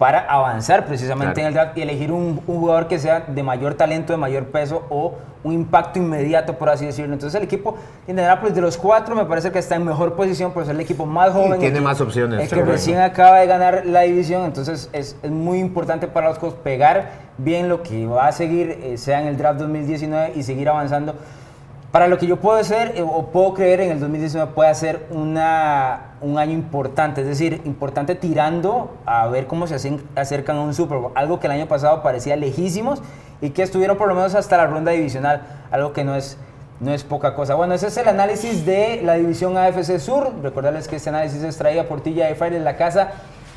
para 0.00 0.20
avanzar 0.20 0.86
precisamente 0.86 1.34
Claro. 1.34 1.40
en 1.42 1.46
el 1.48 1.52
draft 1.54 1.76
y 1.76 1.82
elegir 1.82 2.10
un, 2.10 2.40
un 2.46 2.58
jugador 2.60 2.88
que 2.88 2.98
sea 2.98 3.20
de 3.20 3.42
mayor 3.42 3.74
talento, 3.74 4.14
de 4.14 4.16
mayor 4.16 4.46
peso 4.46 4.82
o 4.88 5.12
un 5.44 5.52
impacto 5.52 5.98
inmediato, 5.98 6.56
por 6.56 6.70
así 6.70 6.86
decirlo. 6.86 7.12
Entonces 7.12 7.36
el 7.36 7.44
equipo 7.44 7.76
Indianapolis 8.08 8.54
de 8.54 8.62
los 8.62 8.78
cuatro 8.78 9.14
me 9.14 9.26
parece 9.26 9.52
que 9.52 9.58
está 9.58 9.76
en 9.76 9.84
mejor 9.84 10.14
posición 10.14 10.52
por 10.52 10.64
ser 10.64 10.74
el 10.74 10.80
equipo 10.80 11.04
más 11.04 11.32
joven. 11.32 11.60
tiene 11.60 11.76
el 11.78 11.84
más 11.84 12.00
opciones, 12.00 12.40
El 12.40 12.48
que 12.48 12.54
correcto. 12.54 12.72
recién 12.72 12.98
acaba 12.98 13.40
de 13.40 13.46
ganar 13.46 13.82
la 13.84 14.00
división, 14.00 14.46
entonces 14.46 14.88
es, 14.94 15.18
es 15.22 15.30
muy 15.30 15.58
importante 15.58 16.06
para 16.08 16.28
los 16.30 16.38
Colts 16.38 16.56
pegar 16.64 17.10
bien 17.36 17.68
lo 17.68 17.82
que 17.82 18.06
va 18.06 18.26
a 18.28 18.32
seguir, 18.32 18.78
eh, 18.82 18.96
sea 18.96 19.20
en 19.20 19.28
el 19.28 19.36
draft 19.36 19.60
2019 19.60 20.32
y 20.34 20.42
seguir 20.44 20.70
avanzando. 20.70 21.14
Para 21.90 22.06
lo 22.06 22.18
que 22.18 22.26
yo 22.28 22.36
puedo 22.36 22.56
hacer 22.56 22.92
eh, 22.94 23.02
o 23.02 23.26
puedo 23.26 23.54
creer 23.54 23.80
en 23.80 23.90
el 23.90 24.00
2019 24.00 24.52
puede 24.52 24.72
ser 24.76 25.06
una, 25.10 26.12
un 26.20 26.38
año 26.38 26.52
importante, 26.52 27.22
es 27.22 27.26
decir, 27.26 27.62
importante 27.64 28.14
tirando 28.14 28.96
a 29.06 29.26
ver 29.26 29.48
cómo 29.48 29.66
se 29.66 29.74
acercan 30.14 30.56
a 30.56 30.60
un 30.60 30.72
Super 30.72 30.98
Bowl, 30.98 31.12
algo 31.16 31.40
que 31.40 31.48
el 31.48 31.52
año 31.52 31.66
pasado 31.66 32.00
parecía 32.02 32.36
lejísimos 32.36 33.02
y 33.40 33.50
que 33.50 33.64
estuvieron 33.64 33.96
por 33.96 34.06
lo 34.06 34.14
menos 34.14 34.36
hasta 34.36 34.56
la 34.56 34.66
ronda 34.66 34.92
divisional, 34.92 35.42
algo 35.72 35.92
que 35.92 36.04
no 36.04 36.14
es, 36.14 36.38
no 36.78 36.92
es 36.92 37.02
poca 37.02 37.34
cosa. 37.34 37.56
Bueno, 37.56 37.74
ese 37.74 37.88
es 37.88 37.96
el 37.96 38.06
análisis 38.06 38.64
de 38.64 39.00
la 39.02 39.14
división 39.14 39.56
AFC 39.56 39.98
Sur. 39.98 40.32
Recordarles 40.42 40.86
que 40.86 40.96
este 40.96 41.08
análisis 41.08 41.42
es 41.42 41.56
traído 41.56 41.86
por 41.86 42.02
TJ 42.02 42.36
Friday, 42.36 42.60
la 42.60 42.76
casa 42.76 43.12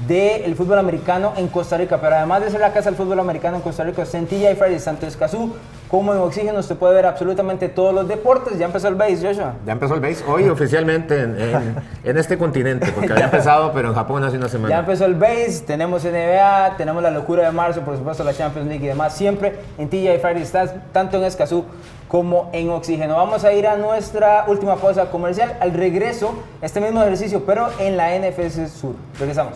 del 0.08 0.56
fútbol 0.56 0.80
americano 0.80 1.34
en 1.38 1.50
Costa 1.50 1.78
Rica. 1.78 2.00
Pero 2.02 2.16
además 2.16 2.42
de 2.42 2.50
ser 2.50 2.62
la 2.62 2.74
casa 2.74 2.90
del 2.90 2.96
fútbol 2.96 3.20
americano 3.20 3.58
en 3.58 3.62
Costa 3.62 3.84
Rica, 3.84 4.02
está 4.02 4.18
en 4.18 4.26
TJ 4.26 4.56
Friday, 4.56 4.80
tanto 4.80 5.06
Escazú 5.06 5.54
como 5.94 6.12
en 6.12 6.20
Oxígeno. 6.22 6.58
Usted 6.58 6.76
puede 6.76 6.96
ver 6.96 7.06
absolutamente 7.06 7.70
todos 7.70 7.94
los 7.94 8.08
deportes. 8.08 8.58
Ya 8.58 8.66
empezó 8.66 8.88
el 8.88 8.96
base, 8.96 9.18
Joshua. 9.28 9.54
Ya 9.64 9.74
empezó 9.74 9.94
el 9.94 10.00
base 10.02 10.24
hoy 10.28 10.50
oficialmente 10.50 11.20
en, 11.22 11.40
en- 11.40 11.76
en 12.04 12.18
este 12.18 12.36
continente, 12.36 12.92
porque 12.96 13.12
había 13.14 13.26
empezado, 13.32 13.72
pero 13.74 13.90
en 13.90 13.94
Japón 13.94 14.24
hace 14.24 14.38
una 14.38 14.48
Ya 14.48 14.52
semana. 14.52 14.80
empezó 14.80 15.06
el 15.06 15.14
base, 15.14 15.62
tenemos 15.68 16.04
NBA, 16.04 16.78
tenemos 16.78 17.04
la 17.04 17.12
locura 17.12 17.44
de 17.44 17.52
marzo, 17.52 17.82
por 17.82 17.96
supuesto 17.96 18.24
la 18.24 18.34
Champions 18.34 18.68
League 18.70 18.84
y 18.84 18.88
demás. 18.88 19.14
Siempre 19.14 19.54
en 19.78 19.88
TJ 19.88 20.18
Friday 20.20 20.42
estás 20.42 20.74
tanto 20.92 21.18
en 21.18 21.26
Escazú 21.26 21.64
como 22.08 22.50
en 22.54 22.72
Oxígeno. 22.72 23.16
Vamos 23.16 23.44
a 23.44 23.54
ir 23.54 23.68
a 23.68 23.76
nuestra 23.76 24.46
última 24.48 24.78
pausa 24.78 25.12
comercial. 25.12 25.58
Al 25.60 25.74
regreso, 25.76 26.34
este 26.64 26.82
mismo 26.82 27.04
ejercicio, 27.04 27.44
pero 27.46 27.68
en 27.80 27.98
la 27.98 28.18
NFC 28.18 28.68
Sur. 28.68 28.96
Regresamos. 29.20 29.54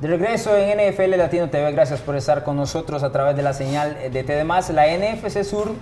De 0.00 0.06
regreso 0.06 0.56
en 0.56 0.78
NFL 0.78 1.16
Latino 1.16 1.50
TV, 1.50 1.72
gracias 1.72 2.00
por 2.00 2.14
estar 2.14 2.44
con 2.44 2.56
nosotros 2.56 3.02
a 3.02 3.10
través 3.10 3.34
de 3.34 3.42
la 3.42 3.52
señal 3.52 3.96
de 4.12 4.22
TD+. 4.22 4.44
La 4.72 4.86
NFC 4.86 5.42
Sur 5.42 5.72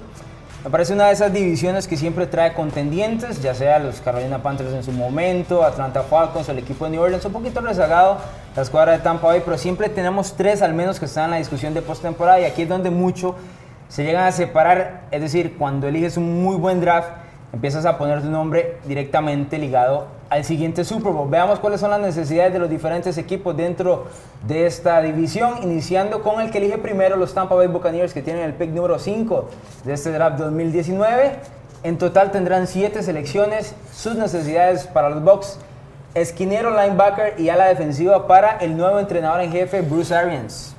me 0.64 0.70
parece 0.70 0.94
una 0.94 1.08
de 1.08 1.12
esas 1.12 1.34
divisiones 1.34 1.86
que 1.86 1.98
siempre 1.98 2.26
trae 2.26 2.54
contendientes, 2.54 3.42
ya 3.42 3.54
sea 3.54 3.78
los 3.78 4.00
Carolina 4.00 4.42
Panthers 4.42 4.72
en 4.72 4.82
su 4.82 4.92
momento, 4.92 5.64
Atlanta 5.64 6.02
Falcons, 6.02 6.48
el 6.48 6.58
equipo 6.58 6.86
de 6.86 6.92
New 6.92 7.02
Orleans, 7.02 7.26
un 7.26 7.32
poquito 7.34 7.60
rezagado, 7.60 8.16
la 8.56 8.62
escuadra 8.62 8.92
de 8.92 9.00
Tampa 9.00 9.26
Bay, 9.26 9.42
pero 9.44 9.58
siempre 9.58 9.90
tenemos 9.90 10.32
tres 10.34 10.62
al 10.62 10.72
menos 10.72 10.98
que 10.98 11.04
están 11.04 11.26
en 11.26 11.32
la 11.32 11.36
discusión 11.36 11.74
de 11.74 11.82
postemporada 11.82 12.40
y 12.40 12.46
aquí 12.46 12.62
es 12.62 12.70
donde 12.70 12.88
mucho 12.88 13.34
se 13.88 14.02
llegan 14.02 14.24
a 14.24 14.32
separar, 14.32 15.02
es 15.10 15.20
decir, 15.20 15.58
cuando 15.58 15.88
eliges 15.88 16.16
un 16.16 16.42
muy 16.42 16.56
buen 16.56 16.80
draft, 16.80 17.10
empiezas 17.52 17.84
a 17.84 17.98
poner 17.98 18.22
tu 18.22 18.30
nombre 18.30 18.78
directamente 18.86 19.58
ligado 19.58 20.15
al 20.28 20.44
siguiente 20.44 20.84
Super 20.84 21.12
Bowl. 21.12 21.28
Veamos 21.30 21.58
cuáles 21.58 21.80
son 21.80 21.90
las 21.90 22.00
necesidades 22.00 22.52
de 22.52 22.58
los 22.58 22.70
diferentes 22.70 23.16
equipos 23.18 23.56
dentro 23.56 24.06
de 24.46 24.66
esta 24.66 25.00
división, 25.02 25.62
iniciando 25.62 26.22
con 26.22 26.40
el 26.40 26.50
que 26.50 26.58
elige 26.58 26.78
primero 26.78 27.16
los 27.16 27.34
Tampa 27.34 27.54
Bay 27.54 27.68
Buccaneers, 27.68 28.12
que 28.12 28.22
tienen 28.22 28.42
el 28.42 28.54
pick 28.54 28.70
número 28.70 28.98
5 28.98 29.48
de 29.84 29.92
este 29.92 30.12
draft 30.12 30.38
2019. 30.38 31.32
En 31.82 31.98
total 31.98 32.32
tendrán 32.32 32.66
siete 32.66 33.02
selecciones. 33.02 33.74
Sus 33.92 34.16
necesidades 34.16 34.86
para 34.86 35.10
los 35.10 35.22
Bucks: 35.22 35.58
esquinero, 36.14 36.70
linebacker 36.70 37.38
y 37.38 37.48
ala 37.48 37.66
defensiva 37.66 38.26
para 38.26 38.58
el 38.58 38.76
nuevo 38.76 38.98
entrenador 38.98 39.40
en 39.40 39.52
jefe, 39.52 39.82
Bruce 39.82 40.14
Arians. 40.14 40.75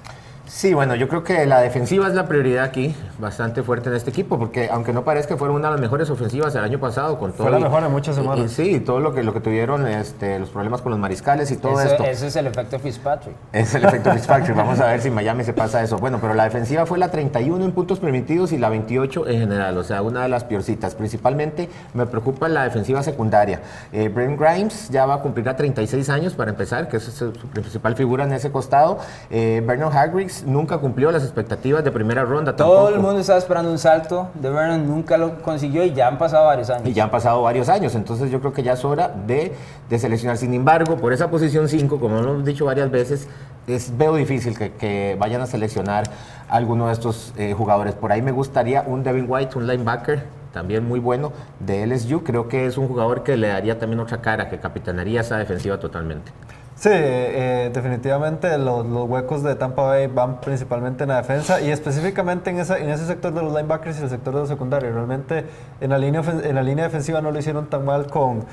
Sí, 0.50 0.74
bueno, 0.74 0.96
yo 0.96 1.10
creo 1.10 1.26
que 1.26 1.46
la 1.46 1.60
defensiva 1.60 2.08
es 2.08 2.14
la 2.14 2.26
prioridad 2.26 2.64
aquí, 2.64 2.96
bastante 3.20 3.64
fuerte 3.64 3.90
en 3.90 3.96
este 3.96 4.12
equipo, 4.12 4.40
porque 4.40 4.70
aunque 4.72 4.94
no 4.94 5.04
parezca 5.04 5.34
que 5.34 5.38
fueron 5.38 5.58
una 5.58 5.68
de 5.68 5.74
las 5.74 5.82
mejores 5.82 6.10
ofensivas 6.10 6.56
el 6.56 6.64
año 6.64 6.80
pasado, 6.80 7.20
con 7.20 7.34
todo. 7.34 7.44
Fue 7.44 7.52
la 7.52 7.60
mejor 7.60 7.84
en 7.84 7.92
muchas 7.92 8.16
y- 8.16 8.22
semanas. 8.22 8.46
y 8.46 8.56
sí, 8.56 8.80
todo 8.80 9.02
lo 9.02 9.14
que, 9.14 9.24
lo 9.24 9.34
que 9.34 9.42
tuvieron, 9.42 9.86
este, 9.86 10.40
los 10.40 10.50
problemas 10.50 10.82
con 10.82 10.92
los 10.92 11.00
mariscales 11.00 11.52
y 11.52 11.58
todo 11.58 11.82
Ese- 11.82 11.92
esto. 11.92 12.06
Ese 12.06 12.28
es 12.28 12.36
el 12.38 12.48
efecto 12.48 12.80
Fitzpatrick. 12.80 13.36
Es 13.52 13.76
el 13.76 13.84
efecto 13.84 14.10
Fitzpatrick. 14.14 14.56
Vamos 14.56 14.80
a 14.80 14.88
ver 14.88 15.02
si 15.02 15.10
Miami 15.12 15.44
se 15.44 15.52
pasa 15.52 15.84
eso. 15.84 15.98
Bueno, 15.98 16.20
pero 16.22 16.34
la 16.34 16.46
defensiva 16.46 16.86
fue 16.86 16.98
la 16.98 17.12
31 17.12 17.66
en 17.66 17.74
puntos 17.74 18.00
permitidos 18.00 18.54
y 18.54 18.58
la 18.58 18.70
28 18.70 19.28
en 19.28 19.40
general. 19.42 19.78
O 19.78 19.84
sea, 19.84 20.02
una 20.02 20.24
de 20.24 20.30
las 20.30 20.46
peorcitas. 20.46 20.96
Principalmente 20.96 21.68
me 21.94 22.06
preocupa 22.06 22.48
la 22.48 22.64
defensiva 22.64 23.04
secundaria. 23.04 23.60
Eh, 23.92 24.08
Brent 24.08 24.40
Grimes 24.40 24.88
ya 24.92 25.06
va 25.06 25.16
a 25.16 25.20
cumplir 25.20 25.50
a 25.50 25.58
36 25.58 26.10
años 26.10 26.36
para 26.36 26.52
empezar, 26.52 26.88
que 26.88 26.98
es 26.98 27.04
su 27.04 27.12
su 27.18 27.48
principal 27.50 27.96
figura 27.98 28.24
en 28.24 28.32
ese 28.32 28.50
costado. 28.50 28.98
Eh, 29.30 29.62
Bernard 29.68 29.94
Hargriggs 29.96 30.37
nunca 30.46 30.78
cumplió 30.78 31.12
las 31.12 31.24
expectativas 31.24 31.84
de 31.84 31.92
primera 31.92 32.24
ronda. 32.24 32.56
Todo 32.56 32.90
el 32.90 33.00
mundo 33.00 33.20
estaba 33.20 33.40
esperando 33.40 33.72
un 33.72 33.78
salto 33.78 34.30
de 34.36 34.50
Vernon, 34.50 34.88
nunca 34.88 35.18
lo 35.18 35.42
consiguió 35.42 35.84
y 35.84 35.94
ya 35.94 36.08
han 36.08 36.18
pasado 36.18 36.46
varios 36.46 36.70
años. 36.70 36.88
Y 36.88 36.94
ya 36.94 37.04
han 37.04 37.12
pasado 37.12 37.42
varios 37.42 37.70
años, 37.70 37.96
entonces 37.96 38.30
yo 38.32 38.40
creo 38.40 38.54
que 38.54 38.64
ya 38.64 38.74
es 38.74 38.86
hora 38.86 39.10
de, 39.10 39.54
de 39.90 40.00
seleccionar. 40.00 40.38
Sin 40.38 40.54
embargo, 40.54 40.98
por 40.98 41.14
esa 41.14 41.30
posición 41.30 41.70
5, 41.70 42.00
como 42.00 42.20
hemos 42.20 42.46
dicho 42.46 42.66
varias 42.66 42.92
veces, 42.92 43.28
es, 43.68 43.98
veo 43.98 44.16
difícil 44.16 44.58
que, 44.58 44.74
que 44.74 45.18
vayan 45.20 45.42
a 45.42 45.46
seleccionar 45.46 46.06
a 46.50 46.56
alguno 46.56 46.88
de 46.88 46.94
estos 46.94 47.34
eh, 47.38 47.54
jugadores. 47.54 47.94
Por 47.94 48.12
ahí 48.12 48.22
me 48.22 48.32
gustaría 48.32 48.82
un 48.82 49.04
Devin 49.04 49.26
White, 49.28 49.58
un 49.58 49.68
linebacker, 49.68 50.24
también 50.54 50.88
muy 50.88 51.00
bueno, 51.00 51.34
de 51.60 51.86
LSU. 51.86 52.24
Creo 52.24 52.48
que 52.48 52.66
es 52.66 52.78
un 52.78 52.88
jugador 52.88 53.24
que 53.24 53.38
le 53.38 53.50
daría 53.50 53.78
también 53.78 54.00
otra 54.00 54.22
cara, 54.22 54.50
que 54.50 54.58
capitanearía 54.60 55.22
esa 55.22 55.38
defensiva 55.38 55.80
totalmente. 55.80 56.32
Sí, 56.80 56.90
eh, 56.92 57.72
definitivamente 57.74 58.56
los, 58.60 58.86
los 58.86 59.10
huecos 59.10 59.42
de 59.42 59.56
Tampa 59.56 59.82
Bay 59.82 60.06
van 60.06 60.40
principalmente 60.42 61.06
en 61.06 61.10
la 61.10 61.18
defensa 61.18 61.60
y 61.60 61.72
específicamente 61.72 62.52
en, 62.52 62.60
esa, 62.60 62.78
en 62.78 62.90
ese 62.92 63.08
sector 63.08 63.34
de 63.34 63.42
los 63.42 63.52
linebackers 63.52 64.00
y 64.00 64.04
el 64.04 64.10
sector 64.10 64.36
de 64.36 64.42
los 64.42 64.50
secundarios. 64.50 64.94
Realmente 64.94 65.44
en 65.82 65.90
la 65.90 65.98
línea, 65.98 66.22
en 66.44 66.54
la 66.54 66.62
línea 66.62 66.84
defensiva 66.86 67.20
no 67.20 67.32
lo 67.32 67.40
hicieron 67.40 67.66
tan 67.66 67.84
mal 67.84 68.06
con, 68.06 68.44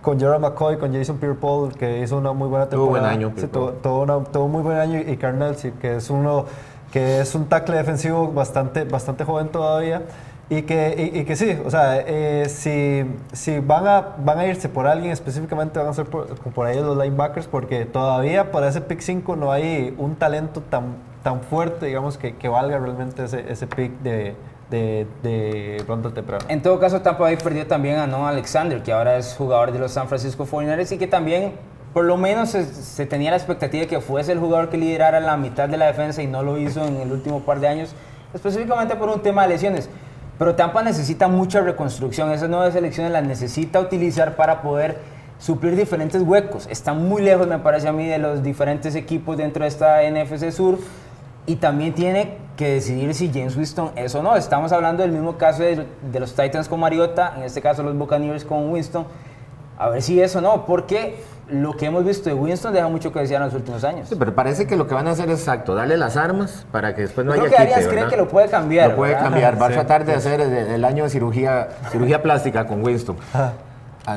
con 0.00 0.18
Gerald 0.18 0.40
McCoy, 0.40 0.78
con 0.78 0.94
Jason 0.94 1.18
Pierre-Paul, 1.18 1.74
que 1.76 2.00
hizo 2.00 2.16
una 2.16 2.32
muy 2.32 2.48
buena 2.48 2.70
Tuvo 2.70 2.84
temporada. 2.84 3.08
buen 3.10 3.18
año, 3.22 3.32
Sí, 3.36 3.46
tuvo, 3.48 3.72
tuvo 3.72 4.00
una- 4.02 4.24
tuvo 4.24 4.48
muy 4.48 4.62
buen 4.62 4.78
año 4.78 5.00
y 5.00 5.18
Carnell, 5.18 5.54
sí, 5.56 5.70
que 5.78 5.96
es 5.96 6.08
uno 6.08 6.46
que 6.90 7.20
es 7.20 7.34
un 7.34 7.46
tackle 7.50 7.76
defensivo 7.76 8.32
bastante, 8.32 8.84
bastante 8.84 9.24
joven 9.24 9.48
todavía. 9.48 10.00
Y 10.50 10.62
que, 10.62 11.10
y, 11.14 11.20
y 11.20 11.24
que 11.24 11.36
sí, 11.36 11.56
o 11.64 11.70
sea, 11.70 12.00
eh, 12.00 12.46
si, 12.50 13.04
si 13.32 13.60
van, 13.60 13.86
a, 13.86 14.14
van 14.18 14.38
a 14.38 14.46
irse 14.46 14.68
por 14.68 14.86
alguien 14.86 15.10
específicamente, 15.10 15.78
van 15.78 15.88
a 15.88 15.94
ser 15.94 16.04
por, 16.04 16.26
por 16.52 16.66
ahí 16.66 16.76
los 16.76 16.98
linebackers, 16.98 17.46
porque 17.46 17.86
todavía 17.86 18.52
para 18.52 18.68
ese 18.68 18.82
pick 18.82 19.00
5 19.00 19.36
no 19.36 19.52
hay 19.52 19.94
un 19.96 20.16
talento 20.16 20.60
tan, 20.60 20.96
tan 21.22 21.40
fuerte, 21.40 21.86
digamos, 21.86 22.18
que, 22.18 22.36
que 22.36 22.48
valga 22.48 22.78
realmente 22.78 23.24
ese, 23.24 23.50
ese 23.50 23.66
pick 23.66 23.92
de, 24.02 24.36
de, 24.70 25.06
de 25.22 25.82
ronda 25.88 26.10
temprana. 26.10 26.44
En 26.48 26.60
todo 26.60 26.78
caso, 26.78 27.00
Tampa 27.00 27.22
Bay 27.22 27.36
perdió 27.36 27.66
también 27.66 27.96
a 27.96 28.06
Noah 28.06 28.28
Alexander, 28.28 28.82
que 28.82 28.92
ahora 28.92 29.16
es 29.16 29.34
jugador 29.36 29.72
de 29.72 29.78
los 29.78 29.92
San 29.92 30.08
Francisco 30.08 30.46
49ers 30.46 30.92
y 30.92 30.98
que 30.98 31.06
también, 31.06 31.54
por 31.94 32.04
lo 32.04 32.18
menos, 32.18 32.50
se, 32.50 32.66
se 32.66 33.06
tenía 33.06 33.30
la 33.30 33.38
expectativa 33.38 33.80
de 33.80 33.88
que 33.88 34.00
fuese 34.02 34.32
el 34.32 34.40
jugador 34.40 34.68
que 34.68 34.76
liderara 34.76 35.20
la 35.20 35.38
mitad 35.38 35.70
de 35.70 35.78
la 35.78 35.86
defensa 35.86 36.22
y 36.22 36.26
no 36.26 36.42
lo 36.42 36.58
hizo 36.58 36.84
en 36.84 36.96
el 36.96 37.12
último 37.12 37.40
par 37.40 37.60
de 37.60 37.68
años, 37.68 37.94
específicamente 38.34 38.94
por 38.96 39.08
un 39.08 39.22
tema 39.22 39.44
de 39.44 39.48
lesiones. 39.48 39.88
Pero 40.38 40.54
Tampa 40.56 40.82
necesita 40.82 41.28
mucha 41.28 41.60
reconstrucción, 41.60 42.30
esas 42.32 42.48
nuevas 42.48 42.72
selecciones 42.72 43.12
las 43.12 43.24
necesita 43.24 43.80
utilizar 43.80 44.34
para 44.34 44.62
poder 44.62 44.98
suplir 45.38 45.76
diferentes 45.76 46.22
huecos. 46.22 46.66
Está 46.70 46.92
muy 46.92 47.22
lejos, 47.22 47.46
me 47.46 47.58
parece 47.58 47.88
a 47.88 47.92
mí, 47.92 48.06
de 48.06 48.18
los 48.18 48.42
diferentes 48.42 48.94
equipos 48.94 49.36
dentro 49.36 49.62
de 49.62 49.68
esta 49.68 50.00
NFC 50.02 50.50
Sur. 50.50 50.78
Y 51.46 51.56
también 51.56 51.92
tiene 51.92 52.38
que 52.56 52.70
decidir 52.70 53.14
si 53.14 53.28
James 53.28 53.56
Winston 53.56 53.92
es 53.96 54.14
o 54.14 54.22
no. 54.22 54.34
Estamos 54.34 54.72
hablando 54.72 55.02
del 55.02 55.12
mismo 55.12 55.36
caso 55.36 55.62
de, 55.62 55.86
de 56.10 56.20
los 56.20 56.34
Titans 56.34 56.68
con 56.68 56.80
Mariota, 56.80 57.34
en 57.36 57.42
este 57.42 57.60
caso 57.60 57.82
los 57.82 57.96
Buccaneers 57.96 58.44
con 58.44 58.70
Winston. 58.70 59.06
A 59.76 59.88
ver 59.88 60.02
si 60.02 60.20
es 60.20 60.34
o 60.34 60.40
no, 60.40 60.64
porque 60.64 61.16
lo 61.48 61.76
que 61.76 61.86
hemos 61.86 62.04
visto 62.04 62.28
de 62.30 62.34
Winston 62.34 62.72
deja 62.72 62.88
mucho 62.88 63.12
que 63.12 63.20
desear 63.20 63.42
en 63.42 63.46
los 63.48 63.54
últimos 63.54 63.84
años. 63.84 64.08
Sí, 64.08 64.16
pero 64.18 64.34
parece 64.34 64.66
que 64.66 64.76
lo 64.76 64.86
que 64.86 64.94
van 64.94 65.06
a 65.08 65.10
hacer 65.10 65.28
es 65.30 65.40
exacto, 65.40 65.74
darle 65.74 65.96
las 65.96 66.16
armas 66.16 66.64
para 66.72 66.94
que 66.94 67.02
después 67.02 67.26
no 67.26 67.34
Yo 67.34 67.42
haya 67.42 67.50
creo 67.56 67.66
que 67.68 67.74
Arias 67.74 67.88
cree 67.88 68.06
que 68.06 68.16
lo 68.16 68.28
puede 68.28 68.48
cambiar. 68.48 68.90
Lo 68.90 68.96
puede 68.96 69.12
¿verdad? 69.12 69.24
cambiar, 69.30 69.60
va 69.62 69.66
a 69.66 69.68
Sí. 69.68 69.74
tratar 69.74 70.04
de 70.04 70.14
hacer 70.14 70.40
el, 70.40 70.52
el 70.52 70.84
año 70.84 71.04
de 71.04 71.10
cirugía, 71.10 71.68
cirugía 71.92 72.22
plástica 72.22 72.66
con 72.66 72.82
Winston. 72.84 73.16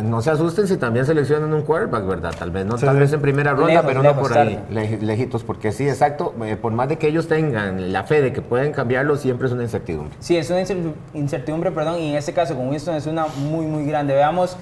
No 0.04 0.22
se 0.22 0.30
asusten 0.32 0.68
si 0.68 0.76
también 0.76 1.06
seleccionan 1.06 1.54
un 1.54 1.62
quarterback, 1.62 2.06
¿verdad? 2.06 2.34
Tal 2.38 2.52
vez 2.52 2.66
no, 2.66 2.78
Sí, 2.78 2.86
tal 2.86 2.98
vez 3.00 3.14
en 3.14 3.22
primera 3.22 3.52
ronda, 3.54 3.68
Lejos, 3.68 3.86
pero 3.86 4.02
lejos, 4.02 4.16
no 4.18 4.22
por 4.22 4.34
tarde. 4.34 4.60
ahí, 4.70 4.76
lej- 4.76 5.00
lejitos, 5.00 5.46
porque 5.46 5.72
sí, 5.72 5.88
exacto, 5.88 6.34
eh, 6.44 6.58
por 6.58 6.74
más 6.74 6.90
de 6.90 6.98
que 6.98 7.08
ellos 7.08 7.30
tengan 7.30 7.94
la 7.94 8.04
fe 8.04 8.22
de 8.22 8.34
que 8.34 8.42
pueden 8.42 8.74
cambiarlo, 8.74 9.16
siempre 9.16 9.48
es 9.48 9.54
una 9.54 9.64
incertidumbre. 9.64 10.14
Sí, 10.20 10.36
es 10.36 10.50
una 10.50 10.60
incer- 10.62 10.92
incertidumbre, 11.14 11.72
perdón, 11.72 12.00
y 12.00 12.10
en 12.12 12.16
este 12.18 12.34
caso 12.34 12.54
con 12.58 12.68
Winston 12.68 12.96
es 12.96 13.06
una 13.08 13.28
muy, 13.38 13.66
muy 13.66 13.86
grande. 13.86 14.14
Veamos 14.14 14.58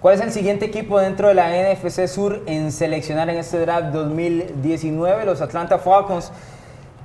cuál 0.00 0.14
es 0.14 0.20
el 0.20 0.32
siguiente 0.32 0.66
equipo 0.66 0.98
dentro 0.98 1.28
de 1.28 1.34
la 1.34 1.48
NFC 1.50 2.06
Sur 2.06 2.42
en 2.46 2.72
seleccionar 2.72 3.28
en 3.30 3.36
este 3.36 3.58
draft 3.60 3.92
2019, 3.92 5.24
los 5.24 5.40
Atlanta 5.40 5.78
Falcons. 5.78 6.32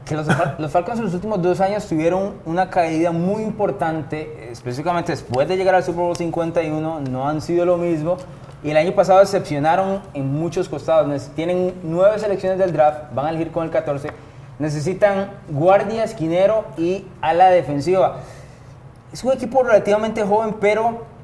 Que 0.06 0.16
los, 0.16 0.28
Falcons 0.72 1.00
en 1.00 1.06
los 1.06 1.16
últimos 1.16 1.42
dos 1.42 1.60
años 1.62 1.88
tuvieron 1.88 2.36
una 2.46 2.70
caída 2.70 3.12
muy 3.12 3.42
importante, 3.42 4.50
específicamente 4.52 5.12
después 5.12 5.48
de 5.48 5.58
llegar 5.58 5.74
al 5.74 5.84
Super 5.84 6.04
Bowl 6.04 6.16
51, 6.16 7.02
no 7.02 7.28
han 7.28 7.42
sido 7.42 7.66
lo 7.66 7.78
mismo. 7.78 8.18
Y 8.64 8.70
el 8.70 8.78
año 8.78 8.94
pasado 8.94 9.20
decepcionaron 9.20 10.02
en 10.14 10.32
muchos 10.32 10.70
costados. 10.70 11.30
Tienen 11.36 11.74
nueve 11.84 12.20
selecciones 12.20 12.60
del 12.60 12.72
draft, 12.72 13.14
van 13.14 13.26
a 13.26 13.30
elegir 13.30 13.52
con 13.52 13.64
el 13.64 13.72
14. 13.72 14.10
Necesitan 14.60 15.32
guardia, 15.50 16.04
esquinero 16.04 16.66
y 16.78 17.06
ala 17.22 17.50
defensiva. 17.50 18.18
Es 19.12 19.24
un 19.24 19.34
equipo 19.34 19.64
relativamente 19.64 20.24
joven, 20.24 20.56
pero 20.60 21.15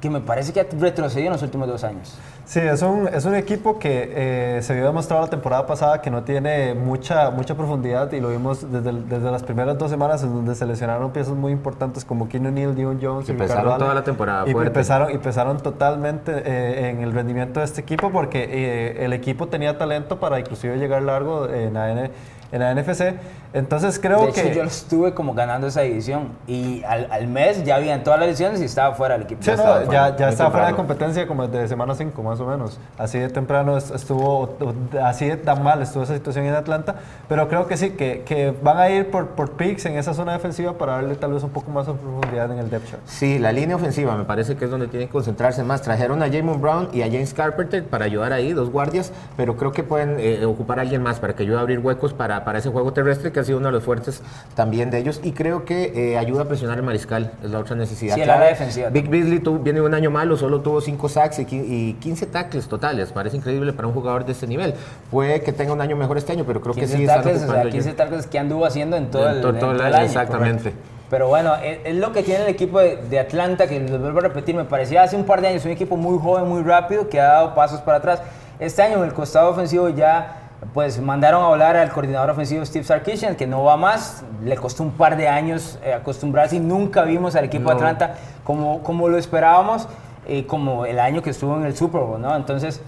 que 0.00 0.08
me 0.10 0.20
parece 0.20 0.52
que 0.52 0.60
ha 0.60 0.66
retrocedido 0.78 1.26
en 1.26 1.32
los 1.32 1.42
últimos 1.42 1.66
dos 1.66 1.82
años. 1.84 2.16
Sí, 2.44 2.60
es 2.60 2.80
un, 2.82 3.08
es 3.08 3.24
un 3.26 3.34
equipo 3.34 3.78
que 3.78 4.10
eh, 4.56 4.62
se 4.62 4.72
vio 4.74 4.86
demostrado 4.86 5.22
la 5.22 5.28
temporada 5.28 5.66
pasada 5.66 6.00
que 6.00 6.08
no 6.10 6.22
tiene 6.22 6.72
mucha, 6.72 7.30
mucha 7.30 7.54
profundidad 7.56 8.10
y 8.12 8.20
lo 8.20 8.30
vimos 8.30 8.70
desde, 8.72 8.88
el- 8.90 9.08
desde 9.08 9.30
las 9.30 9.42
primeras 9.42 9.76
dos 9.76 9.90
semanas 9.90 10.22
en 10.22 10.32
donde 10.32 10.54
seleccionaron 10.54 11.10
piezas 11.10 11.34
muy 11.34 11.52
importantes 11.52 12.04
como 12.06 12.28
Keenan 12.28 12.54
Neal, 12.54 12.74
Dion 12.74 12.98
Jones 13.02 13.28
y 13.28 13.32
Empezaron 13.32 13.64
Ricardo 13.64 13.84
toda 13.84 13.94
la 13.94 14.04
temporada 14.04 14.44
y 14.48 14.52
fuerte. 14.52 14.68
Empezaron, 14.68 15.10
y 15.10 15.18
pesaron 15.18 15.58
totalmente 15.58 16.32
eh, 16.44 16.88
en 16.90 17.00
el 17.02 17.12
rendimiento 17.12 17.60
de 17.60 17.66
este 17.66 17.80
equipo 17.82 18.10
porque 18.10 18.44
eh, 18.48 19.04
el 19.04 19.12
equipo 19.12 19.48
tenía 19.48 19.76
talento 19.76 20.18
para 20.20 20.38
inclusive 20.40 20.78
llegar 20.78 21.02
largo 21.02 21.48
en 21.48 21.74
la, 21.74 21.90
N- 21.92 22.10
en 22.52 22.60
la 22.60 22.74
NFC. 22.74 23.14
Entonces 23.54 23.98
creo 23.98 24.22
de 24.22 24.28
hecho, 24.30 24.42
que... 24.42 24.54
yo 24.54 24.62
lo 24.62 24.68
estuve 24.68 25.14
como 25.14 25.34
ganando 25.34 25.66
esa 25.66 25.80
división. 25.82 26.28
Y 26.46 26.82
al, 26.84 27.08
al 27.10 27.26
mes 27.28 27.64
ya 27.64 27.76
habían 27.76 28.04
todas 28.04 28.20
las 28.20 28.28
lesiones 28.28 28.60
y 28.60 28.64
estaba 28.64 28.94
fuera 28.94 29.14
del 29.14 29.24
equipo. 29.24 29.42
Sí, 29.42 29.50
no, 29.50 29.56
estaba 29.56 29.80
ya, 29.80 29.86
fuera, 29.86 30.16
ya 30.16 30.28
estaba 30.28 30.50
fuera 30.50 30.66
de 30.68 30.74
competencia 30.74 31.26
como 31.26 31.46
desde 31.48 31.68
semana 31.68 31.94
5 31.94 32.22
más 32.22 32.40
o 32.40 32.46
menos. 32.46 32.78
Así 32.98 33.18
de 33.18 33.28
temprano 33.28 33.76
es- 33.78 33.90
estuvo, 33.90 34.56
así 35.02 35.26
de 35.26 35.36
tan 35.36 35.62
mal 35.62 35.80
estuvo 35.82 36.02
esa 36.02 36.14
situación 36.14 36.44
en 36.44 36.54
Atlanta. 36.54 36.96
Pero 37.28 37.48
creo 37.48 37.66
que 37.66 37.76
sí, 37.76 37.90
que, 37.90 38.22
que 38.26 38.54
van 38.62 38.76
a 38.78 38.90
ir 38.90 39.10
por, 39.10 39.28
por 39.28 39.52
picks 39.52 39.86
en 39.86 39.96
esa 39.96 40.12
zona 40.14 40.32
defensiva 40.32 40.74
para 40.74 40.92
darle 40.94 41.14
tal 41.16 41.32
vez 41.32 41.42
un 41.42 41.50
poco 41.50 41.70
más 41.70 41.86
de 41.86 41.94
profundidad 41.94 42.50
en 42.52 42.58
el 42.58 42.68
depth 42.70 42.90
chart. 42.90 43.02
Sí, 43.06 43.38
la 43.38 43.52
línea 43.52 43.76
ofensiva 43.76 44.14
me 44.16 44.24
parece 44.24 44.56
que 44.56 44.66
es 44.66 44.70
donde 44.70 44.88
tienen 44.88 45.08
que 45.08 45.12
concentrarse 45.12 45.62
más. 45.64 45.80
Trajeron 45.82 46.22
a 46.22 46.30
Jamon 46.30 46.60
Brown 46.60 46.88
y 46.92 47.02
a 47.02 47.06
James 47.06 47.32
Carpenter 47.32 47.84
para 47.84 48.04
ayudar 48.04 48.32
ahí, 48.32 48.52
dos 48.52 48.70
guardias, 48.70 49.12
pero 49.36 49.56
creo 49.56 49.72
que 49.72 49.82
pueden 49.82 50.16
eh, 50.18 50.44
ocupar 50.44 50.78
a 50.78 50.82
alguien 50.82 51.02
más 51.02 51.18
para 51.18 51.34
que 51.34 51.44
ayude 51.44 51.56
a 51.56 51.60
abrir 51.60 51.78
huecos 51.78 52.12
para, 52.12 52.37
para 52.44 52.58
ese 52.58 52.68
juego 52.70 52.92
terrestre 52.92 53.32
que 53.32 53.40
ha 53.40 53.44
sido 53.44 53.58
uno 53.58 53.66
de 53.68 53.72
los 53.72 53.82
fuertes 53.82 54.22
también 54.54 54.90
de 54.90 54.98
ellos. 54.98 55.20
Y 55.22 55.32
creo 55.32 55.64
que 55.64 56.12
eh, 56.12 56.18
ayuda 56.18 56.42
a 56.42 56.44
presionar 56.46 56.76
el 56.78 56.82
mariscal, 56.84 57.32
es 57.42 57.50
la 57.50 57.58
otra 57.58 57.76
necesidad. 57.76 58.14
Sí, 58.14 58.20
el 58.20 58.26
clave. 58.26 58.40
ala 58.42 58.50
defensiva 58.50 58.88
Big 58.90 59.08
Beasley 59.08 59.40
tuvo- 59.40 59.58
viene 59.58 59.80
un 59.80 59.94
año 59.94 60.10
malo, 60.10 60.36
solo 60.36 60.60
tuvo 60.60 60.80
5 60.80 61.08
sacks 61.08 61.38
y 61.40 61.46
y 61.50 61.92
15 61.94 62.26
tackles 62.26 62.68
totales. 62.68 63.10
Parece 63.12 63.36
increíble 63.36 63.72
para 63.72 63.88
un 63.88 63.94
jugador 63.94 64.24
de 64.24 64.32
este 64.32 64.46
nivel. 64.46 64.74
Puede 65.10 65.40
que 65.42 65.52
tenga 65.52 65.72
un 65.72 65.80
año 65.80 65.96
mejor 65.96 66.18
este 66.18 66.32
año, 66.32 66.44
pero 66.46 66.60
creo 66.60 66.74
que 66.74 66.80
15 66.82 66.96
sí 66.96 67.02
están 67.02 67.16
tackles, 67.22 67.36
o 67.36 67.38
sea, 67.40 67.46
ocupando 67.48 67.70
15 67.70 67.90
ya. 67.90 67.96
tackles 67.96 68.26
que 68.26 68.38
anduvo 68.38 68.64
haciendo 68.66 68.96
en 68.96 69.10
todo 69.10 69.24
En 69.28 69.36
el, 69.38 69.44
en 69.44 69.58
todo 69.58 69.72
el 69.72 69.80
año, 69.82 70.04
exactamente. 70.04 70.70
correcto. 70.70 70.80
Pero 71.10 71.28
bueno, 71.28 71.54
es, 71.56 71.78
es 71.84 71.96
lo 71.96 72.12
que 72.12 72.22
tiene 72.22 72.42
el 72.44 72.48
equipo 72.50 72.80
de, 72.80 72.96
de 73.08 73.18
Atlanta, 73.18 73.66
que 73.66 73.80
les 73.80 73.98
vuelvo 73.98 74.18
a 74.18 74.22
repetir, 74.22 74.54
me 74.54 74.64
parecía 74.64 75.02
hace 75.02 75.16
un 75.16 75.24
par 75.24 75.40
de 75.40 75.48
años 75.48 75.64
un 75.64 75.70
equipo 75.70 75.96
muy 75.96 76.18
joven, 76.18 76.46
muy 76.46 76.62
rápido, 76.62 77.08
que 77.08 77.18
ha 77.18 77.28
dado 77.28 77.54
pasos 77.54 77.80
para 77.80 77.96
atrás. 77.98 78.20
Este 78.58 78.82
año 78.82 78.98
en 78.98 79.04
el 79.04 79.14
costado 79.14 79.48
ofensivo 79.50 79.88
ya 79.88 80.47
pues 80.74 81.00
mandaron 81.00 81.44
a 81.44 81.48
volar 81.48 81.76
al 81.76 81.90
coordinador 81.90 82.30
ofensivo 82.30 82.64
Steve 82.64 82.84
Sarkisian, 82.84 83.36
que 83.36 83.46
no 83.46 83.62
va 83.62 83.76
más, 83.76 84.24
le 84.44 84.56
costó 84.56 84.82
un 84.82 84.90
par 84.90 85.16
de 85.16 85.28
años 85.28 85.78
eh, 85.84 85.92
acostumbrarse 85.92 86.56
y 86.56 86.60
nunca 86.60 87.04
vimos 87.04 87.36
al 87.36 87.44
equipo 87.44 87.70
de 87.70 87.76
No. 87.76 87.86
Atlanta 87.86 88.14
como, 88.44 88.82
como 88.82 89.08
lo 89.08 89.18
esperábamos, 89.18 89.88
eh, 90.26 90.46
como 90.46 90.84
el 90.84 90.98
año 90.98 91.22
que 91.22 91.30
estuvo 91.30 91.56
en 91.56 91.64
el 91.64 91.76
Super 91.76 92.00
Bowl, 92.00 92.20
¿no? 92.20 92.34
Entonces, 92.34 92.80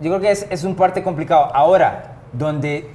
yo 0.00 0.10
creo 0.10 0.20
que 0.20 0.30
es, 0.30 0.46
es 0.50 0.64
un 0.64 0.74
parte 0.74 1.02
complicado. 1.02 1.48
Ahora, 1.54 2.16
donde 2.32 2.90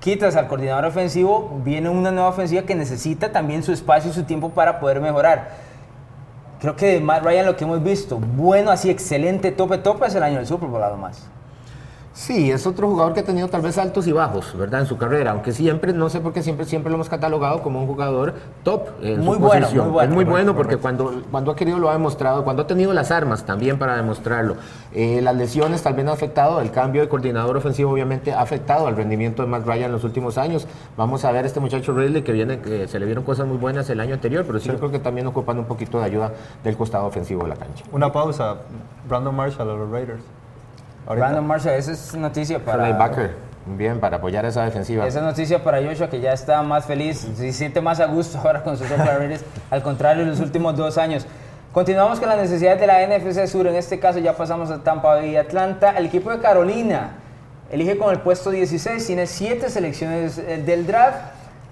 quitas 0.00 0.36
al 0.36 0.48
coordinador 0.48 0.84
ofensivo, 0.86 1.60
viene 1.64 1.88
una 1.88 2.10
nueva 2.10 2.28
ofensiva 2.28 2.62
que 2.62 2.74
necesita 2.74 3.32
también 3.32 3.62
su 3.62 3.72
espacio 3.72 4.10
y 4.10 4.14
su 4.14 4.24
tiempo 4.24 4.50
para 4.50 4.80
poder 4.80 5.00
mejorar. 5.00 5.50
creo 6.60 6.76
que 6.76 6.86
de 6.86 7.00
Matt 7.00 7.24
Ryan 7.24 7.46
lo 7.46 7.56
que 7.56 7.64
hemos 7.64 7.82
visto, 7.82 8.18
bueno, 8.18 8.70
así 8.70 8.90
excelente, 8.90 9.50
tope, 9.50 9.78
tope, 9.78 10.06
es 10.06 10.14
el 10.14 10.22
año 10.22 10.36
del 10.36 10.46
Super 10.46 10.68
Bowl, 10.68 10.96
más. 10.98 11.28
Sí, 12.12 12.50
es 12.50 12.66
otro 12.66 12.88
jugador 12.88 13.14
que 13.14 13.20
ha 13.20 13.24
tenido 13.24 13.46
tal 13.46 13.62
vez 13.62 13.78
altos 13.78 14.08
y 14.08 14.12
bajos, 14.12 14.56
¿verdad? 14.58 14.80
En 14.80 14.86
su 14.86 14.98
carrera, 14.98 15.30
aunque 15.30 15.52
siempre, 15.52 15.92
no 15.92 16.08
sé 16.08 16.20
por 16.20 16.32
qué 16.32 16.42
siempre, 16.42 16.66
siempre 16.66 16.90
lo 16.90 16.96
hemos 16.96 17.08
catalogado 17.08 17.62
como 17.62 17.80
un 17.80 17.86
jugador 17.86 18.34
top 18.64 18.88
en 19.00 19.20
muy 19.20 19.36
su 19.36 19.40
bueno, 19.40 19.60
posición. 19.60 19.84
Muy 19.84 19.92
bueno, 19.92 20.10
es 20.10 20.14
muy 20.14 20.24
bueno 20.24 20.56
porque 20.56 20.76
cuando, 20.76 21.22
cuando 21.30 21.52
ha 21.52 21.56
querido 21.56 21.78
lo 21.78 21.88
ha 21.88 21.92
demostrado, 21.92 22.42
cuando 22.42 22.62
ha 22.62 22.66
tenido 22.66 22.92
las 22.92 23.12
armas 23.12 23.46
también 23.46 23.78
para 23.78 23.96
demostrarlo. 23.96 24.56
Eh, 24.92 25.20
las 25.22 25.36
lesiones 25.36 25.82
tal 25.82 25.94
vez 25.94 26.04
han 26.04 26.12
afectado, 26.12 26.60
el 26.60 26.72
cambio 26.72 27.00
de 27.00 27.08
coordinador 27.08 27.56
ofensivo 27.56 27.92
obviamente 27.92 28.32
ha 28.32 28.40
afectado 28.40 28.88
al 28.88 28.96
rendimiento 28.96 29.42
de 29.42 29.48
Matt 29.48 29.64
Ryan 29.64 29.84
en 29.84 29.92
los 29.92 30.02
últimos 30.02 30.36
años. 30.36 30.66
Vamos 30.96 31.24
a 31.24 31.30
ver 31.30 31.46
este 31.46 31.60
muchacho 31.60 31.92
Ridley 31.92 32.22
que 32.22 32.32
viene, 32.32 32.58
que 32.58 32.88
se 32.88 32.98
le 32.98 33.06
vieron 33.06 33.22
cosas 33.22 33.46
muy 33.46 33.56
buenas 33.56 33.88
el 33.88 34.00
año 34.00 34.14
anterior, 34.14 34.44
pero 34.44 34.58
sí, 34.58 34.68
yo 34.68 34.78
creo 34.78 34.90
que 34.90 34.98
también 34.98 35.28
ocupan 35.28 35.60
un 35.60 35.66
poquito 35.66 36.00
de 36.00 36.06
ayuda 36.06 36.32
del 36.64 36.76
costado 36.76 37.06
ofensivo 37.06 37.44
de 37.44 37.50
la 37.50 37.56
cancha. 37.56 37.84
Una 37.92 38.10
pausa, 38.10 38.56
Brandon 39.08 39.34
Marshall 39.34 39.70
a 39.70 39.74
los 39.74 39.88
Raiders. 39.88 40.22
Brandon 41.14 41.46
Marshall, 41.46 41.74
esa 41.74 41.92
es 41.92 42.14
noticia 42.14 42.64
para... 42.64 42.84
Linebacker, 42.84 43.34
bien, 43.66 43.98
para 44.00 44.18
apoyar 44.18 44.44
esa 44.44 44.64
defensiva. 44.64 45.06
Esa 45.06 45.20
noticia 45.20 45.62
para 45.62 45.82
Joshua, 45.82 46.08
que 46.08 46.20
ya 46.20 46.32
está 46.32 46.62
más 46.62 46.84
feliz, 46.84 47.26
se 47.36 47.52
siente 47.52 47.80
más 47.80 48.00
a 48.00 48.06
gusto 48.06 48.38
ahora 48.44 48.62
con 48.62 48.76
sus 48.76 48.88
Raiders, 48.88 49.44
al 49.70 49.82
contrario, 49.82 50.22
en 50.22 50.30
los 50.30 50.40
últimos 50.40 50.76
dos 50.76 50.98
años. 50.98 51.26
Continuamos 51.72 52.18
con 52.18 52.28
las 52.28 52.38
necesidades 52.38 52.80
de 52.80 52.86
la 52.86 53.06
NFC 53.06 53.46
Sur, 53.46 53.66
en 53.66 53.76
este 53.76 54.00
caso 54.00 54.18
ya 54.18 54.36
pasamos 54.36 54.70
a 54.70 54.82
Tampa 54.82 55.14
Bay 55.14 55.30
y 55.30 55.36
Atlanta. 55.36 55.96
El 55.96 56.06
equipo 56.06 56.30
de 56.30 56.40
Carolina 56.40 57.12
elige 57.70 57.96
con 57.96 58.10
el 58.10 58.20
puesto 58.20 58.50
16, 58.50 59.06
tiene 59.06 59.26
7 59.26 59.70
selecciones 59.70 60.38
eh, 60.38 60.62
del 60.64 60.86
draft, 60.86 61.18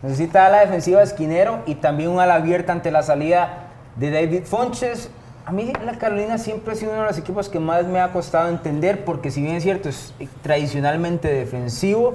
necesita 0.03 0.47
a 0.47 0.51
la 0.51 0.61
defensiva 0.61 1.03
esquinero 1.03 1.61
y 1.66 1.76
también 1.76 2.11
un 2.11 2.20
ala 2.20 2.34
abierta 2.34 2.72
ante 2.72 2.93
la 2.93 3.03
salida 3.03 3.64
de 3.97 4.11
David 4.11 4.45
Fonches. 4.45 5.11
A 5.49 5.51
mí 5.51 5.72
la 5.82 5.96
Carolina 5.96 6.36
siempre 6.36 6.74
ha 6.74 6.76
sido 6.76 6.92
uno 6.92 7.01
de 7.01 7.07
los 7.07 7.16
equipos 7.16 7.49
que 7.49 7.59
más 7.59 7.86
me 7.86 8.01
ha 8.01 8.12
costado 8.12 8.51
entender 8.51 9.07
porque 9.07 9.30
si 9.30 9.40
bien 9.40 9.57
es 9.57 9.62
cierto 9.62 9.88
es 9.88 10.12
tradicionalmente 10.42 11.26
defensivo, 11.26 12.12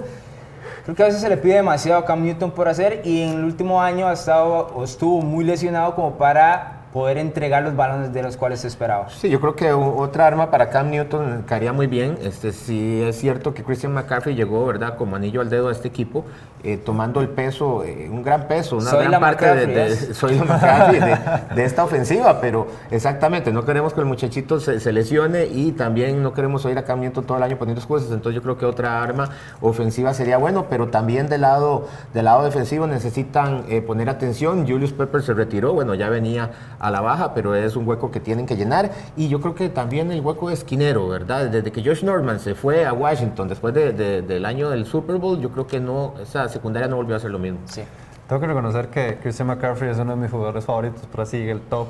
creo 0.84 0.96
que 0.96 1.02
a 1.02 1.08
veces 1.08 1.22
se 1.22 1.30
le 1.30 1.38
pide 1.38 1.56
demasiado 1.56 2.00
a 2.00 2.06
Cam 2.06 2.24
Newton 2.24 2.52
por 2.52 2.68
hacer 2.68 3.02
y 3.04 3.24
en 3.24 3.30
el 3.30 3.44
último 3.44 3.82
año 3.82 4.08
ha 4.08 4.14
estado 4.14 4.68
o 4.76 4.84
estuvo 4.84 5.22
muy 5.22 5.44
lesionado 5.44 5.96
como 5.96 6.16
para 6.16 6.73
poder 6.94 7.18
entregar 7.18 7.64
los 7.64 7.76
balones 7.76 8.14
de 8.14 8.22
los 8.22 8.38
cuales 8.38 8.62
se 8.62 8.68
esperaba. 8.68 9.10
Sí, 9.10 9.28
yo 9.28 9.42
creo 9.42 9.56
que 9.56 9.74
otra 9.74 10.28
arma 10.28 10.52
para 10.52 10.70
Cam 10.70 10.92
Newton 10.92 11.44
caería 11.48 11.74
muy 11.74 11.88
bien. 11.88 12.20
Este, 12.22 12.52
sí 12.52 13.02
es 13.02 13.18
cierto 13.18 13.56
que 13.56 13.64
Christian 13.64 13.94
McCaffrey 13.94 14.36
llegó, 14.36 14.66
¿verdad?, 14.68 14.96
como 14.96 15.16
anillo 15.16 15.42
al 15.42 15.50
dedo 15.50 15.70
a 15.70 15.72
este 15.72 15.88
equipo, 15.88 16.24
eh, 16.64 16.78
tomando 16.78 17.20
el 17.20 17.30
peso, 17.30 17.84
eh, 17.84 18.08
un 18.10 18.22
gran 18.22 18.48
peso, 18.48 18.78
una 18.78 18.94
gran 18.94 19.20
parte 19.20 19.54
de, 19.68 20.14
soy 20.14 20.36
la 20.36 20.46
McCaffrey 20.46 21.00
de, 21.56 21.66
esta 21.66 21.84
ofensiva, 21.84 22.40
pero 22.40 22.68
exactamente, 22.92 23.52
no 23.52 23.66
queremos 23.66 23.94
que 23.94 24.00
el 24.00 24.06
muchachito 24.06 24.60
se, 24.60 24.94
lesione 24.94 25.48
y 25.48 25.72
también 25.72 26.22
no 26.22 26.34
queremos 26.34 26.64
oír 26.66 26.78
a 26.78 26.84
Cam 26.84 27.02
Newton 27.02 27.26
todo 27.26 27.38
el 27.38 27.44
año 27.44 27.58
poniendo 27.58 27.86
cosas, 27.86 28.12
entonces 28.12 28.36
yo 28.36 28.44
creo 28.44 28.58
que 28.58 28.66
otra 28.66 29.02
arma 29.02 29.30
ofensiva 29.62 30.14
sería 30.14 30.38
bueno, 30.38 30.68
pero 30.70 30.90
también 30.90 31.28
del 31.28 31.42
lado, 31.42 31.88
del 32.14 32.26
lado 32.26 32.44
defensivo 32.44 32.86
necesitan 32.86 33.66
eh, 33.68 33.82
poner 33.82 34.10
atención. 34.10 34.68
Julius 34.68 34.94
Pepper 34.94 35.22
se 35.24 35.34
retiró, 35.34 35.74
bueno, 35.74 35.96
ya 35.96 36.10
venía 36.10 36.52
a 36.84 36.92
la 36.92 37.00
baja, 37.00 37.34
pero 37.34 37.56
es 37.56 37.78
un 37.78 37.88
hueco 37.88 38.12
que 38.12 38.20
tienen 38.20 38.46
que 38.46 38.58
llenar. 38.58 38.92
Y 39.16 39.30
yo 39.30 39.40
creo 39.40 39.56
que 39.56 39.70
también 39.70 40.12
el 40.12 40.20
hueco 40.20 40.52
esquinero, 40.52 41.08
¿verdad? 41.08 41.46
Desde 41.46 41.72
que 41.72 41.82
Josh 41.82 42.04
Norman 42.04 42.42
se 42.42 42.56
fue 42.56 42.86
a 42.86 42.92
Washington 42.92 43.48
después 43.48 43.74
del 43.74 44.46
año 44.46 44.70
del 44.70 44.86
Super 44.86 45.16
Bowl, 45.16 45.40
yo 45.40 45.50
creo 45.50 45.66
que 45.66 45.80
no, 45.80 46.14
esa 46.22 46.50
secundaria 46.50 46.90
no 46.90 46.98
volvió 46.98 47.16
a 47.16 47.20
ser 47.20 47.32
lo 47.32 47.40
mismo. 47.40 47.60
Sí. 47.66 47.84
Tengo 48.28 48.42
que 48.42 48.48
reconocer 48.48 48.90
que 48.90 49.18
Christian 49.22 49.48
McCaffrey 49.48 49.92
es 49.92 49.98
uno 49.98 50.12
de 50.12 50.22
mis 50.22 50.30
jugadores 50.30 50.66
favoritos, 50.66 51.04
pero 51.10 51.24
así 51.24 51.38
el 51.38 51.62
top. 51.62 51.88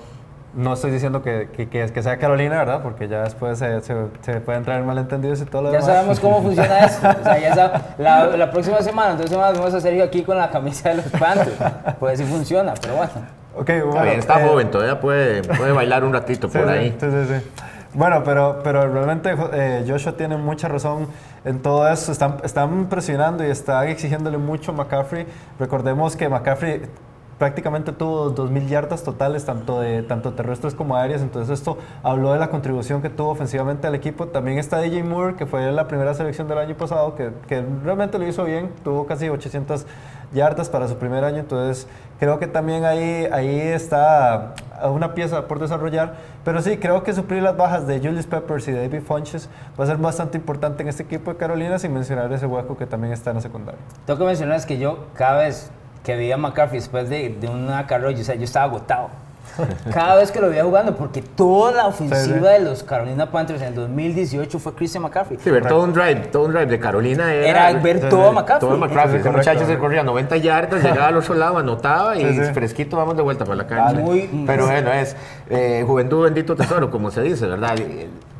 No 0.53 0.73
estoy 0.73 0.91
diciendo 0.91 1.23
que, 1.23 1.49
que, 1.51 1.67
que, 1.67 2.03
sea 2.03 2.19
Carolina, 2.19 2.59
¿verdad? 2.59 2.83
Porque 2.83 3.07
ya 3.07 3.23
después 3.23 3.57
se, 3.57 3.81
se, 3.81 3.95
pueden 4.41 4.63
traer 4.63 4.83
malentendidos 4.83 5.41
y 5.41 5.45
todo 5.45 5.63
lo 5.63 5.71
ya 5.71 5.79
demás. 5.79 5.87
Ya 5.87 5.93
sabemos 5.95 6.19
cómo 6.19 6.43
funciona 6.43 6.79
eso. 6.85 6.97
O 7.19 7.23
sea, 7.23 7.39
ya 7.39 7.95
la, 7.97 8.37
la, 8.37 8.51
próxima 8.51 8.79
semana, 8.83 9.13
entonces 9.13 9.35
vamos 9.35 9.73
a 9.73 9.81
Sergio 9.81 10.03
aquí 10.03 10.21
con 10.21 10.37
la 10.37 10.51
camisa 10.51 10.89
de 10.89 10.97
los 10.97 11.05
Panthers. 11.07 11.57
Pues 11.99 12.19
sí 12.19 12.25
funciona, 12.25 12.75
pero 12.79 12.97
bueno. 12.97 13.42
Okay, 13.55 13.81
bueno, 13.81 14.11
está, 14.11 14.41
eh, 14.41 14.47
joven, 14.47 14.71
todavía 14.71 14.99
puede, 14.99 15.43
puede 15.43 15.71
bailar 15.71 16.03
un 16.03 16.13
ratito 16.13 16.49
por 16.51 16.67
ahí. 16.67 16.95
Sí, 16.99 17.07
sí, 17.09 17.25
sí. 17.27 17.63
Bueno, 17.93 18.23
pero, 18.23 18.61
pero 18.63 18.91
realmente 18.91 19.35
eh, 19.53 19.85
Joshua 19.87 20.13
tiene 20.13 20.35
mucha 20.35 20.67
razón 20.67 21.07
en 21.45 21.61
todo 21.61 21.87
eso. 21.87 22.11
Están, 22.11 22.37
están 22.43 22.87
presionando 22.87 23.45
y 23.45 23.51
están 23.51 23.87
exigiéndole 23.87 24.39
mucho 24.39 24.71
a 24.71 24.73
McCaffrey. 24.73 25.27
Recordemos 25.59 26.15
que 26.15 26.27
McCaffrey 26.27 26.81
prácticamente 27.37 27.91
tuvo 27.91 28.33
2.000 28.33 28.67
yardas 28.67 29.03
totales, 29.03 29.45
tanto, 29.45 29.79
de, 29.81 30.01
tanto 30.01 30.33
terrestres 30.33 30.73
como 30.73 30.95
aéreas. 30.95 31.21
Entonces 31.21 31.59
esto 31.59 31.77
habló 32.01 32.33
de 32.33 32.39
la 32.39 32.49
contribución 32.49 33.03
que 33.03 33.09
tuvo 33.09 33.29
ofensivamente 33.29 33.85
al 33.85 33.93
equipo. 33.93 34.27
También 34.27 34.57
está 34.57 34.79
DJ 34.79 35.03
Moore, 35.03 35.35
que 35.35 35.45
fue 35.45 35.71
la 35.71 35.87
primera 35.87 36.15
selección 36.15 36.47
del 36.47 36.57
año 36.57 36.75
pasado, 36.75 37.13
que, 37.13 37.29
que 37.47 37.63
realmente 37.83 38.17
lo 38.17 38.27
hizo 38.27 38.43
bien. 38.45 38.71
Tuvo 38.83 39.05
casi 39.05 39.29
800 39.29 39.85
yardas 40.33 40.69
para 40.69 40.87
su 40.87 40.97
primer 40.97 41.23
año. 41.23 41.39
Entonces 41.39 41.87
creo 42.19 42.39
que 42.39 42.47
también 42.47 42.85
ahí, 42.85 43.27
ahí 43.31 43.59
está 43.59 44.53
una 44.83 45.13
pieza 45.13 45.47
por 45.47 45.59
desarrollar. 45.59 46.15
Pero 46.43 46.61
sí, 46.61 46.77
creo 46.77 47.03
que 47.03 47.13
suplir 47.13 47.41
las 47.41 47.55
bajas 47.55 47.87
de 47.87 47.99
Julius 47.99 48.25
Peppers 48.25 48.67
y 48.67 48.71
David 48.71 49.01
Funches 49.01 49.49
va 49.79 49.85
a 49.85 49.87
ser 49.87 49.97
bastante 49.97 50.37
importante 50.37 50.83
en 50.83 50.89
este 50.89 51.03
equipo 51.03 51.31
de 51.31 51.37
Carolina, 51.37 51.79
sin 51.79 51.93
mencionar 51.93 52.31
ese 52.33 52.45
hueco 52.45 52.77
que 52.77 52.85
también 52.85 53.13
está 53.13 53.31
en 53.31 53.37
la 53.37 53.41
secundaria. 53.41 53.79
Tengo 54.05 54.19
que 54.19 54.25
mencionar 54.25 54.57
es 54.57 54.65
que 54.65 54.77
yo 54.77 55.05
cada 55.15 55.39
vez 55.39 55.71
que 56.03 56.15
veía 56.15 56.35
a 56.35 56.37
McCarthy 56.37 56.75
después 56.75 57.09
de, 57.09 57.29
de 57.29 57.47
una 57.47 57.87
carrera, 57.87 58.19
o 58.19 58.23
sea, 58.23 58.35
yo 58.35 58.43
estaba 58.43 58.65
agotado. 58.65 59.09
Cada 59.93 60.15
vez 60.15 60.31
que 60.31 60.39
lo 60.39 60.49
veía 60.49 60.63
jugando, 60.63 60.95
porque 60.95 61.21
toda 61.21 61.71
la 61.71 61.87
ofensiva 61.87 62.49
de 62.49 62.59
los 62.59 62.83
Carolina 62.83 63.29
Panthers 63.31 63.61
en 63.61 63.69
el 63.69 63.75
2018 63.75 64.59
fue 64.59 64.73
Christian 64.73 65.03
McCaffrey. 65.03 65.39
Sí, 65.41 65.49
ver 65.49 65.67
todo 65.67 65.83
un 65.83 65.93
drive, 65.93 66.27
todo 66.31 66.45
un 66.45 66.51
drive 66.51 66.67
de 66.67 66.79
Carolina 66.79 67.33
era, 67.33 67.69
era 67.69 67.79
ver 67.79 68.09
todo 68.09 68.29
a 68.29 68.31
McCaffrey. 68.31 68.69
Todo 68.69 68.77
McCaffrey. 68.77 69.19
Ese 69.19 69.29
muchacho 69.29 69.65
se 69.65 69.77
corría 69.77 70.03
90 70.03 70.37
yardas, 70.37 70.83
llegaba 70.83 71.07
al 71.07 71.17
otro 71.17 71.35
lado, 71.35 71.57
anotaba 71.57 72.17
y 72.17 72.33
fresquito 72.53 72.97
vamos 72.97 73.15
de 73.15 73.23
vuelta 73.23 73.45
para 73.45 73.57
la 73.57 73.67
cancha. 73.67 74.01
Pero 74.45 74.65
bueno, 74.65 74.91
es 74.91 75.15
eh, 75.49 75.83
juventud 75.85 76.23
bendito 76.23 76.55
tesoro, 76.55 76.89
como 76.89 77.11
se 77.11 77.21
dice, 77.21 77.45
¿verdad? 77.45 77.75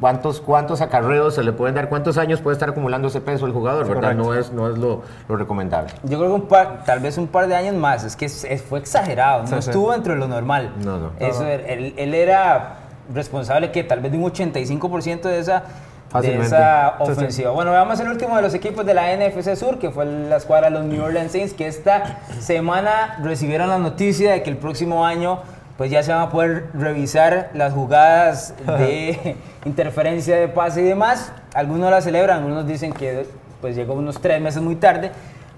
¿Cuántos, 0.04 0.42
¿Cuántos 0.42 0.82
acarreos 0.82 1.36
se 1.36 1.44
le 1.44 1.54
pueden 1.54 1.76
dar? 1.76 1.88
¿Cuántos 1.88 2.18
años 2.18 2.42
puede 2.42 2.56
estar 2.56 2.68
acumulando 2.68 3.08
ese 3.08 3.22
peso 3.22 3.46
el 3.46 3.54
jugador? 3.54 3.88
¿verdad? 3.88 4.14
No 4.14 4.34
es, 4.34 4.52
no 4.52 4.70
es 4.70 4.78
lo, 4.78 5.02
lo, 5.30 5.38
recomendable. 5.38 5.94
Yo 6.04 6.18
creo 6.18 6.28
que 6.28 6.42
un 6.42 6.48
par, 6.50 6.84
tal 6.84 7.00
vez 7.00 7.18
un 7.18 7.28
par 7.28 7.48
de 7.48 7.56
años 7.56 7.74
más. 7.76 8.04
Es 8.04 8.18
que 8.18 8.28
fue 8.28 8.80
exagerado. 8.80 9.46
No 9.50 9.58
estuvo 9.58 9.94
dentro 9.94 10.12
de 10.12 10.20
lo 10.20 10.28
normal. 10.28 10.74
No, 10.84 11.00
no. 11.00 11.12
Eso, 11.22 11.46
él, 11.48 11.94
él, 11.96 12.14
era 12.14 12.80
responsable 13.14 13.72
que 13.72 13.86
tal 13.86 14.02
vez 14.02 14.12
de 14.12 14.18
un 14.18 14.26
85% 14.30 15.22
de 15.22 15.40
esa, 15.40 15.64
de 16.22 16.38
esa 16.38 16.96
ofensiva. 17.00 17.52
Bueno, 17.52 17.72
veamos 17.72 17.98
el 18.02 18.10
último 18.10 18.36
de 18.36 18.42
los 18.42 18.54
equipos 18.54 18.86
de 18.86 18.94
la 18.94 19.16
NFC 19.16 19.56
Sur, 19.56 19.80
que 19.80 19.90
fue 19.90 20.06
la 20.06 20.36
escuadra 20.36 20.70
de 20.70 20.80
los 20.80 20.84
New 20.84 21.02
Orleans 21.02 21.32
Saints, 21.32 21.54
que 21.54 21.66
esta 21.66 22.20
semana 22.42 23.20
recibieron 23.24 23.70
la 23.70 23.78
noticia 23.78 24.34
de 24.34 24.44
que 24.44 24.50
el 24.50 24.58
próximo 24.58 25.06
año 25.06 25.40
pues 25.78 25.90
ya 25.90 26.04
se 26.04 26.12
van 26.12 26.22
a 26.22 26.30
poder 26.30 26.68
revisar 26.74 27.50
las 27.54 27.74
jugadas 27.74 28.54
de 28.78 29.36
interferencia 29.66 30.36
de 30.36 30.48
pase 30.48 30.82
y 30.82 30.86
demás. 30.86 31.32
Algunos 31.54 31.90
la 31.90 32.02
celebran, 32.02 32.40
algunos 32.40 32.68
dicen 32.68 32.94
que 32.94 33.28
pues 33.60 33.76
llegó 33.76 33.94
unos 33.94 34.22
tres 34.22 34.40
meses 34.42 34.62
muy 34.62 34.76
tarde. 34.76 35.12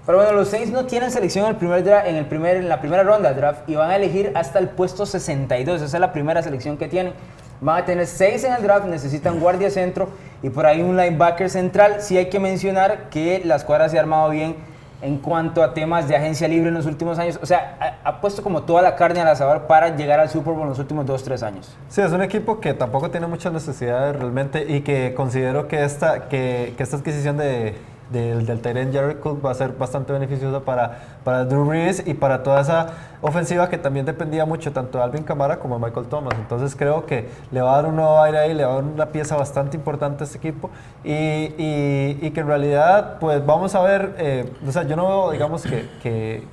Pero 0.06 0.18
bueno, 0.18 0.32
los 0.32 0.48
Saints 0.48 0.70
no 0.70 0.86
tienen 0.86 1.10
selección 1.10 1.44
en, 1.46 1.50
el 1.50 1.56
primer 1.56 1.86
en, 2.06 2.14
el 2.14 2.26
primer, 2.26 2.56
en 2.56 2.68
la 2.68 2.80
primera 2.80 3.02
ronda 3.02 3.30
del 3.30 3.38
draft 3.38 3.68
y 3.68 3.74
van 3.74 3.90
a 3.90 3.96
elegir 3.96 4.30
hasta 4.36 4.60
el 4.60 4.68
puesto 4.68 5.04
62. 5.04 5.82
Esa 5.82 5.96
es 5.96 6.00
la 6.00 6.12
primera 6.12 6.42
selección 6.42 6.76
que 6.76 6.86
tienen. 6.86 7.12
Van 7.60 7.82
a 7.82 7.84
tener 7.84 8.06
seis 8.06 8.44
en 8.44 8.52
el 8.52 8.62
draft, 8.62 8.86
necesitan 8.86 9.40
guardia 9.40 9.70
centro 9.70 10.10
y 10.42 10.50
por 10.50 10.64
ahí 10.64 10.80
un 10.80 10.96
linebacker 10.96 11.50
central. 11.50 11.96
Sí 12.00 12.16
hay 12.16 12.28
que 12.28 12.38
mencionar 12.38 13.10
que 13.10 13.42
la 13.44 13.56
escuadra 13.56 13.88
se 13.88 13.98
ha 13.98 14.00
armado 14.00 14.30
bien 14.30 14.54
en 15.02 15.18
cuanto 15.18 15.62
a 15.62 15.74
temas 15.74 16.08
de 16.08 16.16
agencia 16.16 16.48
libre 16.48 16.68
en 16.68 16.74
los 16.74 16.86
últimos 16.86 17.18
años. 17.18 17.38
O 17.42 17.46
sea, 17.46 18.00
ha, 18.02 18.20
puesto 18.20 18.42
como 18.42 18.62
toda 18.62 18.82
la 18.82 18.96
carne 18.96 19.20
al 19.20 19.28
asador 19.28 19.62
para 19.66 19.94
llegar 19.94 20.20
al 20.20 20.28
Super 20.28 20.54
Bowl 20.54 20.62
en 20.62 20.70
los 20.70 20.78
últimos 20.78 21.06
dos, 21.06 21.22
tres 21.22 21.42
años. 21.42 21.76
Sí, 21.88 22.00
es 22.00 22.12
un 22.12 22.22
equipo 22.22 22.60
que 22.60 22.74
tampoco 22.74 23.10
tiene 23.10 23.26
muchas 23.26 23.52
necesidades 23.52 24.16
realmente 24.16 24.64
y 24.66 24.80
que 24.80 25.14
considero 25.14 25.68
que 25.68 25.84
esta, 25.84 26.28
que 26.28 26.74
esta 26.78 26.96
adquisición 26.96 27.36
de 27.36 27.74
del, 28.10 28.46
del 28.46 28.60
Tyrant 28.60 28.94
Jared 28.94 29.18
Cook 29.18 29.44
va 29.44 29.50
a 29.50 29.54
ser 29.54 29.72
bastante 29.72 30.12
beneficiosa 30.12 30.60
para, 30.60 30.98
para 31.24 31.44
Drew 31.44 31.64
Brees 31.64 32.02
y 32.06 32.14
para 32.14 32.42
toda 32.42 32.60
esa 32.60 32.86
ofensiva 33.20 33.68
que 33.68 33.78
también 33.78 34.06
dependía 34.06 34.44
mucho 34.44 34.72
tanto 34.72 34.98
de 34.98 35.04
Alvin 35.04 35.24
Kamara 35.24 35.58
como 35.58 35.78
de 35.78 35.86
Michael 35.86 36.06
Thomas. 36.06 36.34
Entonces 36.38 36.76
creo 36.76 37.06
que 37.06 37.28
le 37.50 37.60
va 37.60 37.72
a 37.72 37.76
dar 37.76 37.86
un 37.86 37.96
nuevo 37.96 38.20
aire 38.22 38.38
ahí, 38.38 38.54
le 38.54 38.64
va 38.64 38.72
a 38.72 38.74
dar 38.76 38.84
una 38.84 39.06
pieza 39.06 39.36
bastante 39.36 39.76
importante 39.76 40.22
a 40.22 40.26
este 40.26 40.38
equipo 40.38 40.70
y, 41.04 41.54
y, 41.56 42.30
que 42.30 42.40
en 42.40 42.46
realidad 42.46 43.18
pues 43.18 43.44
vamos 43.44 43.74
a 43.74 43.82
ver, 43.82 44.14
eh, 44.18 44.52
o 44.66 44.70
sea, 44.72 44.82
yo 44.84 44.96
no 44.96 45.06
veo 45.06 45.30
digamos 45.32 45.62
que, 45.62 45.88
que, 46.02 46.46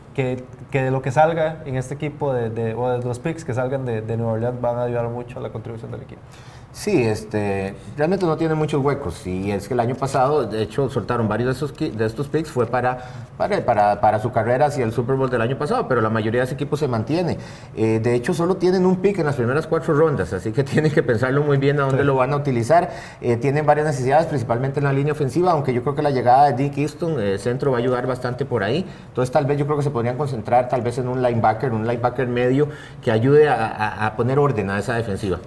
que, 0.71 0.81
de 0.81 0.91
lo 0.91 1.01
que 1.01 1.11
salga 1.11 1.61
en 1.65 1.75
este 1.75 1.93
equipo 1.95 2.33
de, 2.33 2.49
de, 2.49 2.73
o 2.73 2.89
de 2.89 3.03
los 3.05 3.19
picks 3.19 3.43
que 3.43 3.53
salgan 3.53 3.85
de, 3.85 4.01
de 4.01 4.17
Nueva 4.17 4.33
Orleans 4.33 4.61
van 4.61 4.77
a 4.77 4.83
ayudar 4.83 5.07
mucho 5.09 5.39
a 5.39 5.41
la 5.41 5.49
contribución 5.49 5.91
del 5.91 6.01
equipo. 6.01 6.21
Sí, 6.73 7.03
este, 7.03 7.75
realmente 7.95 8.25
no 8.25 8.35
tiene 8.35 8.55
muchos 8.55 8.83
huecos. 8.83 9.27
Y 9.27 9.51
es 9.51 9.67
que 9.67 9.75
el 9.75 9.79
año 9.79 9.93
pasado, 9.93 10.45
de 10.47 10.63
hecho, 10.63 10.89
soltaron 10.89 11.27
varios 11.27 11.47
de, 11.49 11.53
esos, 11.65 11.77
de 11.77 12.03
estos 12.05 12.27
picks, 12.29 12.49
fue 12.49 12.65
para, 12.65 12.97
para, 13.37 13.63
para, 13.63 14.01
para 14.01 14.19
su 14.19 14.31
carrera 14.31 14.65
hacia 14.65 14.83
el 14.83 14.91
Super 14.91 15.15
Bowl 15.15 15.29
del 15.29 15.41
año 15.41 15.55
pasado, 15.55 15.87
pero 15.87 16.01
la 16.01 16.09
mayoría 16.09 16.41
de 16.41 16.45
ese 16.45 16.55
equipo 16.55 16.75
se 16.75 16.87
mantiene. 16.87 17.37
Eh, 17.75 17.99
de 18.01 18.15
hecho, 18.15 18.33
solo 18.33 18.57
tienen 18.57 18.87
un 18.87 18.95
pick 18.97 19.19
en 19.19 19.27
las 19.27 19.35
primeras 19.35 19.67
cuatro 19.67 19.93
rondas, 19.93 20.33
así 20.33 20.51
que 20.51 20.63
tienen 20.63 20.91
que 20.91 21.03
pensarlo 21.03 21.43
muy 21.43 21.57
bien 21.57 21.79
a 21.79 21.83
dónde 21.83 22.03
lo 22.03 22.15
van 22.15 22.33
a 22.33 22.37
utilizar. 22.37 22.89
Eh, 23.21 23.37
tienen 23.37 23.67
varias 23.67 23.85
necesidades, 23.85 24.25
principalmente 24.25 24.79
en 24.79 24.85
la 24.85 24.93
línea 24.93 25.13
ofensiva, 25.13 25.51
aunque 25.51 25.75
yo 25.75 25.83
creo 25.83 25.93
que 25.93 26.01
la 26.01 26.09
llegada 26.09 26.51
de 26.51 26.53
Dick 26.63 26.75
Easton, 26.79 27.21
eh, 27.21 27.37
centro, 27.37 27.69
va 27.69 27.77
a 27.77 27.81
ayudar 27.81 28.07
bastante 28.07 28.45
por 28.45 28.63
ahí. 28.63 28.83
Entonces, 29.09 29.31
tal 29.31 29.45
vez 29.45 29.59
yo 29.59 29.65
creo 29.67 29.77
que 29.77 29.83
se 29.83 29.91
podrían 29.91 30.17
concentrar 30.17 30.69
tal 30.69 30.81
vez 30.81 30.97
en 30.97 31.07
un 31.07 31.21
linebacker, 31.21 31.71
un 31.71 31.85
linebacker 31.85 32.27
medio 32.27 32.67
que 33.03 33.11
ayude 33.11 33.47
a, 33.47 33.67
a- 33.67 34.07
a 34.07 34.15
poner 34.15 34.39
orden 34.39 34.71
a 34.71 34.79
esa 34.79 34.95
defensiva. 34.95 35.37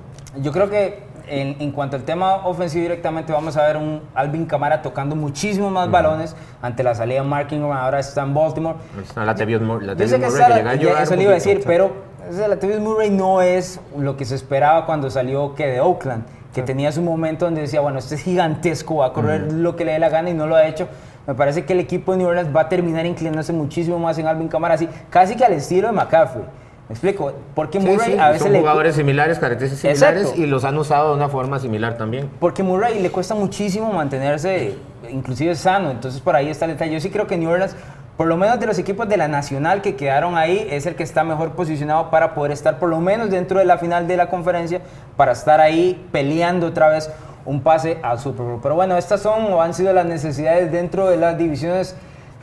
Yo 0.40 0.52
creo 0.52 0.68
que 0.70 1.02
en, 1.28 1.56
en 1.60 1.72
cuanto 1.72 1.96
al 1.96 2.02
tema 2.02 2.46
ofensivo 2.46 2.82
directamente 2.82 3.32
vamos 3.32 3.56
a 3.56 3.66
ver 3.66 3.76
un 3.76 4.00
Alvin 4.14 4.46
Camara 4.46 4.82
tocando 4.82 5.16
muchísimo 5.16 5.70
más 5.70 5.90
balones 5.90 6.36
ante 6.62 6.82
la 6.82 6.94
salida 6.94 7.22
de 7.22 7.26
Mark 7.28 7.48
Ingram, 7.50 7.72
ahora 7.72 7.98
está 8.00 8.22
en 8.22 8.34
Baltimore. 8.34 8.76
Está 9.02 9.20
la 9.20 9.26
Latavius 9.26 9.60
Mur- 9.62 9.80
Yo 9.80 9.86
Latavius 9.86 10.10
sé 10.10 10.18
que 10.20 10.26
Murray, 10.26 10.46
que 10.58 10.62
la- 10.64 10.74
ya 10.96 11.02
eso 11.02 11.16
le 11.16 11.22
iba 11.22 11.30
a 11.32 11.34
decir, 11.34 11.62
pero 11.66 11.92
ese 12.30 12.48
Latavius 12.48 12.80
Murray 12.80 13.10
no 13.10 13.42
es 13.42 13.80
lo 13.98 14.16
que 14.16 14.24
se 14.24 14.34
esperaba 14.34 14.86
cuando 14.86 15.10
salió 15.10 15.54
que 15.54 15.66
de 15.66 15.80
Oakland, 15.80 16.24
que 16.54 16.62
tenía 16.62 16.90
su 16.92 17.02
momento 17.02 17.44
donde 17.44 17.60
decía, 17.62 17.80
bueno, 17.80 17.98
este 17.98 18.14
es 18.14 18.22
gigantesco, 18.22 18.96
va 18.96 19.06
a 19.06 19.12
correr 19.12 19.52
lo 19.52 19.76
que 19.76 19.84
le 19.84 19.92
dé 19.92 19.98
la 19.98 20.08
gana 20.08 20.30
y 20.30 20.34
no 20.34 20.46
lo 20.46 20.54
ha 20.56 20.66
hecho. 20.66 20.88
Me 21.26 21.34
parece 21.34 21.64
que 21.64 21.72
el 21.72 21.80
equipo 21.80 22.12
de 22.12 22.18
New 22.18 22.28
Orleans 22.28 22.54
va 22.54 22.62
a 22.62 22.68
terminar 22.68 23.04
inclinándose 23.04 23.52
muchísimo 23.52 23.98
más 23.98 24.16
en 24.18 24.26
Alvin 24.28 24.46
Kamara, 24.48 24.74
así, 24.74 24.88
casi 25.10 25.34
que 25.36 25.44
al 25.44 25.52
estilo 25.54 25.88
de 25.88 25.92
McCaffrey. 25.92 26.44
¿Me 26.88 26.92
explico? 26.92 27.32
Porque 27.54 27.80
Sí, 27.80 27.86
Murray 27.86 28.12
sí, 28.12 28.18
a 28.18 28.28
veces 28.28 28.42
son 28.42 28.52
le... 28.52 28.60
jugadores 28.60 28.94
similares, 28.94 29.38
características 29.40 29.80
similares 29.98 30.20
Exacto. 30.22 30.40
y 30.40 30.46
los 30.46 30.64
han 30.64 30.78
usado 30.78 31.10
de 31.10 31.16
una 31.16 31.28
forma 31.28 31.58
similar 31.58 31.96
también. 31.98 32.30
Porque 32.38 32.62
Murray 32.62 33.00
le 33.02 33.10
cuesta 33.10 33.34
muchísimo 33.34 33.92
mantenerse 33.92 34.76
inclusive 35.10 35.54
sano, 35.56 35.90
entonces 35.90 36.20
por 36.20 36.36
ahí 36.36 36.48
está 36.48 36.64
el 36.66 36.72
detalle. 36.72 36.92
Yo 36.94 37.00
sí 37.00 37.10
creo 37.10 37.26
que 37.26 37.36
New 37.36 37.50
Orleans, 37.50 37.74
por 38.16 38.28
lo 38.28 38.36
menos 38.36 38.60
de 38.60 38.66
los 38.66 38.78
equipos 38.78 39.08
de 39.08 39.16
la 39.16 39.26
Nacional 39.26 39.82
que 39.82 39.96
quedaron 39.96 40.36
ahí, 40.36 40.66
es 40.70 40.86
el 40.86 40.94
que 40.94 41.02
está 41.02 41.24
mejor 41.24 41.52
posicionado 41.52 42.10
para 42.10 42.34
poder 42.34 42.52
estar 42.52 42.78
por 42.78 42.88
lo 42.88 43.00
menos 43.00 43.30
dentro 43.30 43.58
de 43.58 43.64
la 43.64 43.78
final 43.78 44.06
de 44.06 44.16
la 44.16 44.28
conferencia, 44.28 44.80
para 45.16 45.32
estar 45.32 45.60
ahí 45.60 46.06
peleando 46.12 46.68
otra 46.68 46.88
vez 46.88 47.10
un 47.44 47.62
pase 47.62 47.98
al 48.02 48.20
Super 48.20 48.46
Bowl. 48.46 48.60
Pero 48.62 48.76
bueno, 48.76 48.96
estas 48.96 49.20
son 49.22 49.52
o 49.52 49.60
han 49.60 49.74
sido 49.74 49.92
las 49.92 50.06
necesidades 50.06 50.70
dentro 50.70 51.08
de 51.08 51.16
las 51.16 51.36
divisiones 51.36 51.96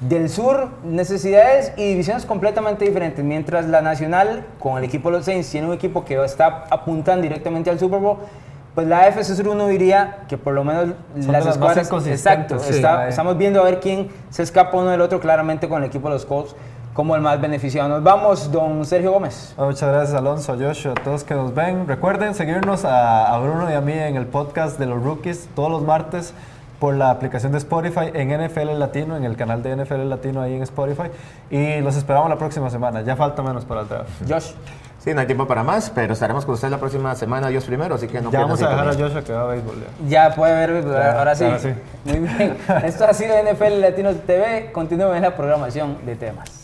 del 0.08 0.30
sur, 0.30 0.70
necesidades 0.84 1.72
y 1.78 1.88
divisiones 1.90 2.26
completamente 2.26 2.86
diferentes. 2.86 3.24
Mientras 3.24 3.68
la 3.68 3.82
Nacional, 3.82 4.46
con 4.60 4.78
el 4.78 4.84
equipo 4.84 5.10
de 5.10 5.18
los 5.18 5.26
Saints, 5.26 5.50
tiene 5.50 5.68
un 5.68 5.74
equipo 5.74 6.04
que 6.06 6.24
está 6.24 6.66
apuntando 6.70 7.22
directamente 7.24 7.70
al 7.70 7.80
Super 7.80 8.00
Bowl, 8.00 8.18
pues 8.76 8.88
la 8.88 9.02
AFC 9.02 9.24
Sur 9.24 9.50
uno 9.50 9.68
diría 9.68 10.20
que 10.28 10.38
por 10.38 10.54
lo 10.54 10.64
menos 10.64 10.86
Son 11.22 11.32
las 11.32 11.46
escuadras... 11.46 11.88
Exacto, 12.08 12.58
sí. 12.60 12.74
está- 12.76 13.08
estamos 13.08 13.38
viendo 13.38 13.62
a 13.62 13.64
ver 13.64 13.80
quién 13.80 14.10
se 14.30 14.42
escapa 14.44 14.78
uno 14.78 14.90
del 14.90 15.02
otro 15.02 15.20
claramente 15.20 15.70
con 15.70 15.84
el 15.84 15.88
equipo 15.90 16.08
de 16.08 16.16
los 16.16 16.26
Colts 16.26 16.56
como 16.94 17.16
el 17.16 17.22
más 17.22 17.40
beneficiado. 17.42 17.90
Nos 17.90 18.04
vamos, 18.04 18.52
don 18.52 18.84
Sergio 18.86 19.12
Gómez. 19.12 19.54
Bueno, 19.56 19.72
Muchas 19.72 19.90
gracias 19.90 20.16
Alonso, 20.18 20.54
a 20.54 20.58
Joshua, 20.58 20.92
a 20.92 21.04
todos 21.04 21.24
que 21.24 21.34
nos 21.36 21.54
ven. 21.54 21.88
Recuerden 21.88 22.34
seguirnos 22.36 22.84
a, 22.86 23.34
a 23.34 23.40
Bruno 23.40 23.70
y 23.70 23.74
a 23.74 23.82
mí 23.82 23.94
en 23.94 24.16
el 24.16 24.26
podcast 24.28 24.78
de 24.80 24.86
los 24.88 25.02
rookies 25.04 25.50
todos 25.56 25.72
los 25.72 25.82
martes 25.84 26.34
por 26.84 26.96
la 26.96 27.12
aplicación 27.12 27.54
de 27.54 27.60
Spotify 27.60 28.12
en 28.14 28.28
NFL 28.28 28.78
Latino, 28.78 29.16
en 29.16 29.24
el 29.24 29.38
canal 29.38 29.64
de 29.64 29.74
NFL 29.74 30.04
Latino 30.10 30.42
ahí 30.42 30.54
en 30.56 30.64
Spotify. 30.64 31.04
Y 31.50 31.80
los 31.80 31.96
esperamos 31.96 32.30
la 32.30 32.36
próxima 32.38 32.70
semana. 32.70 33.02
Ya 33.04 33.16
falta 33.16 33.42
menos 33.42 33.64
para 33.64 33.84
el 33.84 33.88
draft. 33.88 34.10
Josh. 34.30 34.52
Sí, 35.00 35.14
no 35.14 35.22
hay 35.22 35.26
tiempo 35.26 35.48
para 35.48 35.64
más, 35.64 35.90
pero 35.90 36.12
estaremos 36.12 36.44
con 36.46 36.56
ustedes 36.56 36.72
la 36.74 36.80
próxima 36.80 37.16
semana, 37.16 37.48
Dios 37.48 37.64
primero, 37.64 37.96
así 37.96 38.08
que 38.10 38.20
no 38.20 38.32
ya 38.32 38.42
vamos 38.42 38.62
a 38.62 38.68
dejar 38.68 38.90
a. 38.90 38.94
Joshua 38.96 39.22
que 39.24 39.32
va 39.32 39.44
a 39.44 39.46
béisbol. 39.46 39.76
ya. 40.10 40.28
Ya 40.28 40.36
puede 40.36 40.56
ver, 40.68 40.84
Ya, 40.86 41.20
ahora 41.20 41.36
sí. 41.36 41.46
ahora 41.46 41.60
sí. 41.60 41.70
Muy 42.04 42.20
bien. 42.20 42.58
Esto 42.84 43.06
ha 43.06 43.14
sido 43.14 43.34
NFL 43.42 43.80
Latino 43.80 44.12
TV. 44.16 44.74
Continúen 44.74 45.16
en 45.16 45.22
la 45.22 45.38
programación 45.38 46.06
de 46.06 46.18
temas. 46.18 46.63